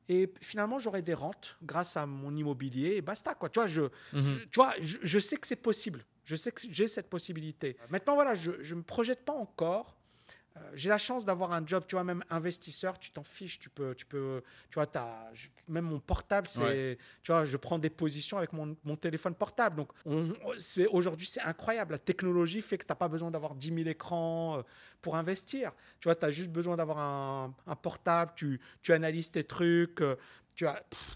[0.09, 3.33] Et finalement, j'aurai des rentes grâce à mon immobilier et basta.
[3.35, 3.49] Quoi.
[3.49, 3.89] Tu vois, je, Mhm.
[4.13, 6.03] je- tu vois, je, je sais que c'est possible.
[6.25, 7.77] Je sais que j'ai cette possibilité.
[7.89, 10.00] Maintenant, voilà, je ne me projette pas encore.
[10.57, 13.69] Euh, j'ai la chance d'avoir un job, tu vois, même investisseur, tu t'en fiches, tu
[13.69, 14.85] peux, tu peux, tu vois,
[15.33, 16.97] je- même mon portable, c'est, Ouais.
[17.23, 19.77] tu vois, je prends des positions avec mon, mon téléphone portable.
[19.77, 21.93] Donc, on- c'est, aujourd'hui, c'est incroyable.
[21.93, 24.61] La technologie fait que tu n'as pas besoin d'avoir 10 000 écrans euh,
[25.01, 25.71] pour investir.
[26.01, 30.01] Tu vois, tu as juste besoin d'avoir un, un portable, tu, tu analyses tes trucs.
[30.61, 30.71] Euh,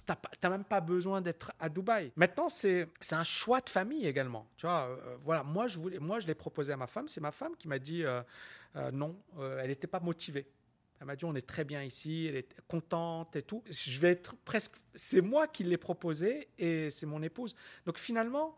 [0.05, 0.13] tu
[0.43, 2.11] n'as même pas besoin d'être à Dubaï.
[2.15, 4.47] Maintenant, c'est un choix de famille également.
[4.57, 7.07] Tu vois, euh, voilà, moi, je, voulais, moi, je l'ai proposé à ma femme.
[7.07, 8.21] C'est ma femme qui m'a dit euh,
[8.75, 10.47] euh, non, euh, elle n'était pas motivée.
[10.99, 13.61] Elle m'a dit on est très bien ici, elle est contente et tout.
[13.69, 14.71] Je vais être presque.
[14.93, 17.55] C'est moi qui l'ai proposé et c'est mon épouse.
[17.85, 18.57] Donc finalement,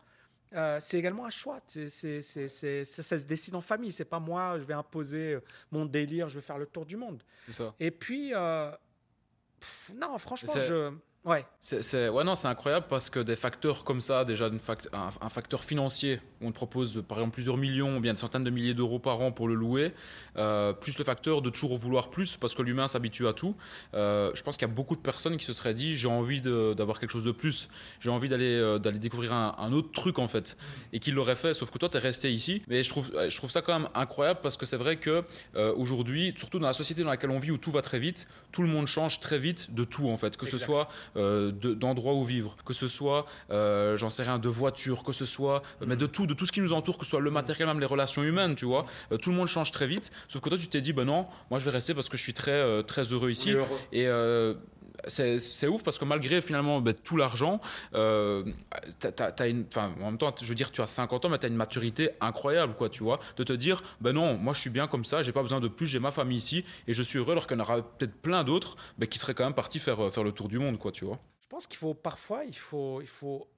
[0.54, 1.58] euh, c'est également un choix.
[1.66, 3.90] C'est- ça, se décide en famille.
[3.92, 5.40] C'est pas moi, je vais imposer euh,
[5.72, 7.22] mon délire, je vais faire le tour du monde.
[7.46, 7.74] C'est ça.
[7.80, 8.70] Et puis, euh,
[9.60, 10.90] pff, non, franchement, C'est- je.
[11.24, 11.44] Ouais.
[11.60, 14.88] C'est, c'est- ouais, non, c'est incroyable parce que des facteurs comme ça, déjà une fact-
[14.92, 18.44] un, un facteur financier, on te propose par exemple plusieurs millions ou bien des centaines
[18.44, 19.92] de milliers d'euros par an pour le louer,
[20.36, 23.56] euh, plus le facteur de toujours vouloir plus parce que l'humain s'habitue à tout.
[23.94, 26.40] Euh, je pense qu'il y a beaucoup de personnes qui se seraient dit j'ai envie
[26.40, 27.68] d'avoir quelque chose de plus,
[28.00, 30.56] j'ai envie d'aller, euh, d'aller découvrir un, un autre truc en fait,
[30.92, 31.54] et qui l'auraient fait.
[31.54, 32.62] Sauf que toi, tu es resté ici.
[32.68, 35.24] Mais je trouve, je trouve ça quand même incroyable parce que c'est vrai que
[35.76, 38.62] aujourd'hui, surtout dans la société dans laquelle on vit où tout va très vite, tout
[38.62, 42.24] le monde change très vite de tout en fait, que ce soit de- d'endroits où
[42.24, 46.26] vivre, que ce soit, j'en sais rien, de voitures, que ce soit, mais de tout,
[46.28, 48.54] de tout ce qui nous entoure, que ce soit le matériel, même les relations humaines,
[48.54, 48.86] tu vois.
[49.12, 50.12] Euh, tout le monde change très vite.
[50.28, 52.22] Sauf que toi, tu t'es dit, ben non, moi je vais rester parce que je
[52.22, 53.54] suis très, euh, très heureux ici.
[53.92, 54.54] Et euh,
[55.06, 57.60] c'est c'est ouf parce que malgré finalement ben, tout l'argent,
[57.94, 58.44] euh,
[59.04, 62.10] en même temps, je veux dire, tu as 50 ans, mais tu as une maturité
[62.20, 65.22] incroyable, quoi, tu vois, de te dire, ben non, moi je suis bien comme ça,
[65.22, 67.56] j'ai pas besoin de plus, j'ai ma famille ici et je suis heureux, alors qu'il
[67.56, 70.32] y en aura peut-être plein d'autres ben, qui seraient quand même partis faire, faire le
[70.32, 71.18] tour du monde, quoi, tu vois.
[71.40, 73.48] Je pense qu'il faut parfois, il faut, il faut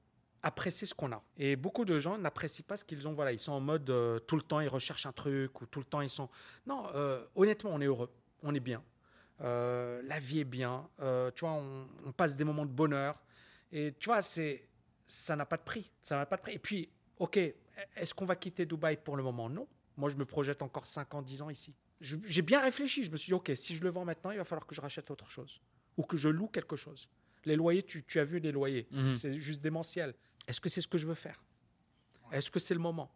[0.43, 1.22] apprécier ce qu'on a.
[1.36, 3.12] Et beaucoup de gens n'apprécient pas ce qu'ils ont.
[3.12, 5.78] Voilà, ils sont en mode euh, tout le temps, ils recherchent un truc ou tout
[5.80, 6.28] le temps ils sont.
[6.66, 8.11] Non, euh, honnêtement, on est heureux,
[8.43, 8.82] on est bien.
[9.43, 10.88] Euh, la vie est bien.
[10.99, 13.18] Tu vois, on, on passe des moments de bonheur.
[13.72, 14.68] Et tu vois, c'est,
[15.07, 15.91] ça n'a pas de prix.
[16.03, 16.53] Ça n'a pas de prix.
[16.55, 16.88] Et puis,
[17.18, 17.36] ok,
[17.97, 19.49] est-ce qu'on va quitter Dubaï pour le moment?
[19.49, 19.66] Non.
[19.97, 21.74] Moi, je me projette encore 5 ans, 10 ans ici.
[22.01, 23.05] J'ai bien réfléchi.
[23.05, 24.80] Je me suis dit, ok, si je le vends maintenant, il va falloir que je
[24.80, 25.61] rachète autre chose
[25.97, 27.09] ou que je loue quelque chose.
[27.45, 29.07] Les loyers, tu, tu as vu les loyers, Mhm.
[29.16, 30.14] c'est juste démentiel.
[30.51, 31.40] Est-ce que c'est ce que je veux faire?
[32.32, 33.09] Est-ce que c'est le moment?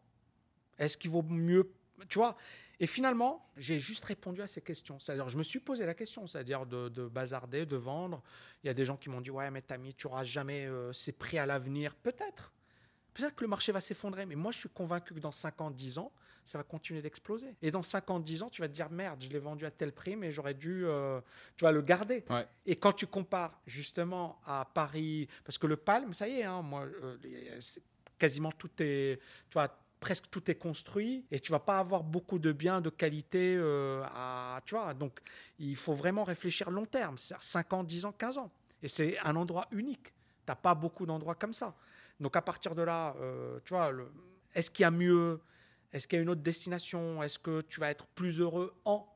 [0.78, 1.68] Est-ce qu'il vaut mieux
[2.08, 2.36] Tu vois?
[2.78, 5.00] Et finalement, j'ai juste répondu à ces questions.
[5.00, 8.22] C'est-à-dire, je me suis posé la question, c'est-à-dire de, de bazarder, de vendre.
[8.62, 10.92] Il y a des gens qui m'ont dit Ouais, mais Tami, tu n'auras jamais euh,
[10.92, 11.96] ces prix à l'avenir.
[11.96, 12.52] Peut-être.
[13.14, 15.70] Peut-être que le marché va s'effondrer, mais moi, je suis convaincu que dans 5 ans,
[15.72, 16.12] 10 ans,
[16.44, 17.56] ça va continuer d'exploser.
[17.62, 19.70] Et dans 5 ans, 10 ans, tu vas te dire Merde, je l'ai vendu à
[19.70, 21.20] tel prix, mais j'aurais dû euh,
[21.56, 22.24] tu vois, le garder.
[22.30, 22.46] Ouais.
[22.66, 26.62] Et quand tu compares justement à Paris, parce que le Palme, ça y est, hein,
[26.62, 27.16] moi, euh,
[28.18, 29.18] quasiment tout est,
[29.48, 29.68] tu vois,
[30.04, 34.02] presque tout est construit et tu vas pas avoir beaucoup de biens de qualité euh,
[34.04, 34.92] à, tu vois.
[34.92, 35.20] Donc,
[35.58, 38.50] il faut vraiment réfléchir long terme, c'est 5 ans, 10 ans, 15 ans.
[38.82, 40.12] Et c'est un endroit unique.
[40.44, 41.74] T'as pas beaucoup d'endroits comme ça.
[42.20, 43.90] Donc, à partir de là, euh, tu vois,
[44.54, 45.40] est-ce qu'il y a mieux
[45.94, 47.22] Est-ce qu'il y a une autre destination?
[47.22, 49.06] Est-ce que tu vas être plus heureux en?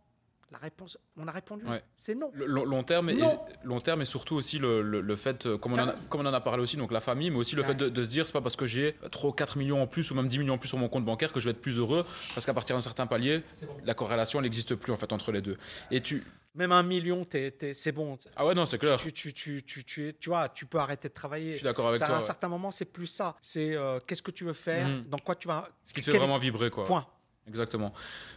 [0.50, 1.82] La réponse, on a répondu, Ouais.
[1.98, 2.30] c'est non.
[2.32, 3.18] Le long, terme, et,
[3.64, 6.22] long terme et surtout aussi le, le- le fait, euh, comme on, en a, comme
[6.22, 7.68] on en a parlé aussi, donc la famille, mais aussi le Ouais.
[7.68, 9.86] fait de, de se dire, c'est pas parce que j'ai 3 ou 4 millions en
[9.86, 11.60] plus ou même 10 millions en plus sur mon compte bancaire que je vais être
[11.60, 13.42] plus heureux, parce qu'à partir d'un certain palier,
[13.84, 15.58] la corrélation, elle n'existe plus en fait entre les deux.
[15.90, 16.24] Et tu...
[16.58, 18.18] Même un million, c'est bon.
[18.34, 18.98] Ah ouais, non, c'est clair.
[18.98, 21.54] Tu, tu, tu, tu, tu, tu vois, tu peux arrêter de Je travailler.
[21.54, 22.16] suis d'accord avec Ça, toi.
[22.16, 22.26] à un ouais.
[22.26, 23.36] certain moment, c'est plus ça.
[23.40, 25.04] C'est euh, qu'est-ce que tu veux faire, Mhm.
[25.08, 25.68] dans quoi tu vas.
[25.84, 26.84] Ce qui te fait vraiment vibrer, quoi.
[26.84, 27.06] Point.
[27.48, 27.92] Exactement.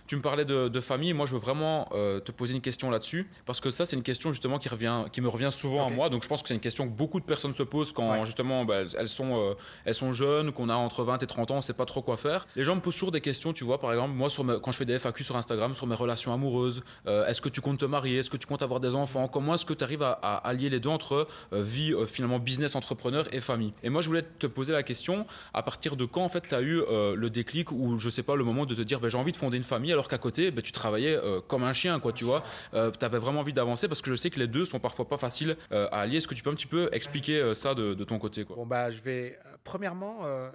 [0.07, 2.89] Tu me parlais de, de famille, moi je veux vraiment euh, te poser une question
[2.89, 5.89] là-dessus, parce que ça c'est une question justement qui, revient, qui me revient souvent à
[5.89, 8.11] moi, donc je pense que c'est une question que beaucoup de personnes se posent quand
[8.11, 8.25] Ouais.
[8.25, 9.53] justement bah, elles, sont, euh,
[9.85, 12.01] elles sont jeunes, qu'on a entre 20 et 30 ans, on ne sait pas trop
[12.01, 12.45] quoi faire.
[12.57, 14.71] Les gens me posent toujours des questions, tu vois, par exemple, moi sur mes- quand
[14.73, 17.79] je fais des FAQ sur Instagram, sur mes relations amoureuses, euh, est-ce que tu comptes
[17.79, 20.11] te marier, est-ce que tu comptes avoir des enfants, comment est-ce que tu arrives à,
[20.11, 23.73] à allier les deux entre vie finalement business, entrepreneur et famille?
[23.83, 26.55] Et moi je voulais te poser la question, à partir de quand en fait tu
[26.55, 26.81] as eu
[27.15, 29.37] le déclic ou je sais pas le moment de te dire ben, j'ai envie de
[29.37, 32.23] fonder une famille alors qu'à côté ben, tu travaillais euh, comme un chien quoi tu
[32.23, 35.07] vois tu avais vraiment envie d'avancer parce que je sais que les deux sont parfois
[35.07, 37.73] pas faciles euh, à allier est-ce que tu peux un petit peu expliquer euh, ça
[37.75, 38.55] de, ton côté quoi?
[38.55, 39.39] Bon, bah, je vais.
[39.45, 40.51] euh, premièrement, euh,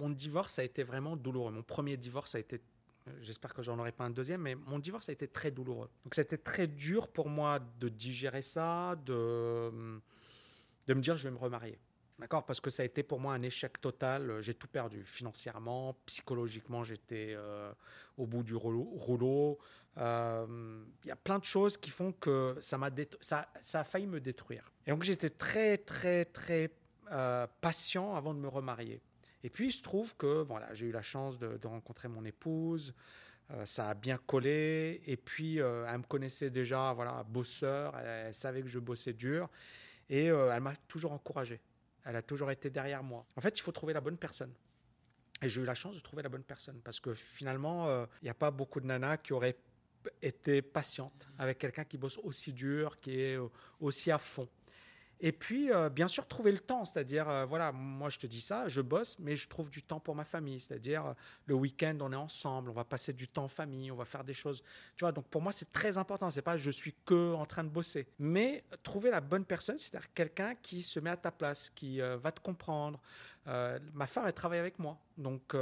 [0.00, 1.52] mon divorce a été vraiment douloureux.
[1.52, 2.60] Mon premier divorce a été.
[3.08, 5.88] euh, J'espère que j'en aurai pas un deuxième, mais mon divorce a été très douloureux.
[6.04, 9.70] Donc, été très dur pour moi de digérer ça, de,
[10.86, 11.78] de me dire je vais me remarier.
[12.18, 14.40] D'accord Parce que ça a été pour moi un échec total.
[14.40, 17.72] J'ai tout perdu financièrement, psychologiquement, j'étais euh,
[18.16, 19.58] au bout du rouleau.
[19.98, 22.90] Euh, il y a plein de choses qui font que ça, m'a
[23.20, 24.72] ça, a failli me détruire.
[24.86, 26.72] Et donc j'étais très, très, très
[27.12, 29.00] euh, patient avant de me remarier.
[29.44, 32.94] Et puis il se trouve que voilà, j'ai eu la chance de, rencontrer mon épouse.
[33.64, 35.02] ça a bien collé.
[35.06, 37.96] Et puis elle me connaissait déjà, voilà, bosseur.
[37.96, 39.48] elle savait que je bossais dur.
[40.10, 41.60] Et elle m'a toujours encouragé.
[42.08, 43.26] Elle a toujours été derrière moi.
[43.36, 44.54] En fait, il faut trouver la bonne personne.
[45.42, 48.24] Et j'ai eu la chance de trouver la bonne personne parce que finalement, euh, il
[48.24, 49.58] n'y a pas beaucoup de nanas qui auraient
[50.22, 53.48] été patientes avec quelqu'un qui bosse aussi dur, qui est euh,
[53.78, 54.48] aussi à fond.
[55.20, 56.84] Et puis, euh, bien sûr, trouver le temps.
[56.84, 59.98] C'est-à-dire, euh, voilà, moi, je te dis ça, je bosse, mais je trouve du temps
[59.98, 60.60] pour ma famille.
[60.60, 61.12] C'est-à-dire, euh,
[61.46, 64.22] le week-end, on est ensemble, on va passer du temps en famille, on va faire
[64.22, 64.62] des choses.
[64.96, 66.30] Tu vois, donc pour moi, c'est très important.
[66.30, 68.06] C'est pas je suis que en train de bosser.
[68.18, 72.32] Mais trouver la bonne personne, c'est-à-dire quelqu'un qui se met à ta place, qui va
[72.32, 73.00] te comprendre.
[73.46, 74.98] ma femme, elle travaille avec moi.
[75.16, 75.54] Donc,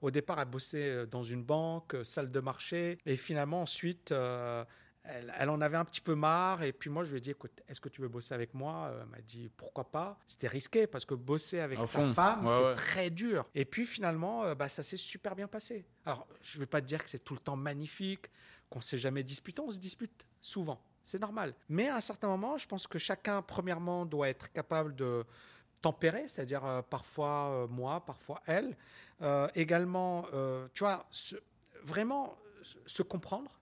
[0.00, 2.98] au départ, elle bossait dans une banque, salle de marché.
[3.06, 4.12] Et finalement, ensuite,
[5.04, 6.62] elle, en avait un petit peu marre.
[6.62, 8.92] Et puis moi, je lui ai dit, écoute, est-ce que tu veux bosser avec moi?
[9.00, 10.18] Elle m'a dit, pourquoi pas?
[10.26, 13.46] C'était risqué parce que bosser avec ta femme, c'est très dur.
[13.54, 15.84] Et puis finalement, euh, bah, ça s'est super bien passé.
[16.04, 18.30] Alors, je ne vais pas te dire que c'est tout le temps magnifique,
[18.68, 19.62] qu'on s'est jamais disputé.
[19.62, 20.80] On se dispute souvent.
[21.02, 21.54] C'est normal.
[21.68, 25.24] Mais à un certain moment, je pense que chacun, premièrement, doit être capable de
[25.80, 28.76] tempérer, c'est-à-dire euh, parfois euh, moi, parfois elle.
[29.54, 30.26] également,
[30.74, 31.06] tu vois,
[31.82, 32.38] vraiment
[32.86, 33.59] se comprendre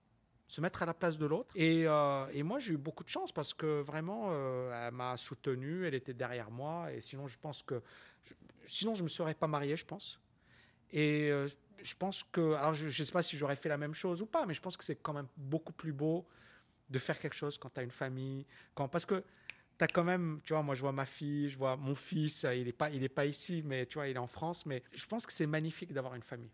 [0.49, 1.51] se mettre à la place de l'autre.
[1.55, 5.15] Et, euh, et, moi, j'ai eu beaucoup de chance parce que vraiment, euh, elle m'a
[5.15, 6.91] soutenu, elle était derrière moi.
[6.91, 7.81] Et sinon, je pense que.
[8.65, 10.19] sinon, je ne me serais pas marié, je pense.
[10.91, 11.47] Et euh,
[11.83, 12.55] je pense que.
[12.55, 14.61] Alors, je ne sais pas si j'aurais fait la même chose ou pas, mais je
[14.61, 16.25] pense que c'est quand même beaucoup plus beau
[16.89, 18.47] de faire quelque chose quand tu as une famille.
[18.73, 19.23] Quand, parce que
[19.77, 20.41] tu as quand même.
[20.43, 23.27] Tu vois, moi, je vois ma fille, je vois mon fils, il n'est pas, pas
[23.27, 24.65] ici, mais tu vois, il est en France.
[24.65, 26.49] Mais je pense que c'est magnifique d'avoir une famille.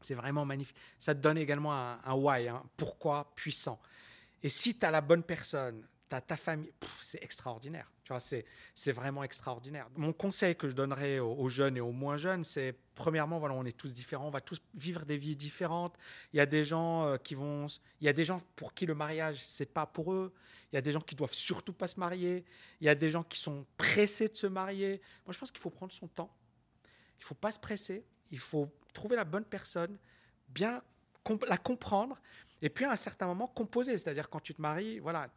[0.00, 0.76] C'est vraiment magnifique.
[0.98, 3.78] Ça te donne également un, why, un pourquoi puissant.
[4.42, 7.92] Et si tu as la bonne personne, tu as ta famille, c'est extraordinaire.
[8.04, 9.88] Tu vois, c'est, vraiment extraordinaire.
[9.96, 13.64] Mon conseil que je donnerais aux, jeunes et aux moins jeunes, c'est premièrement, voilà, on
[13.64, 15.96] est tous différents, on va tous vivre des vies différentes.
[16.32, 17.66] Il y a des gens euh, qui vont,
[18.00, 20.32] il y a des gens pour qui le mariage c'est pas pour eux.
[20.72, 22.44] Il y a des gens qui doivent surtout pas se marier.
[22.80, 25.00] Il y a des gens qui sont pressés de se marier.
[25.26, 26.32] Moi, je pense qu'il faut prendre son temps.
[27.18, 28.04] Il faut pas se presser.
[28.30, 29.96] Il faut trouver la bonne personne,
[30.48, 30.82] bien
[31.46, 32.18] la comprendre,
[32.62, 33.96] et puis à un certain moment composer.
[33.96, 35.28] C'est-à-dire quand tu te maries, voilà,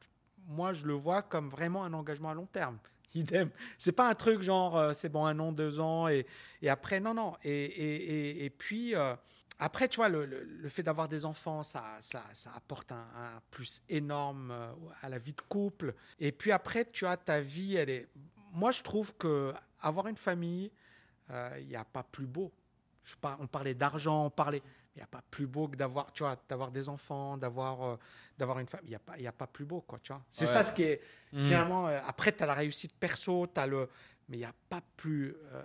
[0.47, 2.77] moi je le vois comme vraiment un engagement à long terme.
[3.15, 3.49] Idem.
[3.77, 6.25] C'est pas un truc genre euh, c'est bon un an, deux ans et,
[6.61, 7.35] et après non non.
[7.43, 9.15] Et, et, puis euh,
[9.59, 13.41] après tu vois le, le, fait d'avoir des enfants ça, ça, ça apporte un, un,
[13.51, 14.73] plus énorme euh,
[15.03, 15.93] à la vie de couple.
[16.19, 18.07] Et puis après tu as ta vie elle est.
[18.51, 20.71] Moi je trouve que avoir une famille
[21.59, 22.51] il n'y a pas plus beau
[23.39, 24.61] on parlait d'argent, on parlait.
[24.95, 27.97] Il n'y a pas plus beau que d'avoir, tu vois, d'avoir des enfants, d'avoir, euh,
[28.37, 28.81] d'avoir une femme.
[28.83, 30.23] Il n'y a pas, y a pas plus beau, quoi, tu vois.
[30.29, 31.01] C'est ça ce qui est
[31.31, 31.45] mmh.
[31.45, 31.87] finalement.
[31.87, 33.89] Euh, après, tu as la réussite perso, as le,
[34.29, 35.63] mais il n'y a pas plus euh,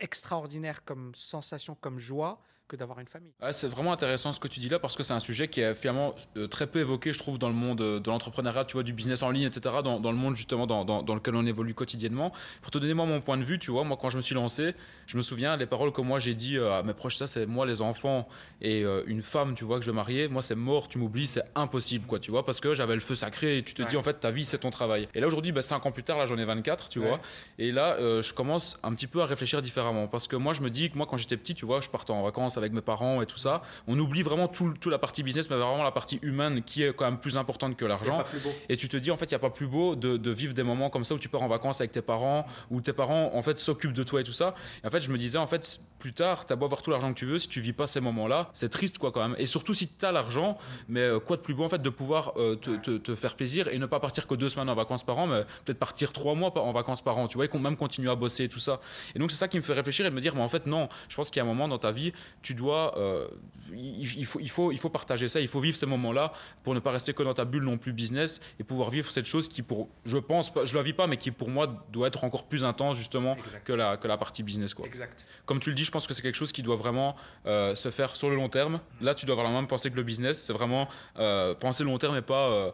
[0.00, 3.32] extraordinaire comme sensation, comme joie que d'avoir une famille.
[3.52, 5.74] c'est vraiment intéressant ce que tu dis là parce que c'est un sujet qui est
[5.74, 8.82] finalement euh, très peu évoqué, je trouve, dans le monde euh, de l'entrepreneuriat, tu vois,
[8.82, 11.74] du business en ligne, etc., dans, dans le monde justement dans, dans, lequel on évolue
[11.74, 12.32] quotidiennement.
[12.62, 14.34] Pour te donner moi mon point de vue, tu vois, moi quand je me suis
[14.34, 14.74] lancé,
[15.06, 17.46] je me souviens les paroles que moi j'ai dit euh, à mes proches, ça c'est
[17.46, 18.28] moi les enfants
[18.62, 21.44] et une femme, tu vois, que je vais marier, moi c'est mort, tu m'oublies, c'est
[21.54, 24.02] impossible, quoi, tu vois, parce que j'avais le feu sacré et tu te dis en
[24.02, 25.06] fait ta vie c'est ton travail.
[25.14, 27.20] Et là aujourd'hui, bah, 5 ans plus tard, là j'en ai 24, tu vois,
[27.58, 30.70] et là je commence un petit peu à réfléchir différemment parce que moi je me
[30.70, 33.22] dis que moi quand j'étais petit, tu vois, je partais en vacances avec mes parents
[33.22, 33.62] et tout ça.
[33.86, 37.04] On oublie vraiment toute la partie business, mais vraiment la partie humaine qui est quand
[37.04, 38.24] même plus importante que l'argent.
[38.68, 40.62] Et tu te dis, en fait, il n'y a pas plus beau de, vivre des
[40.62, 43.42] moments comme ça où tu pars en vacances avec tes parents, où tes parents, en
[43.42, 44.54] fait, s'occupent de toi et tout ça.
[44.82, 46.90] Et en fait, je me disais, en fait, plus tard, tu as beau avoir tout
[46.90, 49.36] l'argent que tu veux, si tu vis pas ces moments-là, c'est triste, quoi, quand même.
[49.38, 51.90] Et surtout si tu as l'argent, mais euh, quoi de plus beau, en fait, de
[51.90, 55.18] pouvoir euh, te, faire plaisir et ne pas partir que deux semaines en vacances par
[55.18, 58.10] an, mais peut-être partir trois mois en vacances par an, tu vois, et même continuer
[58.10, 58.80] à bosser et tout ça.
[59.14, 60.88] Et donc, c'est ça qui me fait réfléchir et me dire, mais en fait, non,
[61.08, 62.12] je pense qu'il y a un moment dans ta vie,
[62.44, 63.26] tu dois, euh,
[63.72, 66.32] il, faut, il, faut, il faut partager ça, il faut vivre ces moments-là
[66.62, 69.24] pour ne pas rester que dans ta bulle non plus business et pouvoir vivre cette
[69.24, 72.22] chose qui, pour, je pense, je la vis pas, mais qui pour moi doit être
[72.22, 74.74] encore plus intense justement que la, que la partie business.
[74.74, 74.86] Quoi.
[74.86, 75.24] Exact.
[75.46, 77.16] Comme tu le dis, je pense que c'est quelque chose qui doit vraiment
[77.46, 78.80] euh, se faire sur le long terme.
[79.00, 80.86] Là, tu dois avoir la même pensée que le business, c'est vraiment
[81.18, 82.72] euh, penser le long terme et pas,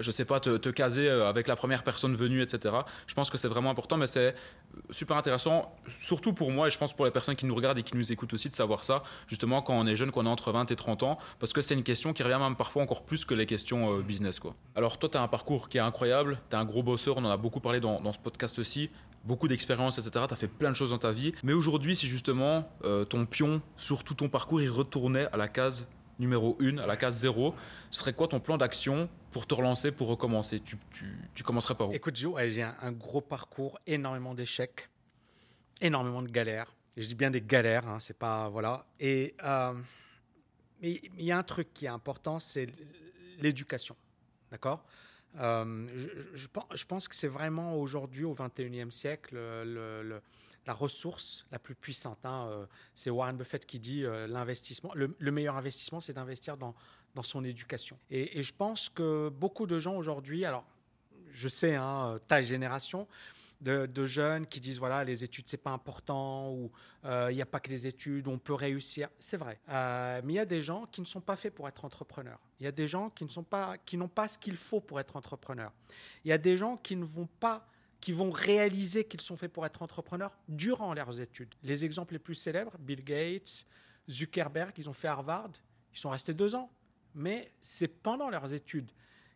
[0.00, 2.74] je sais pas, te, caser avec la première personne venue, etc.
[3.06, 4.34] Je pense que c'est vraiment important, mais c'est
[4.90, 7.82] super intéressant, surtout pour moi et je pense pour les personnes qui nous regardent et
[7.82, 10.52] qui nous écoutent aussi, de savoir ça, justement, quand on est jeune, qu'on est entre
[10.52, 13.24] 20 et 30 ans, parce que c'est une question qui revient même parfois encore plus
[13.24, 14.38] que les questions business.
[14.38, 14.54] Quoi.
[14.76, 17.24] Alors, toi, tu as un parcours qui est incroyable, tu es un gros bosseur, on
[17.24, 18.90] en a beaucoup parlé dans, ce podcast aussi
[19.24, 20.24] beaucoup d'expérience, etc.
[20.26, 21.32] Tu as fait plein de choses dans ta vie.
[21.44, 25.46] Mais aujourd'hui, si justement euh, ton pion sur tout ton parcours, il retournait à la
[25.46, 27.54] case numéro 1, à la case 0,
[27.90, 30.76] ce serait quoi ton plan d'action pour te relancer, pour recommencer tu,
[31.34, 31.92] tu, commencerais par où?
[31.92, 34.88] Écoute, Joe, j'ai un, gros parcours, énormément d'échecs,
[35.80, 36.74] énormément de galères.
[36.96, 38.48] Et je dis bien des galères, hein, c'est pas.
[38.48, 38.86] Voilà.
[39.00, 39.34] Et.
[39.42, 39.74] Euh,
[40.82, 42.68] il y a un truc qui est important, c'est
[43.38, 43.96] l'éducation.
[44.50, 44.84] D'accord?
[45.38, 45.88] Euh,
[46.34, 50.20] je, pense que c'est vraiment aujourd'hui, au 21e siècle, le,
[50.66, 52.18] la ressource la plus puissante.
[52.24, 52.48] Hein.
[52.50, 56.74] Euh, c'est Warren Buffett qui dit euh, l'investissement, le, meilleur investissement, c'est d'investir dans,
[57.14, 57.98] dans son éducation.
[58.10, 60.64] Et, je pense que beaucoup de gens aujourd'hui, alors
[61.30, 63.06] je sais, hein, ta génération,
[63.62, 66.70] de, jeunes qui disent voilà les études c'est pas important ou
[67.04, 69.08] euh, il n'y a pas que les études on peut réussir.
[69.18, 69.60] C'est vrai.
[69.68, 72.40] Euh, mais il y a des gens qui ne sont pas faits pour être entrepreneurs.
[72.60, 74.80] Il y a des gens qui ne sont pas qui n'ont pas ce qu'il faut
[74.80, 75.72] pour être entrepreneurs
[76.24, 77.66] il y a des gens qui ne vont pas
[78.00, 81.54] qui vont réaliser qu'ils sont faits pour être entrepreneurs durant leurs études.
[81.62, 83.64] Les exemples les plus célèbres Bill Gates
[84.10, 85.50] Zuckerberg ils ont fait Harvard
[85.94, 86.70] ils sont restés deux ans
[87.14, 88.90] mais c'est pendant leurs études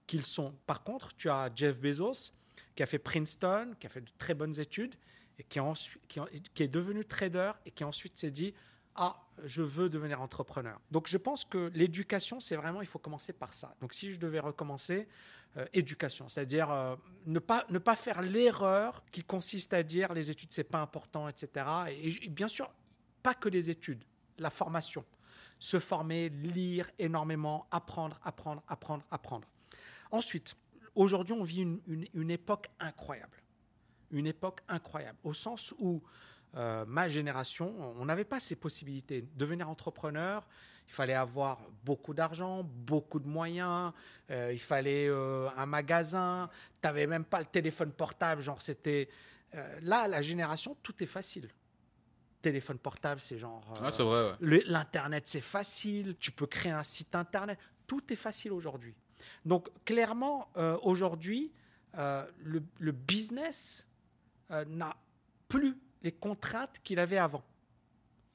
[0.07, 2.33] qu'ils sont par contre tu as Jeff Bezos
[2.77, 4.95] qui a fait Princeton, qui a fait de très bonnes études,
[5.39, 8.55] et qui, est devenu trader, et qui ensuite s'est dit,
[8.95, 10.81] ah, je veux devenir entrepreneur.
[10.91, 13.75] Donc je pense que l'éducation, c'est vraiment, il faut commencer par ça.
[13.81, 15.09] Donc si je devais recommencer,
[15.59, 16.97] euh, éducation, c'est-à-dire euh,
[17.27, 21.29] ne, pas, ne pas faire l'erreur qui consiste à dire les études, c'est pas important,
[21.29, 21.67] etc.
[21.91, 22.71] et bien sûr,
[23.23, 24.05] pas que les études,
[24.39, 25.05] la formation.
[25.59, 29.49] Se former, lire énormément, apprendre, apprendre, apprendre, apprendre.
[30.11, 30.57] Ensuite,
[30.97, 33.43] Aujourd'hui, on vit une, époque incroyable.
[34.11, 36.03] Une époque incroyable, au sens où
[36.57, 39.29] euh, ma génération, on n'avait pas ces possibilités.
[39.37, 40.49] Devenir entrepreneur,
[40.89, 43.93] il fallait avoir beaucoup d'argent, beaucoup de moyens,
[44.31, 46.49] euh, il fallait euh, un magasin,
[46.81, 49.11] tu n'avais même pas le téléphone portable, genre c'était...
[49.83, 51.51] là, la génération, tout est facile
[52.43, 53.63] téléphone portable, c'est genre.
[53.83, 54.33] Ah, c'est vrai.
[54.41, 56.17] L'internet, c'est facile.
[56.19, 57.59] Tu peux créer un site internet.
[57.87, 58.95] Tout est facile aujourd'hui.
[59.45, 61.53] Donc clairement, euh, aujourd'hui,
[61.97, 63.87] euh, le, business
[64.51, 64.97] euh, n'a
[65.49, 67.45] plus les contraintes qu'il avait avant.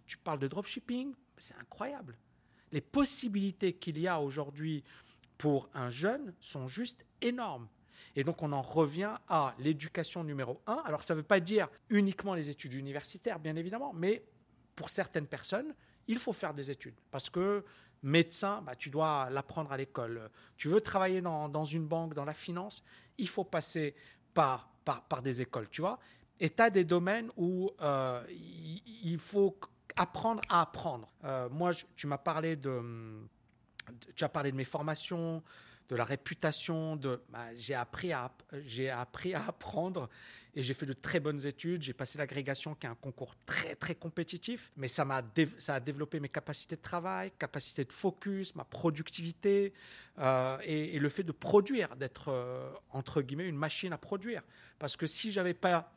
[0.05, 2.17] Tu parles de dropshipping, c'est incroyable.
[2.71, 4.83] Les possibilités qu'il y a aujourd'hui
[5.37, 7.67] pour un jeune sont juste énormes.
[8.15, 10.81] Et donc on en revient à l'éducation numéro un.
[10.85, 14.23] Alors ça ne veut pas dire uniquement les études universitaires, bien évidemment, mais
[14.75, 15.73] pour certaines personnes,
[16.07, 16.95] il faut faire des études.
[17.11, 17.63] Parce que
[18.03, 20.31] Médecin, bah, tu dois l'apprendre à l'école.
[20.57, 22.83] Tu veux travailler dans, une banque, dans la finance,
[23.19, 23.93] il faut passer
[24.33, 25.99] par, par, des écoles, tu vois.
[26.39, 28.23] Et tu as des domaines où euh,
[29.03, 29.55] il, faut
[29.95, 31.13] apprendre à apprendre.
[31.23, 32.81] Euh, moi, tu m'as parlé de,
[34.15, 35.43] tu as parlé de mes formations,
[35.91, 38.31] de la réputation, de, bah, j'ai appris à,
[38.63, 40.09] j'ai appris à apprendre
[40.55, 41.81] et j'ai fait de très bonnes études.
[41.81, 45.21] J'ai passé l'agrégation, qui est un concours très très compétitif, mais ça m'a
[45.57, 49.73] ça a développé mes capacités de travail, capacité de focus, ma productivité
[50.19, 54.43] euh, et, le fait de produire, d'être euh, entre guillemets une machine à produire.
[54.79, 55.93] Parce que si j'avais pas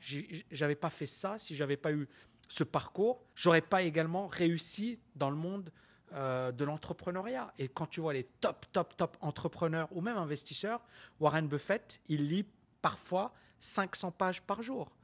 [0.51, 2.09] j'avais pas fait ça, si j'avais pas eu
[2.49, 5.71] ce parcours, j'aurais pas également réussi dans le monde
[6.15, 7.53] euh, de l'entrepreneuriat.
[7.59, 10.81] Et quand tu vois les top, top, top entrepreneurs ou même investisseurs,
[11.19, 12.47] Warren Buffett, il lit
[12.81, 14.95] parfois 500 pages par jour.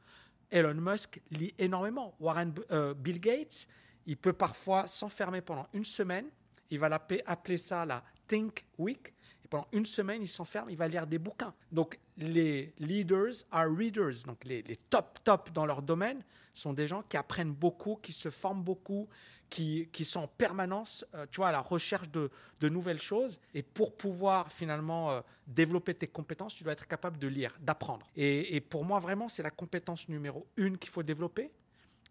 [0.50, 2.14] Elon Musk lit énormément.
[2.20, 3.66] Warren, euh, Bill Gates,
[4.06, 6.26] il peut parfois s'enfermer pendant une semaine.
[6.70, 6.88] Il va
[7.26, 9.12] appeler ça la Think Week.
[9.44, 11.54] Et pendant une semaine, il s'enferme, il va lire des bouquins.
[11.72, 14.22] Donc, les leaders are readers.
[14.26, 16.22] Donc, les, les top, top dans leur domaine
[16.54, 19.08] sont des gens qui apprennent beaucoup, qui se forment beaucoup,
[19.50, 22.30] qui, sont en permanence, euh, tu vois, à la recherche de,
[22.62, 23.40] nouvelles choses.
[23.52, 28.06] Et pour pouvoir finalement euh, développer tes compétences, tu dois être capable de lire, d'apprendre.
[28.16, 31.50] Et, pour moi, vraiment, c'est la compétence numéro une qu'il faut développer.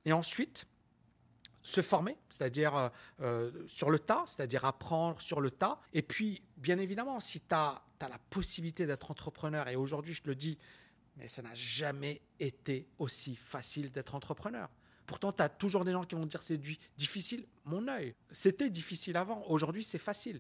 [0.06, 0.68] Et ensuite,
[1.62, 5.80] se former, c'est-à-dire euh, sur le tas, c'est-à-dire apprendre sur le tas.
[5.94, 10.22] Et puis, bien évidemment, si tu as, as, la possibilité d'être entrepreneur, et aujourd'hui, je
[10.22, 10.58] te le dis,
[11.16, 14.70] mais ça n'a jamais été aussi facile d'être entrepreneur.
[15.10, 16.62] Pourtant, tu as toujours des gens qui vont dire c'est
[16.96, 17.44] difficile.
[17.66, 19.44] Mon œil, c'était difficile avant.
[19.48, 20.40] Aujourd'hui, c'est facile.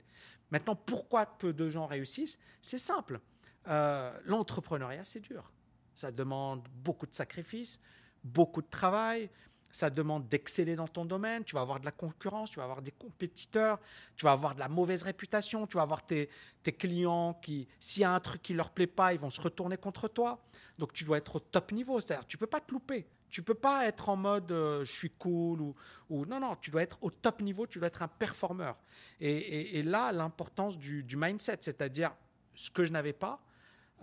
[0.51, 2.37] Maintenant, pourquoi peu de gens réussissent?
[2.61, 3.19] C'est simple.
[3.67, 5.51] Euh, l'entrepreneuriat, c'est dur.
[5.95, 7.79] Ça demande beaucoup de sacrifices,
[8.23, 9.31] beaucoup de travail.
[9.71, 12.83] ça demande d'exceller dans ton domaine, tu vas avoir de la concurrence, tu vas avoir
[12.83, 13.79] des compétiteurs,
[14.15, 16.29] tu vas avoir de la mauvaise réputation, tu vas avoir tes,
[16.61, 19.41] tes clients qui, s'il y a un truc qui leur plaît pas, ils vont se
[19.41, 20.43] retourner contre toi.
[20.77, 23.07] Donc tu dois être au top niveau, c'est-à-dire tu peux pas te louper.
[23.29, 25.61] Tu peux pas être en mode euh, je suis cool
[26.09, 28.77] ou, non non tu dois être au top niveau tu dois être un performeur.
[29.19, 32.15] Et, là l'importance du, mindset c'est-à-dire
[32.55, 33.41] ce que je n'avais pas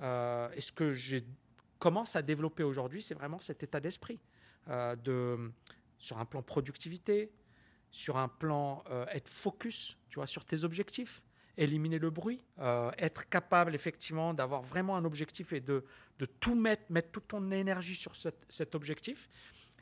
[0.02, 1.24] euh, et ce que j'ai
[1.78, 4.18] commence à développer aujourd'hui c'est vraiment cet état d'esprit
[4.68, 5.52] euh, de
[5.98, 7.32] sur un plan productivité
[7.90, 11.22] sur un plan euh, être focus tu vois sur tes objectifs
[11.56, 15.84] éliminer le bruit, euh, être capable effectivement d'avoir vraiment un objectif et de,
[16.18, 19.28] de tout mettre, mettre toute ton énergie sur cet, cet objectif.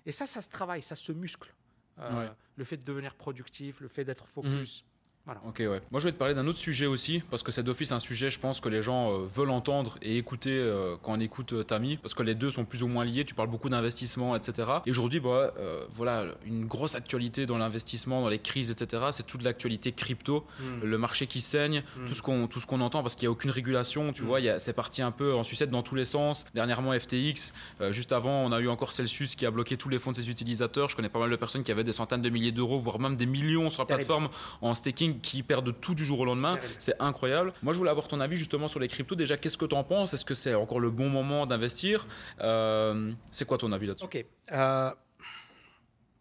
[0.06, 1.54] Et ça, ça se travaille, ça se muscle.
[1.98, 2.30] Euh, Ouais.
[2.56, 4.84] Le fait de devenir productif, le fait d'être focus.
[5.26, 5.40] Voilà.
[5.48, 5.80] Ok, ouais.
[5.90, 8.28] Moi, je vais te parler d'un autre sujet aussi, parce que c'est d'office un sujet,
[8.28, 11.62] je pense, que les gens euh, veulent entendre et écouter euh, quand on écoute euh,
[11.64, 13.24] Tami, parce que les deux sont plus ou moins liés.
[13.24, 14.68] Tu parles beaucoup d'investissement, etc.
[14.84, 19.02] Et aujourd'hui, bah, euh, voilà, une grosse actualité dans l'investissement, dans les crises, etc.
[19.12, 20.84] C'est toute l'actualité crypto, Mm.
[20.84, 22.04] le marché qui saigne, Mm.
[22.06, 24.12] tout ce qu'on tout ce qu'on entend, parce qu'il n'y a aucune régulation.
[24.12, 24.26] Tu Mm.
[24.26, 26.44] vois, c'est parti un peu en sucette dans tous les sens.
[26.54, 27.54] Dernièrement, FTX.
[27.92, 30.28] juste avant, on a eu encore Celsius qui a bloqué tous les fonds de ses
[30.28, 30.90] utilisateurs.
[30.90, 33.16] Je connais pas mal de personnes qui avaient des centaines de milliers d'euros, voire même
[33.16, 34.28] des millions sur la plateforme
[34.60, 36.58] en staking qui perdent tout du jour au lendemain.
[36.78, 37.52] C'est incroyable.
[37.62, 39.14] Moi, je voulais avoir ton avis justement sur les cryptos.
[39.14, 40.14] Déjà, qu'est-ce que tu en penses?
[40.14, 42.06] Est-ce que c'est encore le bon moment d'investir?
[42.40, 44.04] Euh, C'est quoi ton avis là-dessus?
[44.04, 44.24] Ok.
[44.52, 44.90] Euh,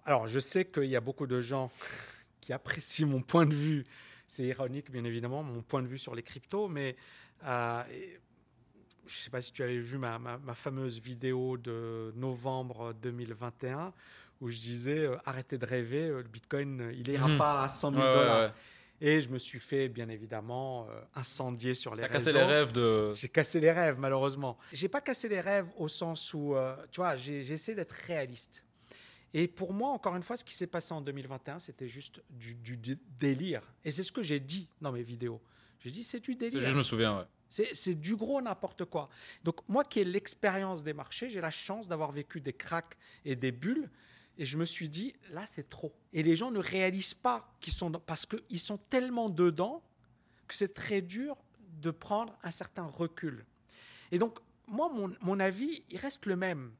[0.05, 1.71] alors, je sais qu'il y a beaucoup de gens
[2.41, 3.85] qui apprécient mon point de vue.
[4.27, 6.95] C'est ironique, bien évidemment, mon point de vue sur les cryptos, mais
[7.45, 7.83] euh,
[9.05, 12.93] je ne sais pas si tu avais vu ma, ma- ma fameuse vidéo de novembre
[13.01, 13.93] 2021
[14.41, 17.37] où je disais euh, arrêtez de rêver, le Bitcoin, il n'ira Mhm.
[17.37, 18.41] pas à 100 000 Ouais, ouais, dollars.
[18.41, 18.51] ouais.
[19.01, 22.13] Et je me suis fait, bien évidemment, euh, incendier sur les réseaux.
[22.13, 23.13] cassé les rêves de.
[23.13, 24.57] J'ai cassé les rêves, malheureusement.
[24.71, 28.63] J'ai pas cassé les rêves au sens où, euh, tu vois, j'ai essayé d'être réaliste.
[29.33, 32.53] Et pour moi, encore une fois, ce qui s'est passé en 2021, c'était juste du,
[32.55, 33.63] du- du délire.
[33.83, 35.41] Et c'est ce que j'ai dit dans mes vidéos.
[35.79, 36.61] J'ai dit, c'est du délire.
[36.61, 37.25] Je me souviens, ouais.
[37.49, 39.09] C'est c'est du gros n'importe quoi.
[39.43, 43.35] Donc moi qui ai l'expérience des marchés, j'ai la chance d'avoir vécu des cracks et
[43.35, 43.89] des bulles.
[44.37, 45.93] Et je me suis dit, là, c'est trop.
[46.11, 47.89] Et les gens ne réalisent pas qu'ils sont...
[47.89, 49.83] dans- Parce qu'ils sont tellement dedans
[50.47, 51.37] que c'est très dur
[51.81, 53.45] de prendre un certain recul.
[54.11, 56.71] Et donc, moi, mon, avis, il reste le même.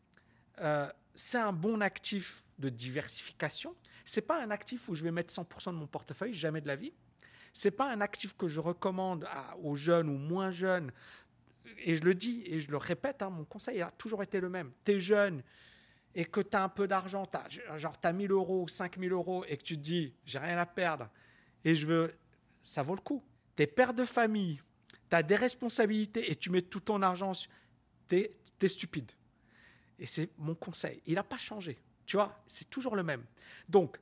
[0.62, 3.76] Euh, c'est un bon actif de diversification.
[4.06, 6.76] C'est pas un actif où je vais mettre 100% de mon portefeuille, jamais de la
[6.76, 6.94] vie.
[7.52, 9.28] C'est pas un actif que je recommande
[9.62, 10.92] aux jeunes ou moins jeunes.
[11.86, 14.50] Et je le dis et je le répète, hein, mon conseil a toujours été le
[14.50, 14.72] même.
[14.86, 15.44] Tu es jeune
[16.16, 17.24] et que tu as un peu d'argent,
[17.76, 20.58] genre tu as 1000 euros ou 5000 euros et que tu te dis, j'ai rien
[20.58, 21.10] à perdre
[21.64, 22.14] et je veux,
[22.62, 23.24] ça vaut le coup.
[23.56, 24.62] Tu es père de famille,
[25.10, 27.34] tu as des responsabilités et tu mets tout ton argent,
[28.08, 29.12] tu es, stupide.
[30.00, 31.02] Et c'est mon conseil.
[31.06, 31.78] Il n'a pas changé.
[32.06, 33.24] Tu vois, c'est toujours le même.
[33.68, 34.00] Donc,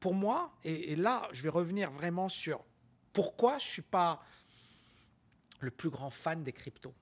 [0.00, 2.64] pour moi, et, et là, je vais revenir vraiment sur
[3.12, 4.22] pourquoi je ne suis pas
[5.60, 6.94] le plus grand fan des cryptos.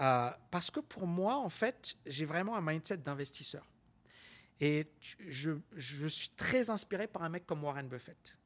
[0.00, 3.64] Euh, parce que pour moi, en fait, j'ai vraiment un mindset d'investisseur.
[4.64, 4.86] Et
[5.28, 8.38] je, je suis très inspiré par un mec comme Warren Buffett.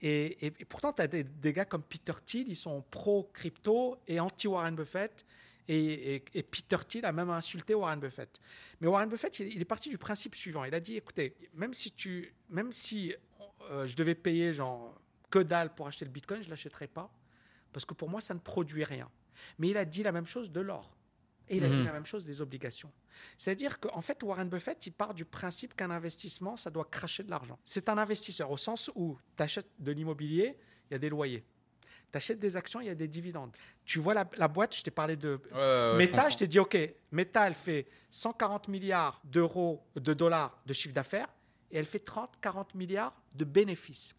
[0.00, 3.96] Et, et- et pourtant, tu as des, des gars comme Peter Thiel, ils sont pro-crypto
[4.06, 5.24] et anti-Warren Buffett.
[5.68, 8.38] Et, et- et Peter Thiel a même insulté Warren Buffett.
[8.80, 10.62] Mais Warren Buffett, il, il est parti du principe suivant.
[10.64, 13.14] Il a dit, écoutez, même si, tu, même si
[13.70, 14.94] euh, je devais payer genre
[15.30, 17.10] que dalle pour acheter le Bitcoin, je ne l'achèterais pas.
[17.72, 19.10] Parce que pour moi, ça ne produit rien.
[19.58, 20.94] Mais il a dit la même chose de l'or.
[21.48, 21.74] Et il a Mhm.
[21.74, 22.92] dit la même chose des obligations.
[23.38, 27.30] C'est-à-dire qu'en fait, Warren Buffett, il part du principe qu'un investissement, ça doit cracher de
[27.30, 27.58] l'argent.
[27.64, 30.58] C'est un investisseur au sens où tu achètes de l'immobilier,
[30.90, 31.44] il y a des loyers.
[32.12, 33.56] Tu achètes des actions, il y a des dividendes.
[33.84, 36.36] Tu vois la, la boîte, je t'ai parlé de Ouais, ouais, ouais, je Meta, je
[36.36, 36.76] t'ai dit, OK,
[37.10, 41.28] Meta, elle fait 140 milliards d'euros, de dollars de chiffre d'affaires
[41.70, 44.14] et elle fait 30, 40 milliards de bénéfices.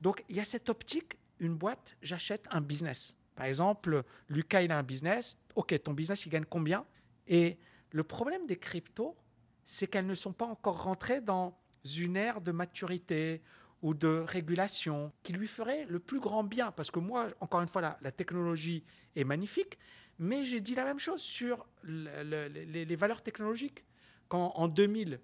[0.00, 3.16] Donc, il y a cette optique, une boîte, j'achète un business.
[3.34, 5.36] Par exemple, Lucas, il a un business.
[5.54, 6.84] OK, ton business, il gagne combien?
[7.26, 7.58] Et
[7.94, 9.16] le problème des cryptos,
[9.64, 11.56] c'est qu'elles ne sont pas encore rentrées dans
[11.98, 13.40] une ère de maturité
[13.82, 16.72] ou de régulation qui lui ferait le plus grand bien.
[16.72, 18.82] Parce que moi, encore une fois, la, la technologie
[19.14, 19.78] est magnifique,
[20.18, 23.84] mais j'ai dit la même chose sur le- le- les, les valeurs technologiques.
[24.28, 25.20] Quand en 2000,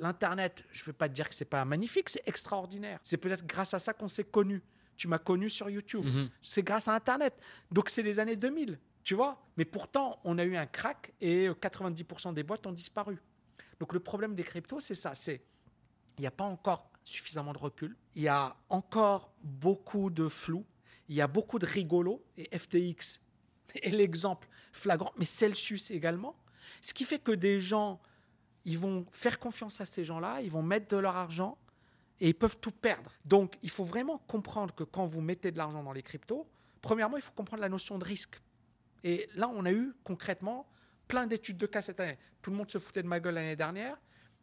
[0.00, 2.98] l'Internet, je ne veux pas te dire que c'est pas magnifique, c'est extraordinaire.
[3.02, 4.62] C'est peut-être grâce à ça qu'on s'est connus.
[4.96, 6.04] Tu m'as connu sur YouTube.
[6.04, 6.28] Mhm.
[6.40, 7.34] C'est grâce à Internet.
[7.70, 9.40] Donc c'est les années 2000, tu vois.
[9.56, 13.22] Mais pourtant, on a eu un crack et 90% des boîtes ont disparu.
[13.78, 15.14] Donc le problème des cryptos, c'est ça.
[15.14, 15.44] C'est
[16.18, 17.96] il n'y a pas encore suffisamment de recul.
[18.14, 20.64] Il y a encore beaucoup de flou.
[21.08, 22.24] Il y a beaucoup de rigolos.
[22.36, 23.20] Et FTX
[23.74, 26.36] est l'exemple flagrant, mais Celsius également.
[26.80, 28.00] Ce qui fait que des gens,
[28.64, 31.58] ils vont faire confiance à ces gens-là, ils vont mettre de leur argent
[32.20, 33.12] et ils peuvent tout perdre.
[33.24, 36.46] Donc, il faut vraiment comprendre que quand vous mettez de l'argent dans les cryptos,
[36.80, 38.40] premièrement, il faut comprendre la notion de risque.
[39.04, 40.66] Et là, on a eu concrètement
[41.06, 42.18] plein d'études de cas cette année.
[42.42, 43.96] Tout le monde se foutait de ma gueule l'année dernière.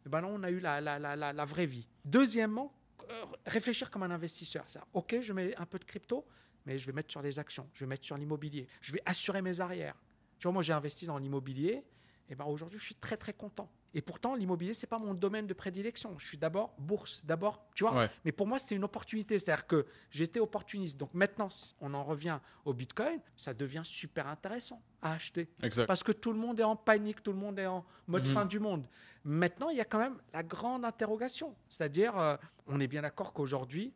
[0.06, 1.86] Et ben là, on a eu la, vraie vie.
[2.04, 2.72] Deuxièmement,
[3.10, 4.64] euh, réfléchir comme un investisseur.
[4.68, 6.24] Ça, ok, je mets un peu de crypto,
[6.64, 9.42] mais je vais mettre sur les actions, je vais mettre sur l'immobilier, je vais assurer
[9.42, 9.96] mes arrières.
[10.38, 11.84] Tu vois, moi, j'ai investi dans l'immobilier.
[12.28, 13.70] Et ben aujourd'hui, je suis très très content.
[13.94, 16.18] Et pourtant, l'immobilier, c'est pas mon domaine de prédilection.
[16.18, 18.08] Je suis d'abord bourse, d'abord, tu vois.
[18.24, 19.38] Mais pour moi, c'était une opportunité.
[19.38, 20.96] C'est-à-dire que j'étais opportuniste.
[20.98, 21.48] Donc maintenant,
[21.80, 25.48] on en revient au Bitcoin, ça devient super intéressant à acheter.
[25.86, 28.32] Parce que tout le monde est en panique, tout le monde est en mode mhm.
[28.32, 28.86] fin du monde.
[29.24, 31.54] Maintenant, il y a quand même la grande interrogation.
[31.68, 32.36] C'est-à-dire, euh,
[32.66, 33.92] on est bien d'accord qu'aujourd'hui,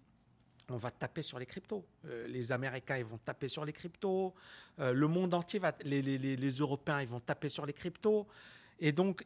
[0.69, 1.85] on va taper sur les cryptos.
[2.05, 4.35] Euh, les Américains, ils vont taper sur les cryptos.
[4.79, 8.27] Euh, le monde entier, va, les, les, les, Européens, ils vont taper sur les cryptos.
[8.79, 9.25] Et donc,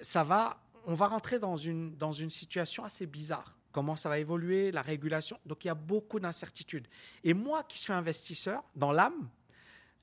[0.00, 3.56] ça va, on va rentrer dans une, dans une situation assez bizarre.
[3.72, 5.38] Comment ça va évoluer, la régulation.
[5.46, 6.88] Donc, il y a beaucoup d'incertitudes.
[7.22, 9.28] Et moi, qui suis investisseur, dans l'âme,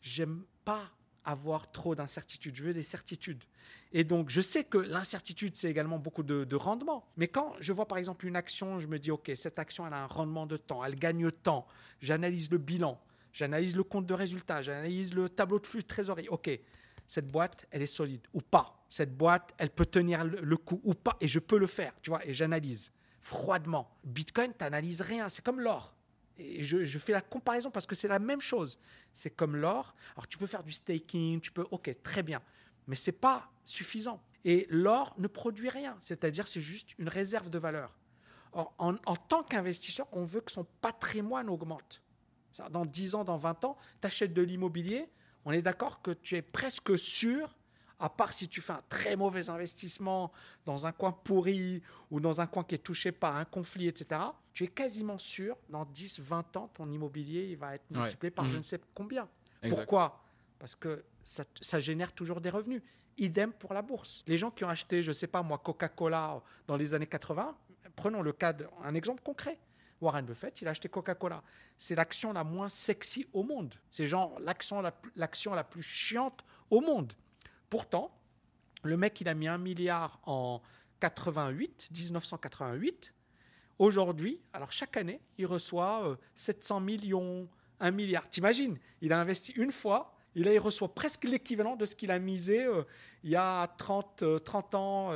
[0.02, 0.90] j'aime pas
[1.26, 2.56] avoir trop d'incertitudes.
[2.56, 3.44] Je veux des certitudes.
[3.92, 7.06] Et donc, je sais que l'incertitude, c'est également beaucoup de, rendement.
[7.18, 9.94] Mais quand je vois par exemple une action, je me dis, OK, cette action, elle
[9.94, 11.68] a un rendement de temps, elle gagne temps.
[12.00, 13.00] J'analyse le bilan,
[13.34, 16.30] j'analyse le compte de résultat, j'analyse le tableau de flux de trésorerie.
[16.30, 16.50] OK,
[17.08, 18.86] cette boîte, elle est solide ou pas.
[18.90, 21.18] Cette boîte, elle peut tenir le, coup ou pas.
[21.20, 23.98] Et je peux le faire, tu vois, et j'analyse froidement.
[24.04, 25.94] Bitcoin, tu n'analyses rien, c'est comme l'or.
[26.38, 28.78] Et je, fais la comparaison parce que c'est la même chose.
[29.12, 29.96] C'est comme l'or.
[30.16, 32.42] Alors tu peux faire du staking, tu peux, ok, très bien
[32.88, 34.22] mais ce n'est pas suffisant.
[34.44, 37.98] Et l'or ne produit rien, c'est-à-dire c'est juste une réserve de valeur.
[38.54, 42.02] Or, en, tant qu'investisseur, on veut que son patrimoine augmente.
[42.72, 45.10] Dans 10 ans, dans 20 ans, tu achètes de l'immobilier,
[45.48, 47.56] on est d'accord que tu es presque sûr,
[48.00, 50.34] à part si tu fais un très mauvais investissement
[50.66, 54.20] dans un coin pourri ou dans un coin qui est touché par un conflit, etc.,
[54.52, 58.46] tu es quasiment sûr, dans 10, 20 ans, ton immobilier il va être multiplié par
[58.46, 58.58] je mmh.
[58.58, 59.30] ne sais combien.
[59.70, 60.22] Pourquoi?
[60.60, 62.82] Parce que ça, génère toujours des revenus.
[63.18, 64.26] Idem pour la bourse.
[64.28, 67.56] Les gens qui ont acheté, je ne sais pas moi, Coca-Cola dans les années 80,
[67.96, 69.58] prenons le cas d'un exemple concret.
[70.02, 71.44] Warren Buffett, il a acheté Coca-Cola.
[71.78, 73.74] C'est l'action la moins sexy au monde.
[73.90, 77.14] C'est genre l'action la, l'action la plus chiante au monde.
[77.70, 78.18] Pourtant,
[78.84, 80.62] le mec, il a mis un milliard en
[81.00, 83.14] 88, 1988.
[83.80, 87.50] Aujourd'hui, alors chaque année, il reçoit 700 euh, millions,
[87.80, 88.28] 1 milliard.
[88.30, 92.20] T'imagines Il a investi une fois, il, il reçoit presque l'équivalent de ce qu'il a
[92.20, 92.84] misé euh,
[93.24, 95.12] il y a 30, 30 euh, ans,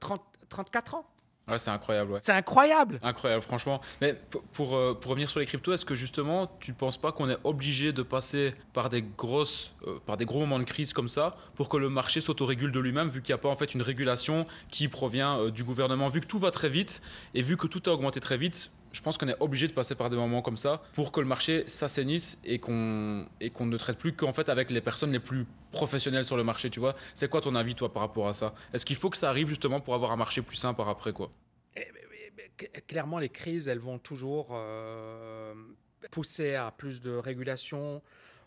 [0.00, 1.06] 30, euh, 34 ans.
[1.48, 2.18] Ouais, c'est incroyable.
[2.20, 2.98] C'est incroyable.
[3.02, 3.80] Incroyable, franchement.
[4.00, 7.12] Mais pour, pour, pour revenir sur les cryptos, est-ce que justement, tu ne penses pas
[7.12, 9.72] qu'on est obligé de passer par des, grosses,
[10.06, 13.08] par des gros moments de crise comme ça pour que le marché s'autorégule de lui-même,
[13.08, 16.26] vu qu'il n'y a pas en fait une régulation qui provient du gouvernement, vu que
[16.26, 17.00] tout va très vite
[17.34, 19.94] et vu que tout a augmenté très vite je pense qu'on est obligé de passer
[19.94, 23.76] par des moments comme ça pour que le marché s'assainisse et qu'on et qu'on ne
[23.76, 26.96] traite plus qu'en fait avec les personnes les plus professionnelles sur le marché, tu vois.
[27.14, 28.54] C'est quoi ton avis toi par rapport à ça?
[28.72, 31.12] Est-ce qu'il faut que ça arrive justement pour avoir un marché plus sain par après
[31.12, 31.30] quoi?
[31.76, 31.86] Eh,
[32.86, 35.54] Clairement, les crises, elles vont toujours euh,
[36.10, 38.02] pousser à plus de régulation.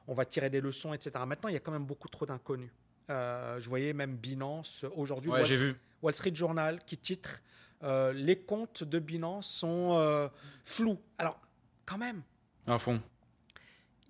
[0.08, 1.12] On va tirer des leçons, etc.
[1.28, 2.72] Maintenant, il y a quand même beaucoup trop d'inconnus.
[3.10, 7.42] Euh, je voyais même Binance aujourd'hui, ouais, Wall, Wall Street Journal qui titre
[7.84, 10.28] euh, les comptes de Binance sont euh,
[10.66, 11.00] flous.
[11.18, 11.40] Alors,
[11.86, 12.22] quand même.
[12.68, 13.02] À fond.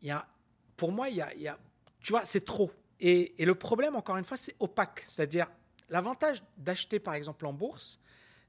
[0.01, 0.27] Y a,
[0.75, 1.57] pour moi, il y a, il y a
[2.01, 2.71] tu vois, c'est trop.
[2.99, 5.03] Et, et, le problème, encore une fois, c'est opaque.
[5.05, 5.47] C'est-à-dire,
[5.89, 7.99] l'avantage d'acheter, par exemple, en bourse,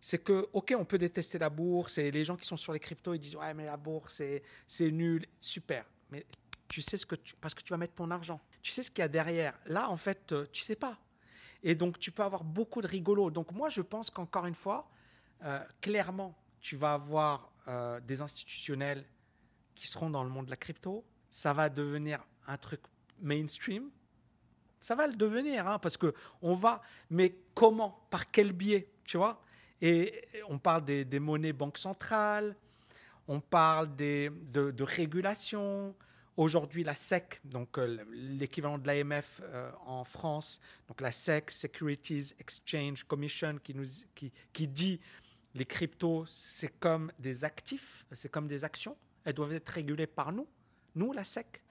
[0.01, 2.81] c'est que, OK, on peut détester la bourse et les gens qui sont sur les
[2.81, 4.23] cryptos, ils disent, ouais, mais la bourse,
[4.67, 5.27] c'est nul.
[5.39, 5.85] Super.
[6.11, 6.25] Mais
[6.69, 8.41] tu sais ce que tu, parce que tu vas mettre ton argent.
[8.63, 9.59] Tu sais ce qu'il y a derrière.
[9.67, 10.99] Là, en fait, euh, tu sais pas.
[11.63, 13.31] Et donc, tu peux avoir beaucoup de rigolo.
[13.31, 14.91] Donc, moi, je pense qu'encore une fois,
[15.45, 19.05] euh, clairement, tu vas avoir euh, des institutionnels
[19.75, 21.05] qui seront dans le monde de la crypto.
[21.29, 22.81] Ça va devenir un truc
[23.21, 23.91] mainstream.
[24.81, 26.83] Ça va le devenir, hein, parce que on va.
[27.11, 28.07] Mais comment?
[28.11, 28.89] Par quel biais?
[29.05, 29.43] Tu vois?
[29.81, 32.57] Et on parle des, monnaies banques centrales.
[33.27, 35.95] On parle des, de, régulation.
[36.37, 39.43] Aujourd'hui, la SEC, donc euh, l'équivalent de l'AMF
[39.85, 43.85] en France, donc la SEC, Securities Exchange Commission, qui, nous,
[44.15, 45.01] qui, qui dit
[45.55, 48.97] les cryptos, c'est comme des actifs, c'est comme des actions.
[49.25, 50.47] Elles doivent être régulées par nous,
[50.95, 51.63] nous, la SEC.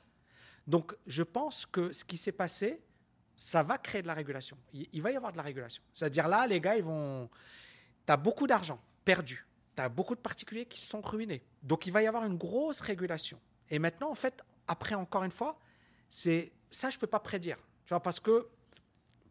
[0.67, 2.81] Donc, je pense que ce qui s'est passé,
[3.35, 4.57] ça va créer de la régulation.
[4.73, 5.81] Il, va y avoir de la régulation.
[5.93, 7.29] C'est-à-dire là, les gars, ils vont.
[8.05, 9.47] Tu as beaucoup d'argent perdu.
[9.75, 11.41] Tu as beaucoup de particuliers qui sont ruinés.
[11.63, 13.39] Donc, il va y avoir une grosse régulation.
[13.69, 15.57] Et maintenant, en fait, après, encore une fois,
[16.09, 17.57] c'est ça, je ne peux pas prédire.
[17.85, 18.47] Tu vois, parce que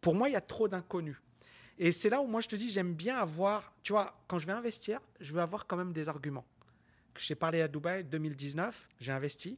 [0.01, 1.17] pour moi, il y a trop d'inconnus.
[1.79, 4.45] Et c'est là où moi je te dis, j'aime bien avoir, tu vois, quand je
[4.45, 6.45] vais investir, je veux avoir quand même des arguments.
[7.13, 9.57] Que j'ai parlé à Dubaï 2019, j'ai investi.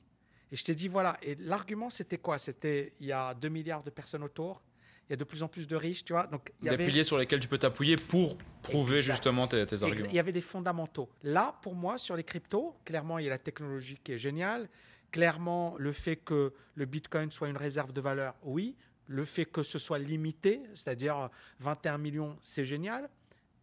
[0.51, 1.17] Et je t'ai dit, voilà.
[1.23, 2.37] Et l'argument, c'était quoi?
[2.37, 4.61] C'était, il y a 2 milliards de personnes autour,
[5.09, 6.27] il y a de plus en plus de riches, tu vois.
[6.27, 6.85] Donc, il y Des avait...
[6.85, 9.13] piliers sur lesquels tu peux t'appuyer pour prouver Exact.
[9.13, 10.09] justement tes, arguments.
[10.09, 11.09] Il y avait des fondamentaux.
[11.23, 14.69] Là, pour moi, sur les cryptos, clairement, il y a la technologie qui est géniale.
[15.11, 18.75] Clairement, le fait que le Bitcoin soit une réserve de valeur, oui.
[19.11, 21.29] Le fait que ce soit limité, c'est-à-dire
[21.59, 23.09] 21 millions, c'est génial.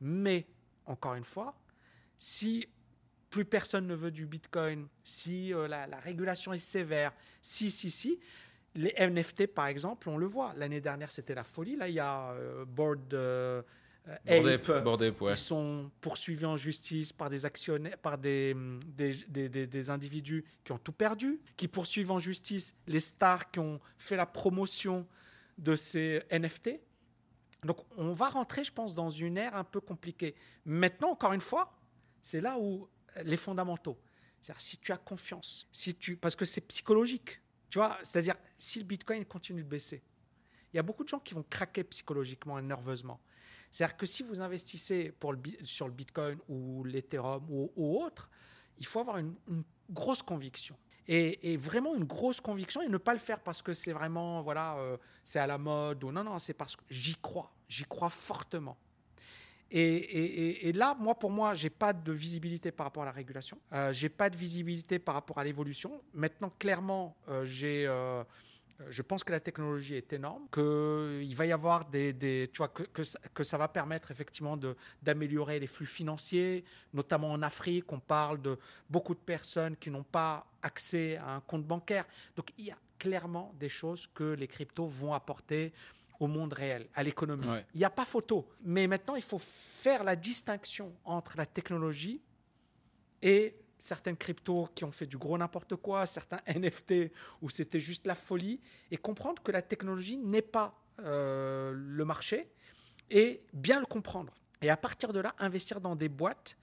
[0.00, 0.46] Mais,
[0.84, 1.54] encore une fois,
[2.18, 2.68] si
[3.30, 7.90] plus personne ne veut du Bitcoin, si euh, la, la régulation est sévère, si, si,
[7.90, 8.18] si,
[8.74, 10.52] les NFT, par exemple, on le voit.
[10.56, 11.76] L'année dernière, c'était la folie.
[11.76, 13.62] Là, il y a euh, Board euh,
[14.28, 15.32] euh, Ape, Ape, ouais.
[15.32, 19.90] ils sont poursuivis en justice par des actionnaires, par des, hum, des, des- des- des
[19.90, 24.26] individus qui ont tout perdu, qui poursuivent en justice les stars qui ont fait la
[24.26, 25.06] promotion
[25.58, 26.80] de ces NFT.
[27.64, 30.34] Donc on va rentrer, je pense, dans une ère un peu compliquée.
[30.64, 31.76] Maintenant, encore une fois,
[32.20, 33.98] c'est là où euh, les fondamentaux.
[34.40, 37.40] C'est-à-dire si tu as confiance, si tu, parce que c'est psychologique,
[37.70, 37.98] tu vois.
[38.02, 40.02] C'est-à-dire si le Bitcoin continue de baisser,
[40.72, 43.20] il y a beaucoup de gens qui vont craquer psychologiquement et nerveusement.
[43.70, 45.12] C'est-à-dire que si vous investissez
[45.62, 48.30] sur le Bitcoin ou l'Ethereum ou, autre,
[48.78, 49.34] il faut avoir une
[49.90, 50.76] grosse conviction.
[51.10, 54.76] Et, vraiment une grosse conviction et ne pas le faire parce que c'est vraiment, voilà,
[54.76, 58.10] euh, c'est à la mode ou non, non, c'est parce que j'y crois, j'y crois
[58.10, 58.76] fortement.
[59.70, 63.58] Et- et là, moi, pour moi, j'ai pas de visibilité par rapport à la régulation.
[63.72, 66.02] Euh, j'ai pas de visibilité par rapport à l'évolution.
[66.14, 68.24] Maintenant, clairement, euh, j'ai, euh,
[68.88, 72.68] je pense que la technologie est énorme, qu'il va y avoir des, des- tu vois,
[72.68, 74.56] que, que, ça, que ça va permettre effectivement
[75.02, 76.64] d'améliorer les flux financiers,
[76.94, 77.90] notamment en Afrique.
[77.92, 78.56] On parle de
[78.88, 82.04] beaucoup de personnes qui n'ont pas accès à un compte bancaire.
[82.36, 85.72] Donc, il y a clairement des choses que les cryptos vont apporter
[86.20, 87.46] au monde réel, à l'économie.
[87.46, 87.64] Ouais.
[87.74, 88.48] Il n'y a pas photo.
[88.62, 92.20] Mais maintenant, il faut faire la distinction entre la technologie
[93.22, 98.06] et certaines cryptos qui ont fait du gros n'importe quoi, certains NFT où c'était juste
[98.06, 98.60] la folie,
[98.90, 102.48] et comprendre que la technologie n'est pas euh, le marché,
[103.10, 104.34] et bien le comprendre.
[104.60, 106.56] Et à partir de là, investir dans des boîtes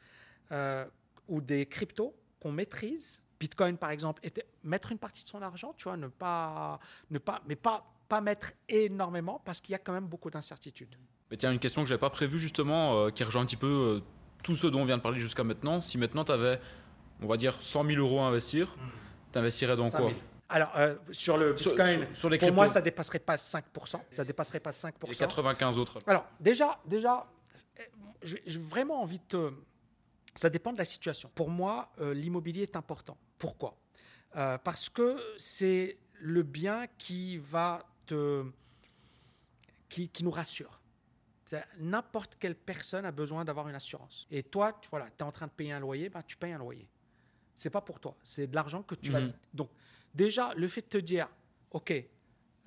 [0.51, 0.85] euh,
[1.27, 3.21] ou des cryptos qu'on maîtrise.
[3.39, 6.79] Bitcoin, par exemple, était, mettre une partie de son argent, tu vois, ne pas,
[7.09, 10.95] ne pas, mais pas, pas mettre énormément parce qu'il y a quand même beaucoup d'incertitudes.
[11.31, 14.01] Mais tiens, une question que j'avais pas prévue justement, euh, qui rejoint un petit peu
[14.43, 15.79] tout ce dont on vient de parler jusqu'à maintenant.
[15.79, 16.59] Si maintenant tu avais,
[17.21, 18.75] on va dire, 100 000 euros à investir,
[19.31, 20.19] tu investirais dans 5 quoi 000.
[20.47, 23.99] Alors, euh, sur le Bitcoin, sur- sur les pour moi, ça dépasserait pas 5%.
[24.09, 25.09] Ça dépasserait pas 5%.
[25.09, 25.99] Les 95 autres.
[26.05, 27.25] Alors, déjà, déjà
[28.21, 29.53] j'ai vraiment envie de te...
[30.35, 31.31] Ça dépend de la situation.
[31.33, 33.17] Pour moi, euh, l'immobilier est important.
[33.37, 33.77] Pourquoi?
[34.35, 38.43] Euh, Parce que c'est le bien qui va te...
[39.89, 40.79] qui, qui nous rassure.
[41.79, 44.27] N'importe quelle personne a besoin d'avoir une assurance.
[44.31, 46.57] Et toi, tu voilà, es en train de payer un loyer, ben, tu payes un
[46.57, 46.87] loyer.
[47.55, 48.15] C'est pas pour toi.
[48.23, 49.21] C'est de l'argent que tu vas...
[49.21, 49.33] Mhm.
[49.53, 49.69] Donc,
[50.13, 51.27] déjà, le fait de te dire,
[51.71, 51.93] OK,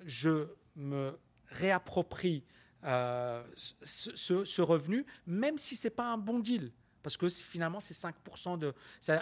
[0.05, 1.17] je me
[1.47, 2.43] réapproprie
[2.85, 6.71] euh, ce, ce- ce revenu, même si c'est pas un bon deal,
[7.03, 8.73] parce que finalement c'est 5% de...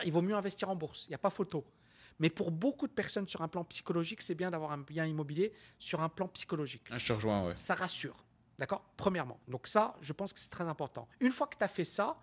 [0.06, 1.66] Il vaut mieux investir en bourse, il n'y a pas photo.
[2.20, 5.54] Mais pour beaucoup de personnes sur un plan psychologique, c'est bien d'avoir un bien immobilier
[5.80, 6.84] sur un plan psychologique.
[6.90, 7.56] Ah, je te rejoins, ouais.
[7.56, 8.16] Ça rassure.
[8.58, 8.84] D'accord?
[8.98, 9.40] Premièrement.
[9.48, 11.08] Donc ça, je pense que c'est très important.
[11.20, 12.18] Une fois que tu as fait ça,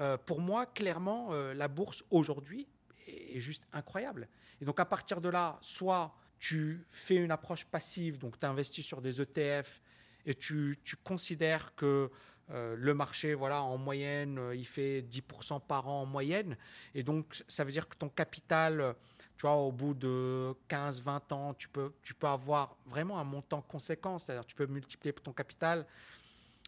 [0.00, 2.66] euh, pour moi, clairement, euh, la bourse aujourd'hui
[3.06, 4.28] est juste incroyable.
[4.60, 8.84] Et donc à partir de là, soit tu fais une approche passive, donc tu investis
[8.84, 9.80] sur des ETF
[10.26, 12.10] et tu, tu considères que
[12.50, 16.56] euh, le marché, voilà, en moyenne, euh, il fait 10% par an en moyenne.
[16.94, 18.94] Et donc, ça veut dire que ton capital,
[19.36, 23.24] tu vois, au bout de 15, 20 ans, tu peux, tu peux avoir vraiment un
[23.24, 24.18] montant conséquent.
[24.18, 25.86] C'est-à-dire, tu peux multiplier ton capital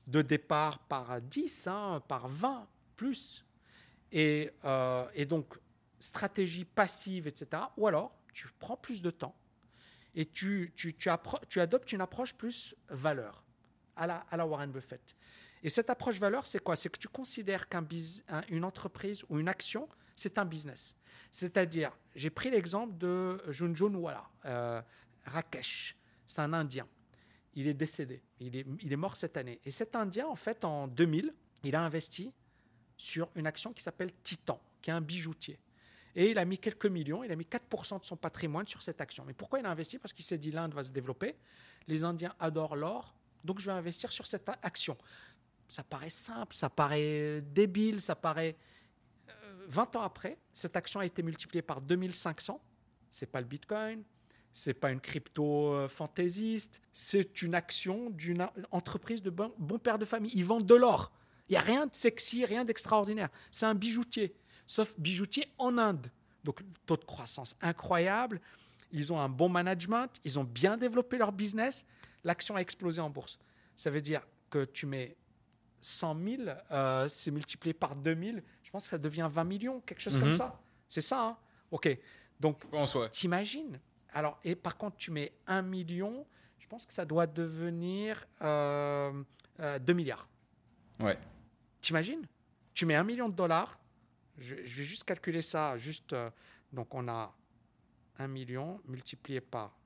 [0.08, 2.66] de départ par 10, hein, par 20,
[2.96, 3.44] plus.
[4.10, 5.58] Et, euh, et donc,
[5.98, 7.62] stratégie passive, etc.
[7.76, 9.36] Ou alors, tu prends plus de temps
[10.14, 11.10] et tu, tu, tu,
[11.48, 13.44] tu adoptes une approche plus valeur
[13.96, 15.16] à la, à la Warren Buffett.
[15.62, 16.76] Et cette approche valeur, c'est quoi?
[16.76, 17.86] C'est que tu considères qu'une
[18.48, 20.96] une entreprise ou une action, c'est un business.
[21.30, 24.82] C'est-à-dire, j'ai pris l'exemple de Junjunwala, euh,
[25.24, 25.96] Rakesh.
[26.26, 26.86] C'est un Indien.
[27.54, 28.22] Il est décédé.
[28.38, 29.60] Il est, il est mort cette année.
[29.64, 31.34] Et cet Indien, en fait, en 2000,
[31.64, 32.32] il a investi
[32.96, 35.58] sur une action qui s'appelle Titan, qui est un bijoutier.
[36.18, 39.00] Et il a mis quelques millions, il a mis 4% de son patrimoine sur cette
[39.00, 39.22] action.
[39.24, 39.98] Mais pourquoi il a investi?
[39.98, 41.36] Parce qu'il s'est dit l'Inde va se développer.
[41.86, 43.14] Les Indiens adorent l'or,
[43.44, 44.98] donc je vais investir sur cette action.
[45.68, 48.56] Ça paraît simple, ça paraît débile, ça paraît.
[49.28, 52.60] Euh, 20 ans après, cette action a été multipliée par 2500.
[53.08, 54.02] C'est pas le Bitcoin,
[54.52, 60.00] c'est pas une crypto euh, fantaisiste, c'est une action d'une entreprise de bon, bon père
[60.00, 60.32] de famille.
[60.34, 61.12] Ils vendent de l'or.
[61.48, 63.28] Il n'y a rien de sexy, rien d'extraordinaire.
[63.52, 64.34] C'est un bijoutier,
[64.68, 66.06] sauf bijoutier en Inde.
[66.44, 68.40] Donc, taux de croissance incroyable.
[68.92, 71.84] Ils ont un bon management, ils ont bien développé leur business.
[72.22, 73.38] L'action a explosé en bourse.
[73.74, 75.16] Ça veut dire que tu mets
[75.80, 80.00] 100 000, euh, c'est multiplié par 2000, je pense que ça devient 20 millions, quelque
[80.00, 80.34] chose comme Mhm.
[80.34, 80.60] ça.
[80.88, 81.36] C'est ça, hein
[81.70, 81.96] Ok.
[82.40, 83.08] Donc, ouais.
[83.10, 83.78] T'imagines?
[84.12, 86.26] Alors, et par contre, tu mets 1 million,
[86.58, 89.12] je pense que ça doit devenir euh,
[89.60, 90.26] euh, 2 milliards.
[90.98, 91.18] Ouais.
[91.80, 92.26] T'imagines?
[92.74, 93.78] Tu mets 1 million de dollars,
[94.38, 96.30] je, je vais juste calculer ça, juste, euh,
[96.72, 97.34] donc on a
[98.18, 99.76] 1 million multiplié par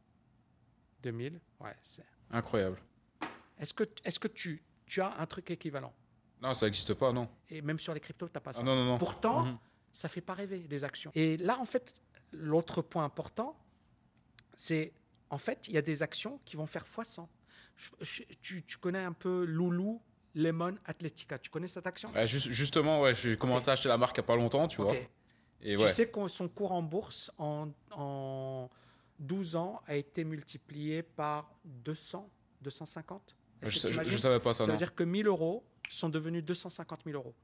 [1.02, 2.04] 2000, ouais, c'est...
[2.30, 2.80] Incroyable.
[3.58, 5.92] Est-ce que, est-ce que tu, tu as un truc équivalent?
[6.40, 7.28] Non, ça n'existe pas, non.
[7.48, 8.60] Et même sur les cryptos, tu n'as pas ça.
[8.62, 8.98] Ah, non, non, non.
[8.98, 9.58] Pourtant, Mhm.
[9.92, 11.12] ça fait pas rêver les actions.
[11.14, 11.94] Et là, en fait,
[12.32, 13.58] l'autre point important,
[14.54, 14.92] c'est
[15.30, 17.26] en fait, il y a des actions qui vont faire x100.
[17.76, 20.02] Je- je- tu, tu connais un peu Loulou?
[20.34, 21.38] Lemon Athletica.
[21.38, 22.10] Tu connais cette action?
[22.12, 24.66] Ouais, juste- justement, ouais, j'ai commencé à acheter la marque il n'y a pas longtemps,
[24.68, 24.92] tu vois.
[24.92, 25.08] Ok.
[25.64, 25.88] Et Tu ouais.
[25.88, 28.68] sais que son cours en bourse en, en
[29.18, 32.28] 12 ans a été multiplié par 200,
[32.62, 34.72] 250 Est-ce je, je savais pas ça, Ça non.
[34.72, 37.34] veut dire que 1000 euros sont devenus 250 000 euros.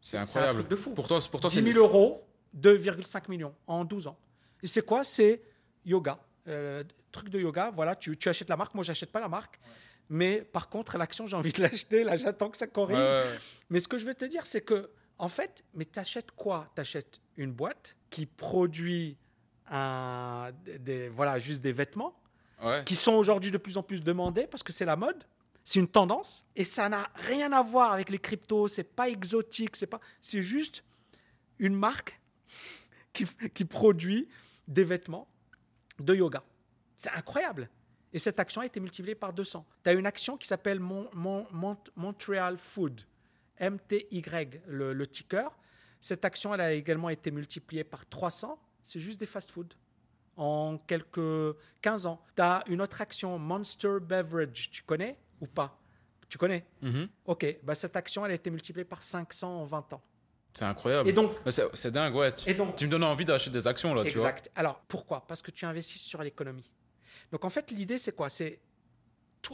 [0.00, 0.58] C'est un incroyable.
[0.60, 0.90] truc de fou.
[0.94, 4.18] Pour toi, pour toi 10 c'est 000 euros, 2,5 millions en 12 ans.
[4.62, 5.04] Et c'est quoi?
[5.04, 5.42] C'est
[5.84, 6.18] yoga.
[6.48, 9.58] Euh, truc de yoga, voilà, tu, tu achètes la marque, moi j'achète pas la marque.
[10.12, 12.98] Mais par contre, l'action, j'ai envie de l'acheter, là j'attends que ça corrige.
[12.98, 13.36] Ouais.
[13.70, 16.68] Mais ce que je veux te dire, c'est que, en fait, mais tu achètes quoi?
[16.74, 19.16] Tu achètes une boîte qui produit
[19.68, 22.16] un, des, des- voilà, juste des vêtements
[22.62, 22.82] Ouais.
[22.84, 25.24] qui sont aujourd'hui de plus en plus demandés parce que c'est la mode,
[25.64, 29.76] c'est une tendance et ça n'a rien à voir avec les cryptos, c'est pas exotique,
[29.76, 30.84] c'est pas, c'est juste
[31.58, 32.20] une marque
[33.14, 33.24] qui,
[33.54, 34.28] qui produit
[34.68, 35.26] des vêtements
[36.00, 36.42] de yoga.
[36.98, 37.70] C'est incroyable.
[38.12, 39.64] Et cette action a été multipliée par 200.
[39.84, 43.02] Tu as une action qui s'appelle Mon- Mon- Mont- Montreal Food,
[43.60, 44.22] MTY,
[44.66, 45.48] le, le ticker.
[46.00, 48.58] Cette action, elle a également été multipliée par 300.
[48.82, 49.74] C'est juste des fast-food
[50.36, 52.20] en quelques 15 ans.
[52.34, 54.70] Tu as une autre action, Monster Beverage.
[54.70, 55.78] Tu connais ou pas?
[56.28, 56.64] Tu connais?
[56.80, 57.08] Mhm.
[57.26, 60.02] Ok, bah cette action, elle a été multipliée par 500 en 20 ans.
[60.54, 61.08] C'est incroyable.
[61.08, 62.32] Et donc, Mais C'est c'est dingue, ouais.
[62.32, 64.28] Tu, et donc tu me donnes envie d'acheter des actions, là, tu vois.
[64.30, 64.50] Exact.
[64.54, 65.26] Alors, pourquoi?
[65.26, 66.70] Parce que tu investis sur l'économie.
[67.32, 68.28] Donc, en fait, l'idée, c'est quoi?
[68.28, 68.60] C'est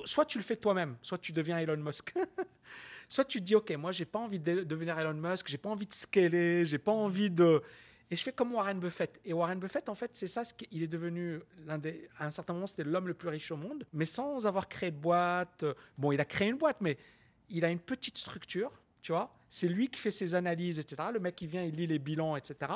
[0.05, 2.15] soit tu le fais toi-même, soit tu deviens Elon Musk.
[3.09, 5.69] soit tu te dis, OK, moi, j'ai pas envie de devenir Elon Musk, j'ai pas
[5.69, 7.63] envie de scaler, j'ai pas envie de.
[8.11, 9.21] Et je fais comme Warren Buffett.
[9.25, 12.53] Et Warren Buffett, en fait, c'est ça, il est devenu, l'un des, à un certain
[12.53, 15.65] moment, c'était l'homme le plus riche au monde, mais sans avoir créé de boîte.
[15.99, 16.97] Bon, il a créé une boîte, mais
[17.49, 18.71] il a une petite structure,
[19.03, 19.36] tu vois?
[19.49, 21.09] C'est lui qui fait ses analyses, etc.
[21.13, 22.73] Le mec, il vient, il lit les bilans, etc.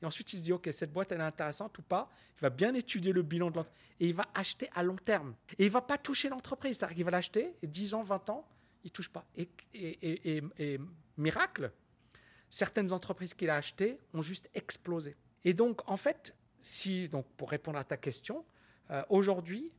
[0.00, 2.10] Et ensuite, il se dit, OK, cette boîte, elle est intéressante ou pas?
[2.38, 3.82] Il va bien étudier le bilan de l'entreprise.
[4.00, 5.34] Et il va acheter à long terme.
[5.58, 6.78] Et il va pas toucher l'entreprise.
[6.78, 8.48] C'est-à-dire qu'il va l'acheter, et 10 ans, 20 ans,
[8.84, 9.24] il touche pas.
[9.34, 10.40] Et
[11.16, 11.72] miracle,
[12.48, 15.16] certaines entreprises qu'il a achetées ont juste explosé.
[15.44, 18.44] Et donc, en fait, si, donc, pour répondre à ta question,
[18.90, 19.72] euh, aujourd'hui,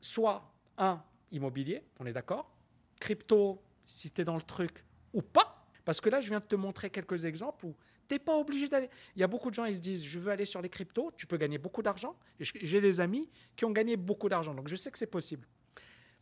[0.00, 1.02] soit un,
[1.32, 2.50] immobilier, on est d'accord,
[2.98, 6.44] crypto, si tu es dans le truc ou pas, parce que là, je viens de
[6.44, 7.76] te montrer quelques exemples où
[8.08, 8.90] tu n'es pas obligé d'aller.
[9.16, 11.12] Il y a beaucoup de gens, ils se disent, je veux aller sur les cryptos,
[11.16, 12.16] tu peux gagner beaucoup d'argent.
[12.38, 15.46] J'ai des amis qui ont gagné beaucoup d'argent, donc je sais que c'est possible.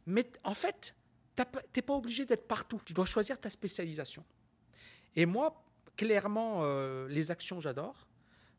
[0.06, 0.94] Mais en fait,
[1.36, 1.43] tu
[1.76, 2.80] n'es pas obligé d'être partout.
[2.85, 4.24] Tu dois choisir ta spécialisation.
[5.14, 5.64] Et moi,
[5.97, 8.06] clairement, euh, les actions, j'adore.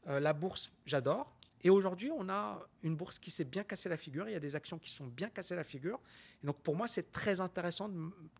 [0.07, 1.35] Euh, la bourse, j'adore.
[1.61, 4.30] Et aujourd'hui, on a une bourse qui s'est bien cassé la figure.
[4.30, 5.99] Il y a des actions qui sont bien cassées la figure.
[6.43, 7.89] Donc, pour moi, c'est très intéressant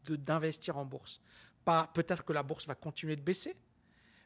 [0.08, 1.20] d'investir en bourse.
[1.94, 3.56] Peut-être que la bourse va continuer de baisser,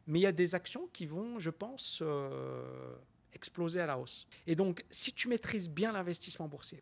[0.08, 2.96] mais il y a des actions qui vont, je pense, euh,
[3.32, 4.28] exploser à la hausse.
[4.46, 6.82] Et donc, si tu maîtrises bien l'investissement boursier,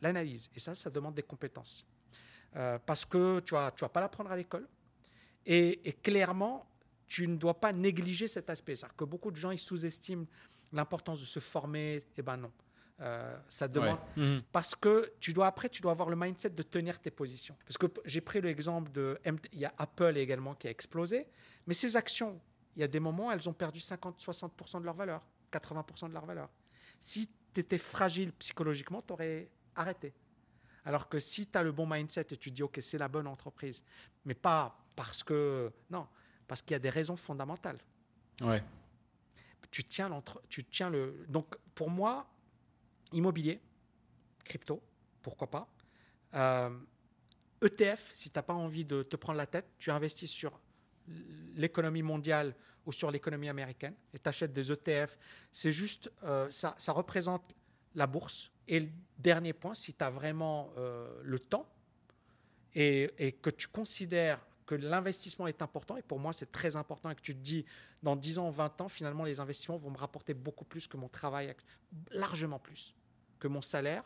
[0.00, 1.84] l'analyse, et ça, ça demande des compétences,
[2.56, 4.68] Euh, parce que tu vas, tu vas pas l'apprendre à l'école.
[5.44, 6.64] Et, et clairement,
[7.08, 8.76] tu ne dois pas négliger cet aspect.
[8.76, 10.26] C'est-à-dire que beaucoup de gens, ils sous-estiment
[10.72, 11.98] l'importance de se former.
[12.16, 12.52] Eh ben non.
[13.00, 13.98] Euh, ça demande.
[14.16, 14.22] Ouais.
[14.22, 14.42] Mhm.
[14.52, 17.56] Parce que tu dois après, tu dois avoir le mindset de tenir tes positions.
[17.64, 19.18] Parce que j'ai pris l'exemple de,
[19.52, 21.26] il y a Apple également qui a explosé,
[21.66, 22.40] mais ces actions,
[22.76, 25.22] il y a des moments, elles ont perdu 50-60% de leur valeur,
[25.52, 26.48] 80% de leur valeur.
[27.00, 30.14] Si tu étais fragile psychologiquement, tu aurais arrêté.
[30.84, 33.26] Alors que si tu as le bon mindset et tu dis, OK, c'est la bonne
[33.26, 33.82] entreprise,
[34.24, 36.06] mais pas parce que, non,
[36.46, 37.78] parce qu'il y a des raisons fondamentales
[38.40, 38.62] Ouais.
[39.70, 40.10] tu tiens,
[40.48, 41.24] tu tiens le.
[41.28, 42.26] Donc, pour moi,
[43.14, 43.60] immobilier,
[44.44, 44.82] crypto,
[45.22, 45.68] pourquoi pas.
[46.34, 46.70] Euh,
[47.62, 50.60] ETF, si tu n'as pas envie de te prendre la tête, tu investis sur
[51.54, 52.54] l'économie mondiale
[52.86, 55.16] ou sur l'économie américaine et tu achètes des ETF.
[55.50, 57.54] C'est juste, euh, ça, représente
[57.94, 58.50] la bourse.
[58.68, 58.88] Et le
[59.18, 61.68] dernier point, si tu as vraiment euh, le temps
[62.74, 67.10] et, et que tu considères que l'investissement est important, et pour moi c'est très important,
[67.10, 67.66] et que tu te dis,
[68.02, 71.08] dans 10 ans, 20 ans, finalement les investissements vont me rapporter beaucoup plus que mon
[71.08, 71.54] travail,
[72.10, 72.94] largement plus
[73.44, 74.04] que mon salaire,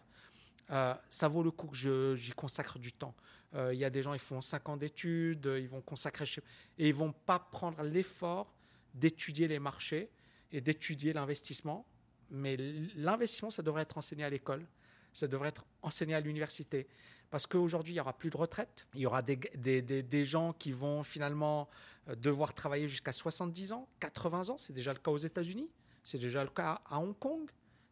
[0.72, 3.14] euh, ça vaut le coup que j'y consacre du temps.
[3.54, 6.26] Euh, Il y a des gens, ils font 5 ans d'études, euh, ils vont consacrer,
[6.26, 6.42] chez-
[6.76, 8.52] et ils vont pas prendre l'effort
[8.94, 10.10] d'étudier les marchés
[10.50, 11.86] et d'étudier l'investissement.
[12.30, 12.56] Mais
[12.96, 14.66] l'investissement, ça devrait être enseigné à l'école,
[15.12, 16.88] ça devrait être enseigné à l'université.
[17.30, 18.86] Parce qu'aujourd'hui, il n'y aura plus de retraite.
[18.94, 21.68] Il y aura des, des- des- des gens qui vont finalement
[22.16, 24.56] devoir travailler jusqu'à 70 ans, 80 ans.
[24.58, 25.70] C'est déjà le cas aux États-Unis.
[26.02, 27.48] C'est déjà le cas à Hong Kong.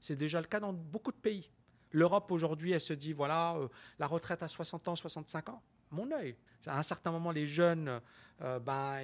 [0.07, 1.51] C'est déjà le cas dans beaucoup de pays.
[1.91, 3.67] L'Europe, aujourd'hui, elle se dit voilà, euh,
[3.99, 5.61] la retraite à 60 ans, 65 ans.
[5.91, 6.37] Mon œil.
[6.67, 8.01] À un certain moment, les jeunes,
[8.43, 9.01] euh, ben,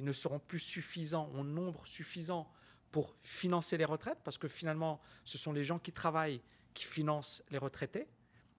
[0.00, 2.48] ne seront plus suffisants, en nombre suffisant
[2.92, 6.40] pour financer les retraites, parce que finalement, ce sont les gens qui travaillent
[6.72, 8.06] qui financent les retraités.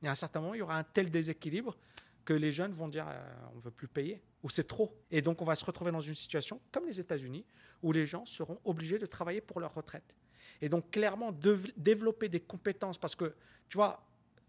[0.03, 1.77] Et à un certain moment, il y aura un tel déséquilibre
[2.25, 4.93] que les jeunes vont dire euh, on ne veut plus payer, ou c'est trop.
[5.11, 7.45] Et donc, on va se retrouver dans une situation comme les États-Unis,
[7.81, 10.17] où les gens seront obligés de travailler pour leur retraite.
[10.61, 11.31] Et donc, clairement,
[11.77, 13.35] développer des compétences, parce que,
[13.67, 14.05] tu vois,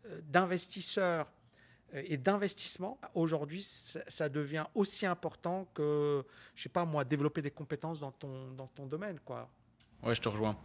[0.07, 1.31] euh, d'investisseurs
[1.95, 6.25] euh, et d'investissement, aujourd'hui, ça, devient aussi important que,
[6.55, 9.49] je sais pas moi, développer des compétences dans ton, dans ton domaine, quoi.
[10.03, 10.57] Ouais, je te rejoins.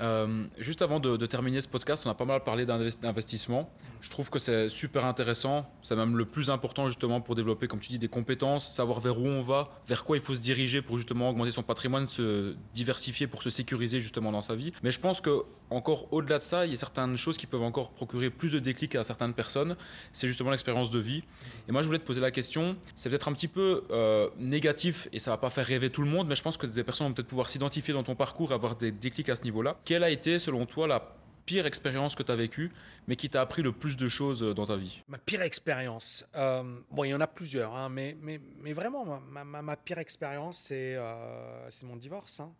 [0.00, 3.70] Euh, juste avant de, terminer ce podcast, on a pas mal parlé d'invest- d'investissement.
[4.00, 5.70] Je trouve que c'est super intéressant.
[5.82, 9.18] C'est même le plus important justement pour développer, comme tu dis, des compétences, savoir vers
[9.18, 12.54] où on va, vers quoi il faut se diriger pour justement augmenter son patrimoine, se
[12.72, 14.72] diversifier pour se sécuriser justement dans sa vie.
[14.82, 17.62] Mais je pense que encore au-delà de ça, il y a certaines choses qui peuvent
[17.62, 19.76] encore procurer plus de déclic à certaines personnes.
[20.12, 21.22] C'est justement l'expérience de vie.
[21.68, 22.76] Et moi, je voulais te poser la question.
[22.94, 26.08] C'est peut-être un petit peu euh, négatif et ça va pas faire rêver tout le
[26.08, 28.54] monde, mais je pense que des personnes vont peut-être pouvoir s'identifier dans ton parcours et
[28.54, 29.78] avoir des déclics à ce niveau-là.
[29.90, 32.70] Quelle a été, selon toi, la pire expérience que tu as vécue,
[33.08, 35.02] mais qui t'a appris le plus de choses euh, dans ta vie?
[35.08, 39.20] Ma pire expérience, euh, bon, il y en a plusieurs, hein, mais, mais, mais vraiment,
[39.20, 42.38] ma, pire expérience, c'est euh, mon divorce.
[42.38, 42.52] hein.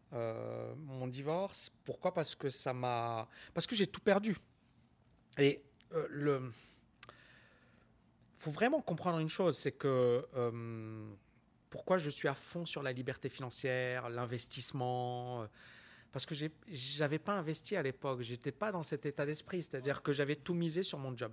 [0.89, 2.13] Mon divorce, pourquoi?
[2.13, 3.29] Parce que ça m'a.
[3.55, 4.37] Parce que j'ai tout perdu.
[5.39, 5.63] Et
[6.09, 6.51] le.
[8.39, 10.27] faut vraiment comprendre une chose, c'est que.
[11.71, 15.47] pourquoi je suis à fond sur la liberté financière, l'investissement
[16.13, 16.35] parce que
[16.69, 20.55] j'avais pas investi à l'époque, j'étais pas dans cet état d'esprit, c'est-à-dire que j'avais tout
[20.55, 21.33] misé sur mon job.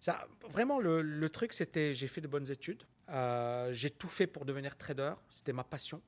[0.00, 4.44] Ça, vraiment, le, truc, c'était j'ai fait de bonnes études, euh, j'ai tout fait pour
[4.44, 6.00] devenir trader, c'était ma passion.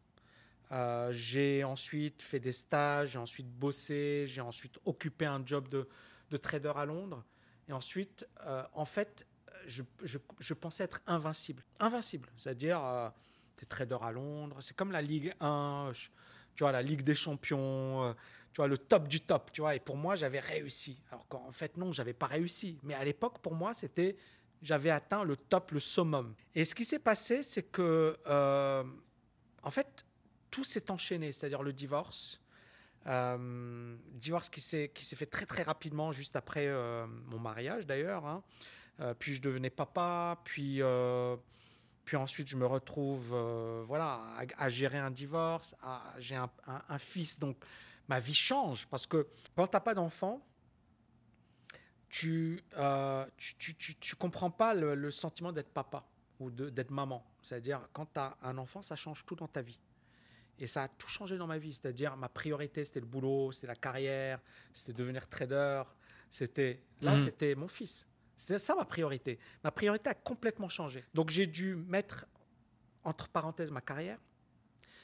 [0.70, 5.88] Euh, j'ai ensuite fait des stages, j'ai ensuite bossé, j'ai ensuite occupé un job de,
[6.30, 7.24] de trader à Londres.
[7.68, 9.26] Et ensuite, euh, en fait,
[9.66, 9.82] je,
[10.54, 11.62] pensais être invincible.
[11.80, 13.12] Invincible, c'est-à-dire,
[13.56, 16.08] tu es trader à Londres, c'est comme la Ligue 1, je-
[16.58, 18.12] tu vois, la Ligue des Champions, euh,
[18.52, 19.76] tu vois, le top du top, tu vois.
[19.76, 21.00] Et pour moi, j'avais réussi.
[21.12, 22.80] Alors qu'en fait, non, j'avais pas réussi.
[22.82, 24.16] Mais à l'époque, pour moi, c'était,
[24.60, 26.34] j'avais atteint le top, le summum.
[26.56, 28.82] Et ce qui s'est passé, c'est que, euh,
[29.62, 30.04] en fait,
[30.50, 32.40] tout s'est enchaîné, c'est-à-dire le divorce.
[33.06, 36.68] Euh, divorce qui s'est fait très très rapidement juste après
[37.26, 38.26] mon mariage d'ailleurs.
[38.26, 38.42] hein.
[39.20, 40.82] Puis je devenais papa, puis
[42.08, 45.76] puis ensuite je me retrouve euh, voilà à, à gérer un divorce.
[46.18, 47.58] J'ai un, un- un fils donc
[48.08, 50.40] ma vie change parce que quand t'as pas d'enfant,
[52.08, 56.02] tu, euh, tu, tu, tu, tu comprends pas le, le sentiment d'être papa
[56.40, 57.22] ou d'être maman.
[57.42, 59.78] C'est-à-dire quand tu as un enfant, ça change tout dans ta vie.
[60.58, 61.74] Et ça a tout changé dans ma vie.
[61.74, 64.40] C'est-à-dire, ma priorité, c'était le boulot, c'était la carrière,
[64.72, 65.82] c'était devenir trader.
[66.30, 67.20] C'était là, Mhm.
[67.20, 68.06] c'était mon fils.
[68.38, 69.40] C'était ça ma priorité.
[69.64, 71.04] Ma priorité a complètement changé.
[71.12, 72.24] Donc, j'ai dû mettre
[73.02, 74.20] entre parenthèses ma carrière.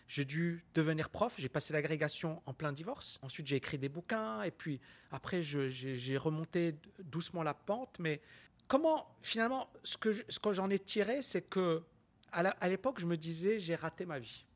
[0.06, 1.34] J'ai dû devenir prof.
[1.36, 3.18] J'ai passé l'agrégation en plein divorce.
[3.22, 4.42] Ensuite, j'ai écrit des bouquins.
[4.42, 4.80] Et puis,
[5.10, 7.98] après, j'ai remonté doucement la pente.
[7.98, 8.22] Mais
[8.68, 11.82] comment, finalement, ce que j'en ai tiré, c'est que
[12.30, 14.46] à l'époque, je me disais, j'ai raté ma vie.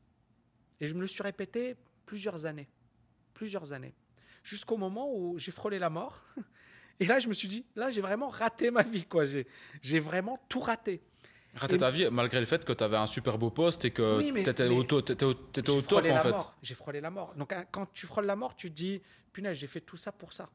[0.79, 1.75] Et je me le suis répété
[2.05, 2.69] plusieurs années.
[3.33, 3.93] Plusieurs années.
[4.41, 6.23] Jusqu'au moment où j'ai frôlé la mort.
[6.99, 9.05] Et là, je me suis dit, là, j'ai vraiment raté ma vie.
[9.05, 9.23] quoi.
[9.81, 11.01] J'ai vraiment tout raté.
[11.69, 14.17] Et- ta vie, malgré le fait que tu avais un super beau poste et que
[14.17, 16.35] Oui, tu étais, mais- au, top en fait.
[16.61, 17.33] J'ai frôlé la mort.
[17.35, 19.01] Donc, hein, quand tu frôles la mort, tu te dis,
[19.33, 20.49] punaise, j'ai fait tout ça pour ça.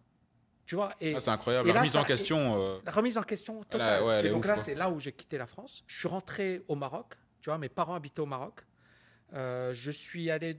[0.67, 1.69] Tu vois Ah, c'est incroyable.
[1.69, 2.59] et La là, remise ça- en question.
[2.63, 4.03] euh, la remise en question totale.
[4.03, 5.83] ouais, et donc ouf, là, c'est là où j'ai quitté la France.
[5.87, 7.15] Je suis rentré au Maroc.
[7.43, 8.65] Tu vois, mes parents habitaient au Maroc.
[9.35, 10.59] Euh, je suis allé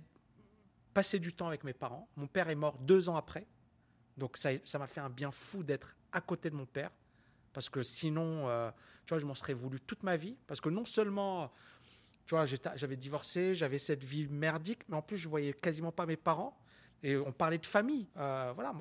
[0.94, 2.08] passer du temps avec mes parents.
[2.18, 3.48] Mon père est mort deux ans après.
[4.18, 6.92] Donc ça ça m'a fait un bien fou d'être à côté de mon père.
[7.54, 8.70] Parce que sinon, euh,
[9.06, 10.38] tu vois, je m'en serais voulu toute ma vie.
[10.48, 11.52] Parce que non seulement
[12.26, 16.06] Tu vois, j'avais divorcé, j'avais cette vie merdique, mais en plus, je voyais quasiment pas
[16.06, 16.58] mes parents.
[17.04, 18.08] Et on parlait de famille.
[18.18, 18.74] Euh, voilà,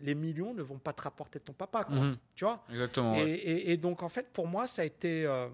[0.00, 2.16] les millions ne vont pas te rapporter ton papa, quoi, mhm.
[2.34, 2.64] tu vois.
[2.70, 3.14] Exactement.
[3.16, 5.26] Et, donc, en fait, pour moi, ça a été.
[5.26, 5.48] Euh,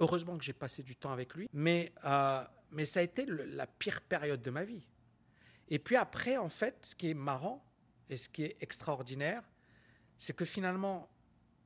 [0.00, 3.66] heureusement que j'ai passé du temps avec lui, mais, euh, mais ça a été la
[3.66, 4.82] pire période de ma vie.
[5.68, 7.64] Et puis après, en fait, ce qui est marrant
[8.10, 9.42] et ce qui est extraordinaire,
[10.16, 11.08] c'est que finalement,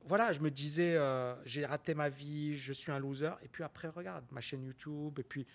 [0.05, 3.31] voilà, je me disais, euh, j'ai raté ma vie, je suis un loser.
[3.43, 5.45] Et puis après, regarde, ma chaîne YouTube, et puis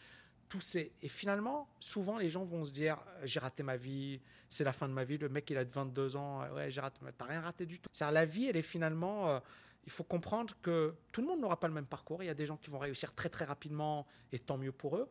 [0.48, 0.92] tout ces.
[1.02, 4.72] Et finalement, souvent, les gens vont se dire, euh, j'ai raté ma vie, c'est la
[4.72, 5.18] fin de ma vie.
[5.18, 6.98] Le mec, il a 22 ans, euh, ouais, j'ai raté.
[7.16, 7.88] T'as rien raté du tout.
[7.92, 9.40] C'est la vie, elle est finalement.
[9.86, 12.22] il faut comprendre que tout le monde n'aura pas le même parcours.
[12.22, 14.96] Il y a des gens qui vont réussir très très rapidement, et tant mieux pour
[14.96, 15.08] eux.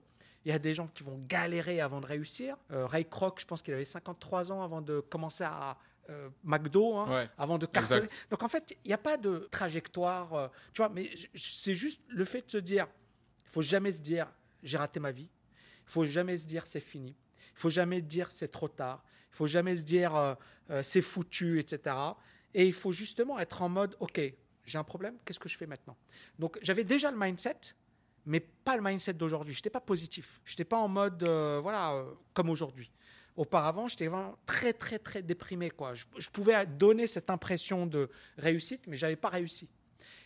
[0.48, 2.56] Il y a des gens qui vont galérer avant de réussir.
[2.70, 5.78] Ray Kroc, je pense qu'il avait 53 ans avant de commencer à,
[6.10, 8.08] euh, McDo hein, avant de cartonner.
[8.30, 12.02] Donc en fait, il n'y a pas de trajectoire, euh, tu vois, mais c'est juste
[12.08, 12.88] le fait de se dire,
[13.44, 14.32] il faut jamais se dire
[14.64, 17.14] j'ai raté ma vie, il faut jamais se dire c'est fini,
[17.52, 19.04] il faut jamais se dire c'est trop tard,
[19.34, 20.36] il faut jamais se dire euh,
[20.82, 21.94] c'est foutu, etc.
[22.54, 24.22] Et il faut justement être en mode ok,
[24.64, 25.98] j'ai un problème, qu'est-ce que je fais maintenant?
[26.40, 27.76] Donc j'avais déjà le mindset,
[28.28, 29.54] mais pas le mindset d'aujourd'hui.
[29.54, 30.42] Je n'étais pas positif.
[30.44, 32.92] Je n'étais pas en mode, voilà, comme aujourd'hui.
[33.38, 35.70] Auparavant, j'étais vraiment très, très, très déprimé.
[35.70, 35.94] Quoi.
[35.94, 39.70] Je, pouvais donner cette impression de réussite, mais je n'avais pas réussi.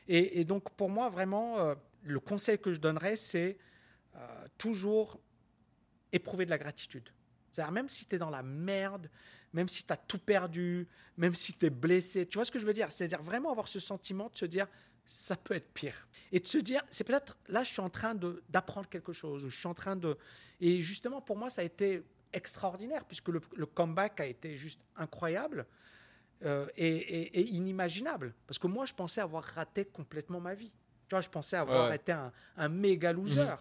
[0.07, 3.57] Et, donc, pour moi, vraiment, euh, le conseil que je donnerais, c'est
[4.15, 5.19] euh, toujours
[6.11, 7.09] éprouver de la gratitude.
[7.51, 9.09] C'est-à-dire, même si tu es dans la merde,
[9.53, 10.87] même si tu as tout perdu,
[11.17, 12.91] même si tu es blessé, tu vois ce que je veux dire?
[12.91, 14.67] C'est-à-dire vraiment avoir ce sentiment de se dire,
[15.05, 16.07] ça peut être pire.
[16.31, 18.15] Et de se dire, c'est peut-être là, je suis en train
[18.49, 20.17] d'apprendre quelque chose, je suis en train de...
[20.59, 22.03] Et justement, pour moi, ça a été
[22.33, 25.65] extraordinaire, puisque le, comeback a été juste incroyable
[26.43, 28.33] euh, et, inimaginable.
[28.47, 30.71] Parce que moi, je pensais avoir raté complètement ma vie.
[31.07, 32.13] Tu vois, je pensais avoir été
[32.55, 33.43] un, méga loser.
[33.43, 33.57] Mhm.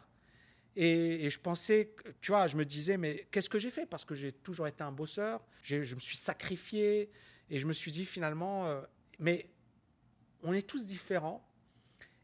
[0.76, 3.86] Et, je pensais, tu vois, je me disais, mais qu'est-ce que j'ai fait?
[3.86, 7.10] Parce que j'ai toujours été un bosseur, je me suis sacrifié,
[7.50, 8.80] et je me suis dit finalement, euh,
[9.18, 9.50] mais
[10.42, 11.46] on est tous différents.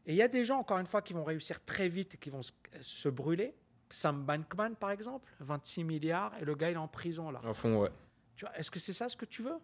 [0.07, 2.17] Et il y a des gens, encore une fois, qui vont réussir très vite et
[2.17, 2.41] qui vont
[2.81, 3.53] se brûler.
[3.89, 7.41] Sam Bankman, par exemple, 26 milliards, et le gars, il est en prison, là.
[7.45, 7.91] À fond, ouais.
[8.35, 9.57] Tu vois, est-ce que c'est ça ce que tu veux?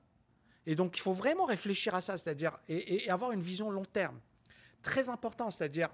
[0.65, 4.19] Et donc, il faut vraiment réfléchir à ça, c'est-à-dire, et, avoir une vision long terme.
[4.81, 5.89] Très important, c'est-à-dire,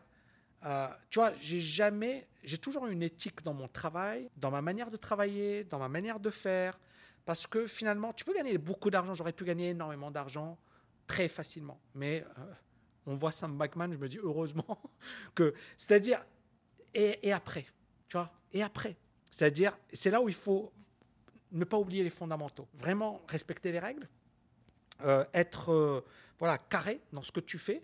[0.66, 4.90] euh, tu vois, j'ai jamais, j'ai toujours une éthique dans mon travail, dans ma manière
[4.90, 6.80] de travailler, dans ma manière de faire,
[7.26, 10.58] parce que finalement, tu peux gagner beaucoup d'argent, j'aurais pu gagner énormément d'argent
[11.08, 12.42] très facilement, mais euh,
[13.10, 14.82] on voit Sam Bankman, je me dis heureusement
[15.36, 16.24] que, c'est-à-dire,
[16.94, 17.66] et après
[18.10, 18.98] tu vois, et après.
[19.32, 20.74] C'est-à-dire, c'est là où il faut
[21.52, 22.68] ne pas oublier les fondamentaux.
[22.74, 24.10] Vraiment respecter les règles,
[25.06, 26.06] euh, être euh,
[26.40, 27.84] voilà, carré dans ce que tu fais.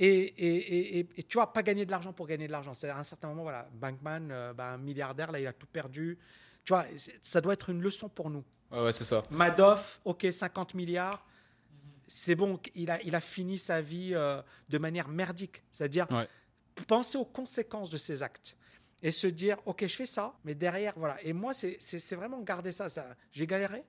[0.00, 2.72] Et, et, tu vois, pas gagner de l'argent pour gagner de l'argent.
[2.72, 5.66] C'est à un certain moment, voilà, Bankman, euh, bah, un milliardaire, là, il a tout
[5.66, 6.16] perdu.
[6.62, 6.84] Tu vois,
[7.20, 8.44] ça doit être une leçon pour nous.
[8.70, 9.24] Ouais, c'est ça.
[9.30, 11.26] Madoff, ok, 50 milliards.
[12.08, 15.62] C'est bon, il a, il a fini sa vie de manière merdique.
[15.70, 16.08] C'est-à-dire,
[16.86, 18.56] penser aux conséquences de ses actes
[19.02, 21.22] et se dire, OK, je fais ça, mais derrière, voilà.
[21.22, 22.88] Et moi, c'est vraiment garder ça.
[22.88, 23.16] ça.
[23.30, 23.84] J'ai galéré,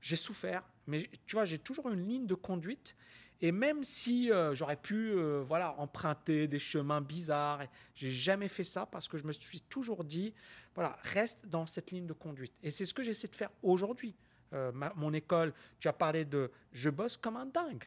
[0.00, 2.96] j'ai souffert, mais tu vois, j'ai toujours une ligne de conduite.
[3.40, 8.64] Et même si euh, j'aurais pu euh, voilà, emprunter des chemins bizarres, j'ai jamais fait
[8.64, 10.32] ça parce que je me suis toujours dit,
[10.74, 12.54] voilà, reste dans cette ligne de conduite.
[12.62, 14.14] Et c'est ce que j'essaie de faire aujourd'hui.
[14.54, 17.84] Euh, mon école, tu as parlé de je bosse comme un dingue.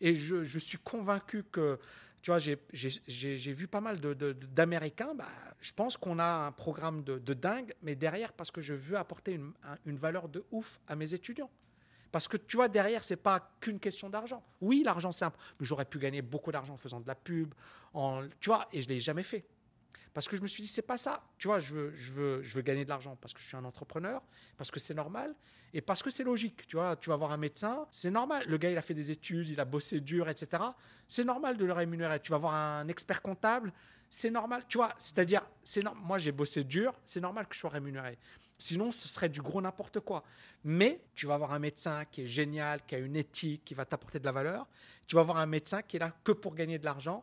[0.00, 1.78] Et je, je suis convaincu que
[2.26, 5.14] tu vois, j'ai vu pas mal d'Américains.
[5.14, 5.28] bah,
[5.60, 9.34] je pense qu'on a un programme de, dingue, mais derrière, parce que je veux apporter
[9.34, 9.52] une,
[9.84, 11.50] une valeur de ouf à mes étudiants.
[12.10, 14.42] Parce que tu vois, derrière, c'est pas qu'une question d'argent.
[14.60, 15.38] Oui, l'argent, c'est simple.
[15.60, 17.54] J'aurais pu gagner beaucoup d'argent en faisant de la pub,
[17.94, 19.46] en, tu vois, et je l'ai jamais fait.
[20.12, 21.22] Parce que je me suis dit, c'est pas ça.
[21.38, 23.56] Tu vois, je veux, je veux, je veux gagner de l'argent parce que je suis
[23.56, 24.20] un entrepreneur,
[24.56, 25.34] parce que c'est normal
[25.76, 26.66] et parce que c'est logique.
[26.66, 28.46] Tu vois, tu vas voir un médecin, c'est normal.
[28.48, 30.62] Le gars, il a fait des études, il a bossé dur, etc.
[31.06, 32.18] C'est normal de le rémunérer.
[32.20, 33.74] Tu vas voir un expert comptable,
[34.08, 34.62] c'est normal.
[34.70, 38.16] Tu vois, c'est-à-dire, c'est moi, j'ai bossé dur, c'est normal que je sois rémunéré.
[38.58, 40.24] Sinon, ce serait du gros n'importe quoi.
[40.64, 43.84] Mais tu vas voir un médecin qui est génial, qui a une éthique, qui va
[43.84, 44.66] t'apporter de la valeur.
[45.06, 47.22] Tu vas voir un médecin qui est là que pour gagner de l'argent.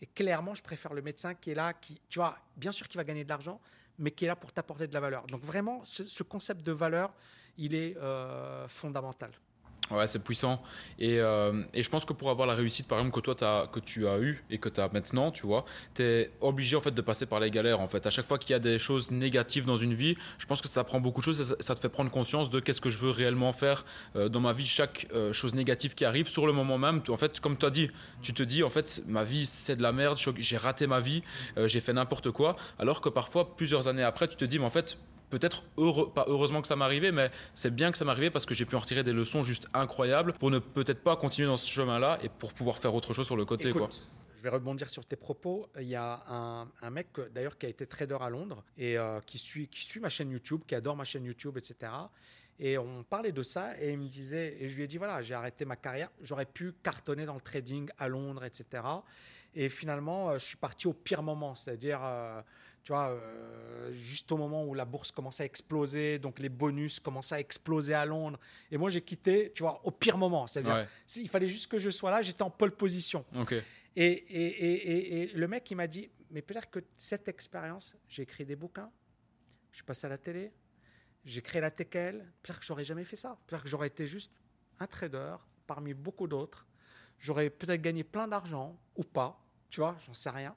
[0.00, 2.98] Et clairement, je préfère le médecin qui est là, qui, tu vois, bien sûr qu'il
[2.98, 3.60] va gagner de l'argent,
[4.00, 5.26] mais qui est là pour t'apporter de la valeur.
[5.26, 7.12] Donc vraiment, ce, concept de valeur,
[7.58, 9.30] il est euh, fondamental.
[9.90, 10.62] Ouais, c'est puissant.
[11.00, 13.66] Et, euh, et, je pense que pour avoir la réussite, par exemple, que toi, as,
[13.66, 15.64] que tu as eu et que tu as maintenant, tu vois,
[15.94, 17.80] tu es obligé en fait de passer par les galères.
[17.80, 20.46] En fait, à chaque fois qu'il y a des choses négatives dans une vie, je
[20.46, 21.56] pense que ça prend beaucoup de choses.
[21.58, 24.52] Ça, te fait prendre conscience de qu'est-ce que je veux réellement faire euh, dans ma
[24.52, 24.66] vie.
[24.66, 27.90] Chaque chose négative qui arrive sur le moment même, en fait, comme tu as dit,
[28.22, 30.16] tu te dis en fait, ma vie c'est de la merde.
[30.38, 31.24] J'ai raté ma vie,
[31.56, 32.56] j'ai fait n'importe quoi.
[32.78, 34.96] Alors que parfois, plusieurs années après, tu te dis, mais en fait,
[35.30, 35.64] peut-être
[36.12, 38.76] pas heureusement que ça arrivé, mais c'est bien que ça arrivé parce que j'ai pu
[38.76, 42.28] en retirer des leçons juste incroyables pour ne peut-être pas continuer dans ce chemin-là et
[42.28, 43.72] pour pouvoir faire autre chose sur le côté.
[43.72, 43.88] quoi.
[44.36, 45.68] Je vais rebondir sur tes propos.
[45.78, 46.22] Il y a
[46.82, 50.00] un, mec d'ailleurs qui a été trader à Londres et euh, qui, suit, qui suit
[50.00, 51.92] ma chaîne YouTube, qui adore ma chaîne YouTube, etc.
[52.58, 55.22] Et on parlait de ça et il me disait, et je lui ai dit voilà,
[55.22, 58.82] j'ai arrêté ma carrière, j'aurais pu cartonner dans le trading à Londres, etc.
[59.54, 62.40] Et finalement, euh, je suis parti au pire moment, c'est-à-dire euh,
[62.82, 66.98] tu vois, euh, juste au moment où la bourse commençait à exploser, donc les bonus
[66.98, 68.38] commençaient à exploser à Londres.
[68.70, 70.46] Et moi, j'ai quitté, tu vois, au pire moment.
[70.46, 70.86] C'est-à-dire,
[71.16, 73.24] il fallait juste que je sois là, j'étais en pole position.
[73.96, 78.44] Et, et, et, le mec, il m'a dit, mais peut-être que cette expérience, j'ai écrit
[78.44, 78.90] des bouquins,
[79.72, 80.52] je suis passé à la télé,
[81.24, 83.38] j'ai créé la TKL, peut-être que j'aurais jamais fait ça.
[83.46, 84.32] Peut-être que j'aurais été juste
[84.78, 85.36] un trader
[85.66, 86.66] parmi beaucoup d'autres.
[87.18, 89.38] J'aurais peut-être gagné plein d'argent ou pas,
[89.68, 90.56] tu vois, j'en sais rien.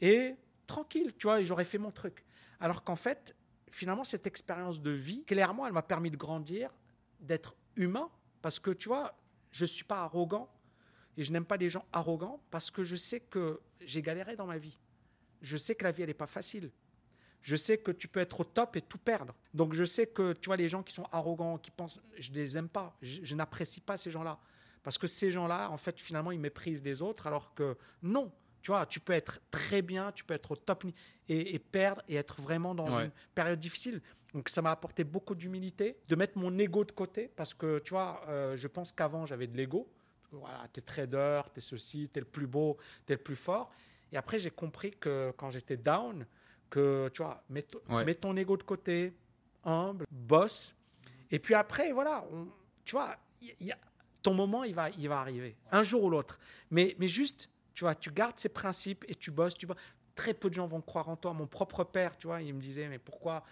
[0.00, 0.34] Et
[0.68, 2.24] tranquille, tu vois, et j'aurais fait mon truc.
[2.60, 3.34] Alors qu'en fait,
[3.72, 6.70] finalement, cette expérience de vie, clairement, elle m'a permis de grandir,
[7.18, 8.08] d'être humain,
[8.40, 9.18] parce que, tu vois,
[9.50, 10.48] je ne suis pas arrogant,
[11.16, 14.46] et je n'aime pas les gens arrogants, parce que je sais que j'ai galéré dans
[14.46, 14.78] ma vie.
[15.42, 16.70] Je sais que la vie, elle n'est pas facile.
[17.42, 19.34] Je sais que tu peux être au top et tout perdre.
[19.54, 22.36] Donc je sais que, tu vois, les gens qui sont arrogants, qui pensent, je ne
[22.36, 24.38] les aime pas, je n'apprécie pas ces gens-là.
[24.82, 28.32] Parce que ces gens-là, en fait, finalement, ils méprisent les autres, alors que non,
[28.68, 30.84] tu vois, tu peux être très bien, tu peux être au top
[31.30, 34.02] et, perdre et être vraiment dans une période difficile.
[34.34, 37.94] Donc ça m'a apporté beaucoup d'humilité, de mettre mon ego de côté parce que tu
[37.94, 39.90] vois, euh, je pense qu'avant j'avais de l'ego.
[40.32, 42.76] Voilà, t'es trader, t'es ceci, t'es le plus beau,
[43.06, 43.70] t'es le plus fort.
[44.12, 46.26] Et après j'ai compris que quand j'étais down,
[46.68, 47.62] que tu vois, mets,
[48.16, 49.14] ton ego de côté,
[49.64, 50.74] humble, boss.
[51.30, 52.22] Et puis après, voilà,
[52.84, 53.78] tu vois, y a,
[54.20, 56.38] ton moment il va, il va arriver un jour ou l'autre.
[56.70, 57.48] Mais, mais juste
[57.78, 59.68] tu vois, tu gardes ces principes et tu bosses, tu
[60.16, 61.32] Très peu de gens vont croire en toi.
[61.32, 63.44] Mon propre père, tu vois, il me disait, mais pourquoi,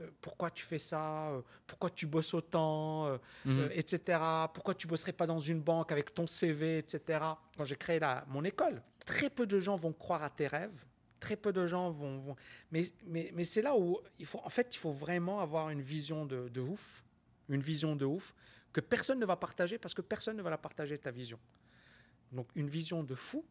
[0.00, 3.68] euh, pourquoi tu fais ça euh, Pourquoi tu bosses autant euh, mhm.
[3.72, 4.18] Etc.
[4.54, 7.20] Pourquoi tu bosserais pas dans une banque avec ton CV, etc.
[7.54, 10.86] Quand j'ai créé la, mon école, très peu de gens vont croire à tes rêves.
[11.20, 12.36] Très peu de gens vont, vont...
[12.70, 15.82] mais, mais, mais c'est là où il faut, en fait, il faut vraiment avoir une
[15.82, 17.04] vision de, de ouf,
[17.50, 18.34] une vision de ouf
[18.72, 21.38] que personne ne va partager parce que personne ne va la partager ta vision.
[22.32, 23.44] Donc une vision de fou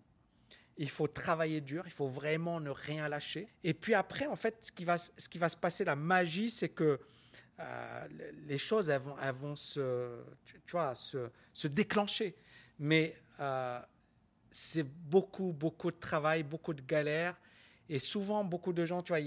[0.78, 3.48] il faut travailler dur, il faut vraiment ne rien lâcher.
[3.64, 7.00] Et puis après, en fait, ce qui va, se passer, la magie, c'est que
[7.60, 8.08] euh,
[8.48, 9.02] les choses elles
[9.34, 10.20] vont, se,
[11.68, 12.36] déclencher.
[12.78, 13.80] Mais euh,
[14.52, 17.40] c'est beaucoup, beaucoup de travail, beaucoup de galères.
[17.88, 19.22] Et souvent, beaucoup de gens, tu vois,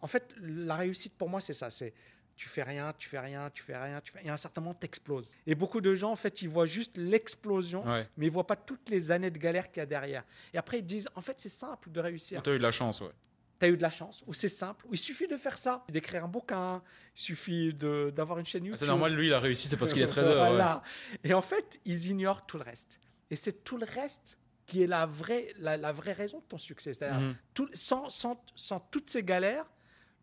[0.00, 1.70] en fait, la réussite pour moi, c'est ça.
[1.70, 1.94] C'est
[2.36, 4.24] tu fais rien, tu fais rien, tu fais rien, tu fais...
[4.24, 5.34] et à un certain moment, tu exploses.
[5.46, 7.84] Et beaucoup de gens, en fait, ils voient juste l'explosion,
[8.16, 10.24] mais ils voient pas toutes les années de galère qu'il y a derrière.
[10.52, 12.42] Et après, ils disent, en fait, c'est simple de réussir.
[12.42, 13.12] Tu as eu de la chance, ouais.
[13.60, 15.84] Tu as eu de la chance, ou c'est simple, ou il suffit de faire ça,
[15.88, 16.82] d'écrire un bouquin,
[17.16, 18.80] il suffit d'avoir une chaîne ah, YouTube.
[18.80, 20.34] c'est normal, lui, il a réussi, c'est parce qu'il est trader.
[20.34, 20.82] Voilà.
[21.22, 22.98] Et en fait, ils ignorent tout le reste.
[23.30, 26.92] Et c'est tout le reste qui est la vraie, la, vraie raison de ton succès.
[26.92, 27.68] C'est-à-dire, mhm.
[27.74, 29.66] sans, sans, sans, toutes ces galères,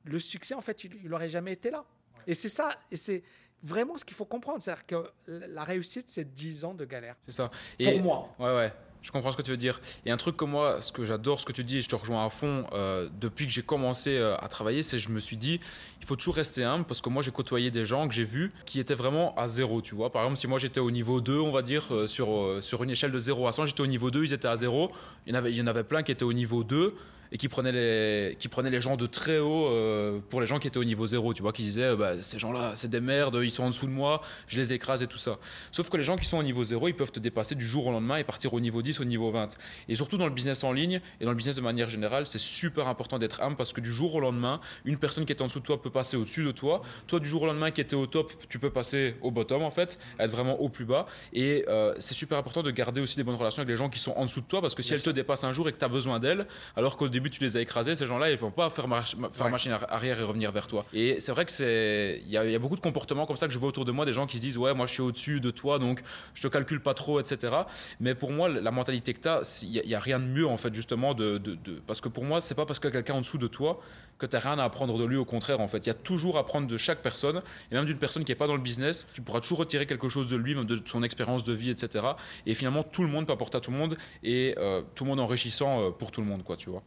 [0.04, 1.86] le succès, en fait, il n'aurait jamais été là.
[2.28, 3.24] Et c'est ça, et c'est
[3.64, 4.62] vraiment ce qu'il faut comprendre.
[4.62, 7.16] C'est-à-dire que la réussite, c'est 10 ans de galère.
[7.22, 7.50] C'est ça.
[7.80, 8.36] Et, Pour moi.
[8.40, 8.74] Ouais, ouais.
[9.02, 9.82] Je comprends ce que tu veux dire.
[10.06, 11.96] Et un truc comme moi, ce que j'adore, ce que tu dis, et je te
[11.96, 15.20] rejoins à fond, euh, depuis que j'ai commencé euh, à travailler, c'est que je me
[15.20, 15.60] suis dit,
[16.00, 18.52] il faut toujours rester humble, parce que moi, j'ai côtoyé des gens que j'ai vus
[18.66, 20.12] qui étaient vraiment à zéro, tu vois.
[20.12, 22.92] Par exemple, si moi, j'étais au niveau 2, on va dire, euh, sur, sur une
[22.92, 24.92] échelle de 0 à 100, j'étais au niveau 2, ils étaient à 0.
[25.26, 26.96] Il y, en avait, il y en avait plein qui étaient au niveau 2
[27.32, 30.60] et qui prenait les, qui prenait les gens de très haut euh, pour les gens
[30.60, 33.40] qui étaient au niveau zéro, tu vois, qui disaient bah, ces gens-là, c'est des merdes,
[33.42, 35.38] ils sont en dessous de moi, je les écrase et tout ça.
[35.72, 37.88] Sauf que les gens qui sont au niveau zéro, ils peuvent te dépasser du jour
[37.88, 39.50] au lendemain et partir au niveau 10, au niveau 20.
[39.88, 42.40] Et surtout dans le business en ligne et dans le business de manière générale, c'est
[42.40, 45.48] super important d'être âme parce que du jour au lendemain, une personne qui est en
[45.48, 46.82] dessous de toi peut passer au-dessus de toi.
[47.08, 49.72] Toi, du jour au lendemain qui était au top, tu peux passer au bottom en
[49.72, 51.06] fait, être vraiment au plus bas.
[51.32, 54.00] Et euh, c'est super important de garder aussi des bonnes relations avec les gens qui
[54.00, 55.78] sont en dessous de toi parce que si elles te dépassent un jour et que
[55.78, 56.46] tu as besoin d'elles,
[56.76, 58.88] alors qu'au début, début tu les as écrasés, ces gens-là, ils vont pas faire,
[59.32, 60.86] faire machine arrière et revenir vers toi.
[60.94, 63.60] Et c'est vrai que c'est, il y, a beaucoup de comportements comme ça que je
[63.60, 65.52] vois autour de moi, des gens qui se disent ouais, moi je suis au-dessus de
[65.52, 66.02] toi, donc
[66.34, 67.54] je te calcule pas trop, etc.
[68.00, 70.58] Mais pour moi, la mentalité que tu as, il n'y a, rien de mieux en
[70.58, 73.38] fait justement de, de, parce que pour moi, c'est pas parce que quelqu'un en dessous
[73.38, 73.80] de toi
[74.22, 75.18] que tu n'as rien à apprendre de lui.
[75.18, 77.42] Au contraire, en fait, il y a toujours à apprendre de chaque personne,
[77.72, 80.10] et même d'une personne qui n'est pas dans le business, tu pourras toujours retirer quelque
[80.10, 82.06] chose de lui, même de son expérience de vie, etc.
[82.46, 85.10] Et finalement, tout le monde peut apporter à tout le monde, et euh, tout le
[85.10, 86.84] monde enrichissant euh, pour tout le monde, quoi, tu vois.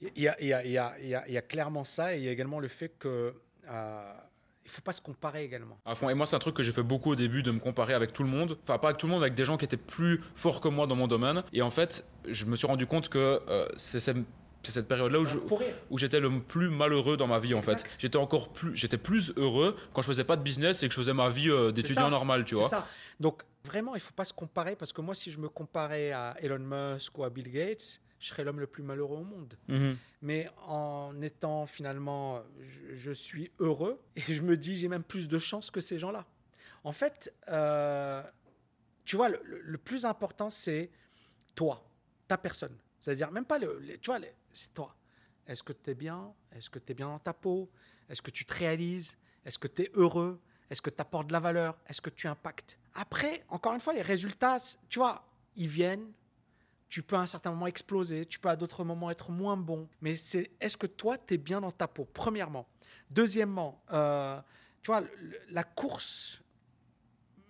[0.00, 2.18] Il y a, il y a, il y a, il y a clairement ça, et
[2.18, 3.34] il y a également le fait que...
[3.68, 4.12] Euh,
[4.64, 5.78] il faut pas se comparer également.
[5.86, 6.10] À fond.
[6.10, 8.12] Et moi, c'est un truc que j'ai fait beaucoup au début de me comparer avec
[8.12, 8.58] tout le monde.
[8.64, 10.86] Enfin, pas avec tout le monde, avec des gens qui étaient plus forts que moi
[10.86, 11.42] dans mon domaine.
[11.54, 13.40] Et en fait, je me suis rendu compte que
[13.78, 13.98] c'est
[14.62, 15.18] c'est cette période-là
[15.90, 17.84] où, j'étais le plus malheureux dans ma vie en fait.
[17.98, 20.98] J'étais encore plus, j'étais plus heureux quand je faisais pas de business et que je
[20.98, 22.68] faisais ma vie euh, d'étudiant normal, tu vois.
[22.68, 22.86] Ça.
[23.20, 26.36] Donc vraiment, il faut pas se comparer parce que moi, si je me comparais à
[26.40, 29.54] Elon Musk ou à Bill Gates, je serais l'homme le plus malheureux au monde.
[29.68, 29.96] Mhm.
[30.22, 32.42] Mais en étant finalement,
[32.92, 36.26] je, suis heureux et je me dis, j'ai même plus de chance que ces gens-là.
[36.84, 38.22] En fait, euh,
[39.04, 40.90] tu vois, le, plus important, c'est
[41.54, 41.84] toi,
[42.26, 42.76] ta personne.
[43.00, 44.20] C'est-à-dire même pas le, tu vois,
[44.52, 44.94] c'est toi.
[45.46, 46.32] Est-ce que tu es bien?
[46.52, 47.70] Est-ce que tu es bien dans ta peau?
[48.08, 49.16] Est-ce que tu te réalises?
[49.44, 50.40] Est-ce que tu es heureux?
[50.68, 51.78] Est-ce que tu apportes de la valeur?
[51.86, 52.78] Est-ce que tu impactes?
[52.94, 54.58] Après, encore une fois, les résultats,
[54.88, 55.26] tu vois,
[55.56, 56.12] ils viennent.
[56.88, 59.88] Tu peux à un certain moment exploser, tu peux à d'autres moments être moins bon.
[60.00, 62.66] Mais c'est est-ce que toi, tu es bien dans ta peau, premièrement?
[63.10, 64.40] Deuxièmement, euh,
[64.82, 65.02] tu vois,
[65.50, 66.42] la course,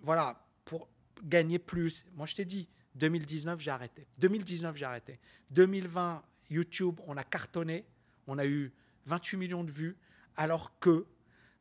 [0.01, 0.89] voilà, pour
[1.23, 2.05] gagner plus.
[2.15, 4.07] Moi, je t'ai dit, 2019, j'ai arrêté.
[4.17, 5.19] 2019, j'ai arrêté.
[5.51, 7.85] 2020, YouTube, on a cartonné,
[8.27, 8.73] on a eu
[9.05, 9.97] 28 millions de vues,
[10.35, 11.05] alors que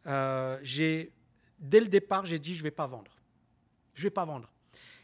[0.07, 1.13] euh, j'ai,
[1.59, 3.17] dès le départ, j'ai dit je vais pas vendre.
[3.95, 4.51] Je vais pas vendre.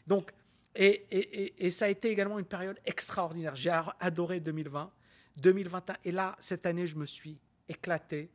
[0.06, 0.32] Donc,
[0.74, 3.54] et, ça a été également une période extraordinaire.
[3.54, 3.70] J'ai
[4.00, 4.90] adoré 2020,
[5.36, 7.38] 2021, et là, cette année, je me suis
[7.68, 8.30] éclaté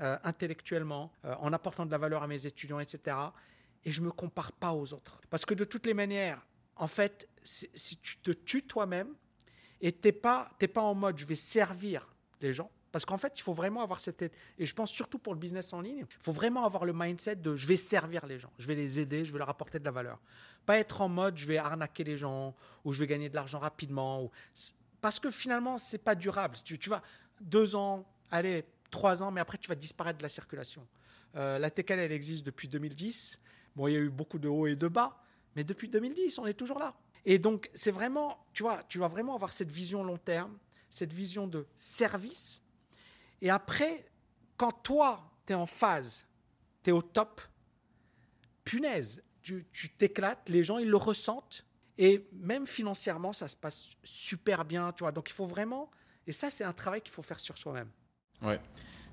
[0.00, 3.16] euh, intellectuellement, euh, en apportant de la valeur à mes étudiants, etc.
[3.84, 5.20] Et je me compare pas aux autres.
[5.28, 6.46] Parce que de toutes les manières,
[6.76, 9.14] en fait, si tu te tues toi-même,
[9.80, 12.08] et tu n'es pas, pas en mode je vais servir
[12.40, 12.70] les gens.
[12.92, 14.22] Parce qu'en fait, il faut vraiment avoir cette.
[14.58, 17.36] Et je pense surtout pour le business en ligne, il faut vraiment avoir le mindset
[17.36, 19.84] de je vais servir les gens, je vais les aider, je vais leur apporter de
[19.84, 20.18] la valeur.
[20.66, 22.54] Pas être en mode je vais arnaquer les gens
[22.84, 24.24] ou je vais gagner de l'argent rapidement.
[24.24, 24.30] Ou...
[25.00, 26.56] Parce que finalement, c'est pas durable.
[26.64, 27.02] Tu, tu vas
[27.40, 30.86] deux ans, allez, trois ans, mais après, tu vas disparaître de la circulation.
[31.36, 33.40] Euh, la TKL, elle existe depuis 2010.
[33.76, 35.22] Bon, il y a eu beaucoup de hauts et de bas,
[35.56, 36.94] mais depuis 2010, on est toujours là.
[37.24, 40.56] Et donc, c'est vraiment, tu vois, tu vas vraiment avoir cette vision long terme,
[40.88, 42.62] cette vision de service.
[43.42, 44.06] Et après,
[44.56, 46.26] quand toi, tu es en phase,
[46.82, 47.40] tu es au top,
[48.64, 51.64] punaise, tu t'éclates, les gens, ils le ressentent.
[51.98, 55.12] Et même financièrement, ça se passe super bien, tu vois.
[55.12, 55.90] Donc, il faut vraiment,
[56.26, 57.90] et ça, c'est un travail qu'il faut faire sur soi-même.
[58.40, 58.58] Ouais.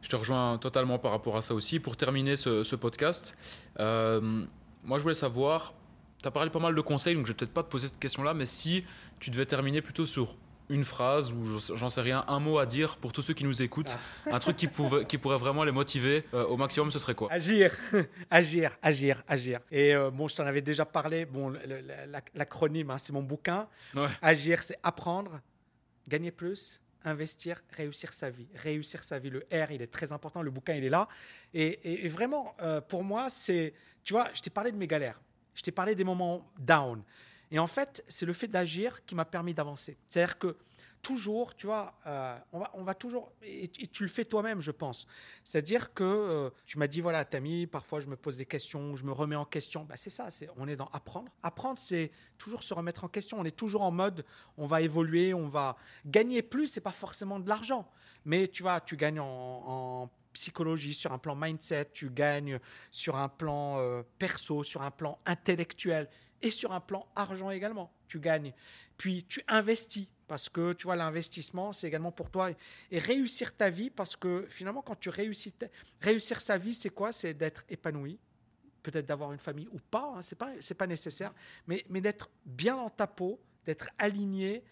[0.02, 1.80] Je te rejoins totalement par rapport à ça aussi.
[1.80, 3.38] Pour terminer ce, podcast,
[3.80, 4.46] euh,
[4.84, 5.74] moi je voulais savoir,
[6.22, 8.00] tu as parlé pas mal de conseils, donc je vais peut-être pas te poser cette
[8.00, 8.86] question-là, mais si
[9.20, 10.36] tu devais terminer plutôt sur
[10.70, 13.62] une phrase ou j'en sais rien, un mot à dire pour tous ceux qui nous
[13.62, 14.36] écoutent, ah.
[14.36, 17.32] un truc qui, pouvait, qui pourrait vraiment les motiver euh, au maximum, ce serait quoi?
[17.32, 17.76] Agir,
[18.30, 19.60] agir, agir, agir.
[19.72, 21.54] Et euh, bon, je t'en avais déjà parlé, bon,
[22.36, 23.68] l'acronyme, hein, c'est mon bouquin.
[24.22, 25.40] Agir, c'est apprendre,
[26.08, 28.48] gagner plus, investir, réussir sa vie.
[28.56, 31.08] Réussir sa vie, le R, il est très important, le bouquin, il est là.
[31.54, 33.74] Et, vraiment, euh, pour moi, c'est,
[34.04, 35.22] tu vois, je t'ai parlé de mes galères.
[35.56, 37.02] Je t'ai parlé des moments down.
[37.52, 39.98] Et en fait, c'est le fait d'agir qui m'a permis d'avancer.
[40.08, 40.58] C'est-à-dire que
[41.02, 45.08] toujours, tu vois, euh, on, va, toujours, et, tu le fais toi-même, je pense.
[45.44, 49.06] C'est-à-dire que euh, tu m'as dit, voilà, Tammy, parfois je me pose des questions, je
[49.06, 49.86] me remets en question.
[49.86, 51.32] Bah, c'est ça, on est dans apprendre.
[51.44, 53.40] Apprendre, c'est toujours se remettre en question.
[53.40, 54.26] On est toujours en mode,
[54.58, 57.90] on va évoluer, on va gagner plus, c'est pas forcément de l'argent.
[58.26, 62.60] Mais tu vois, tu gagnes en, en psychologie, sur un plan mindset, tu gagnes
[62.92, 66.08] sur un plan euh, perso, sur un plan intellectuel
[66.42, 67.92] et sur un plan argent également.
[68.08, 68.54] Tu gagnes.
[68.98, 72.50] Puis tu investis parce que tu vois l'investissement c'est également pour toi
[72.92, 75.54] et réussir ta vie parce que finalement quand tu réussis
[76.02, 77.12] réussir sa vie c'est quoi?
[77.12, 78.20] C'est d'être épanoui
[78.84, 81.34] peut-être d'avoir une famille ou pas hein, c'est pas c'est pas nécessaire
[81.66, 84.64] mais mais d'être bien dans ta peau d'être aligné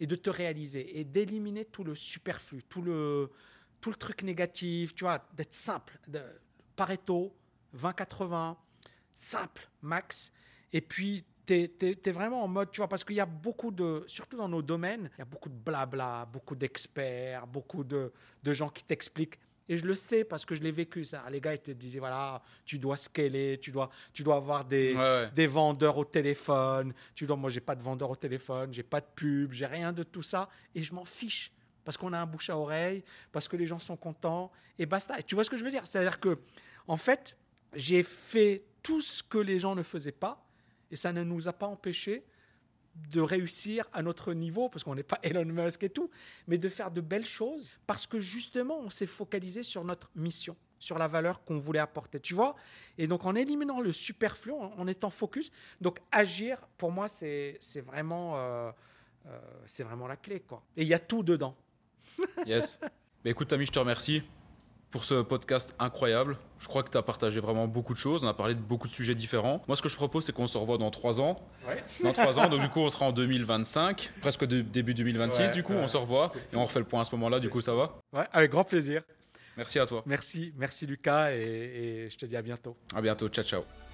[0.00, 3.30] et de te réaliser et d'éliminer tout le superflu tout le
[3.80, 5.98] tout le truc négatif, tu vois, d'être simple.
[6.08, 6.20] De,
[6.74, 7.34] Pareto,
[7.76, 8.56] 20-80,
[9.12, 10.32] simple, max.
[10.72, 14.04] Et puis, tu es, vraiment en mode, tu vois, parce qu'il y a beaucoup de,
[14.06, 18.12] surtout dans nos domaines, il y a beaucoup de blabla, beaucoup d'experts, beaucoup de,
[18.42, 19.38] de gens qui t'expliquent.
[19.68, 21.24] Et je le sais parce que je l'ai vécu ça.
[21.30, 24.96] Les gars, ils te disaient voilà, tu dois scaler, tu dois, tu dois avoir des,
[25.34, 26.94] des vendeurs au téléphone.
[27.14, 29.92] Tu dois, moi, j'ai pas de vendeur au téléphone, j'ai pas de pub, j'ai rien
[29.92, 30.48] de tout ça.
[30.74, 31.52] Et je m'en fiche
[31.84, 35.18] parce qu'on a un bouche à oreille, parce que les gens sont contents, et basta.
[35.20, 35.86] Et tu vois ce que je veux dire?
[35.86, 36.40] C'est-à-dire que,
[36.88, 37.36] en fait,
[37.74, 40.45] j'ai fait tout ce que les gens ne faisaient pas,
[40.90, 42.24] et ça ne nous a pas empêché
[43.10, 46.10] de réussir à notre niveau, parce qu'on n'est pas Elon Musk et tout,
[46.46, 50.56] mais de faire de belles choses, parce que justement, on s'est focalisé sur notre mission
[50.78, 52.54] sur la valeur qu'on voulait apporter, tu vois
[52.98, 55.50] Et donc en éliminant le superflu, en, étant focus,
[55.80, 58.70] donc agir, pour moi, c'est vraiment, euh,
[59.26, 60.62] euh, c'est vraiment la clé, quoi.
[60.76, 61.56] Et il y a tout dedans.
[62.46, 62.80] yes.
[63.24, 64.22] Mais écoute, Tammy, je te remercie
[64.96, 66.38] pour ce podcast incroyable.
[66.58, 68.24] Je crois que tu as partagé vraiment beaucoup de choses.
[68.24, 69.62] On a parlé de beaucoup de sujets différents.
[69.68, 71.38] Moi, ce que je propose, c'est qu'on se revoit dans trois ans.
[71.68, 71.84] Ouais.
[72.02, 75.52] Dans trois ans, donc du coup, on sera en 2025, presque début 2026.
[75.52, 77.40] du coup, on se revoit et on refait le point à ce moment-là.
[77.40, 77.94] Du coup, ça va?
[78.14, 79.02] Ouais, avec grand plaisir.
[79.58, 80.02] Merci à toi.
[80.06, 81.42] Merci, merci Lucas, et,
[82.06, 82.74] et je te dis à bientôt.
[82.94, 83.28] À bientôt.
[83.28, 83.85] Ciao, ciao.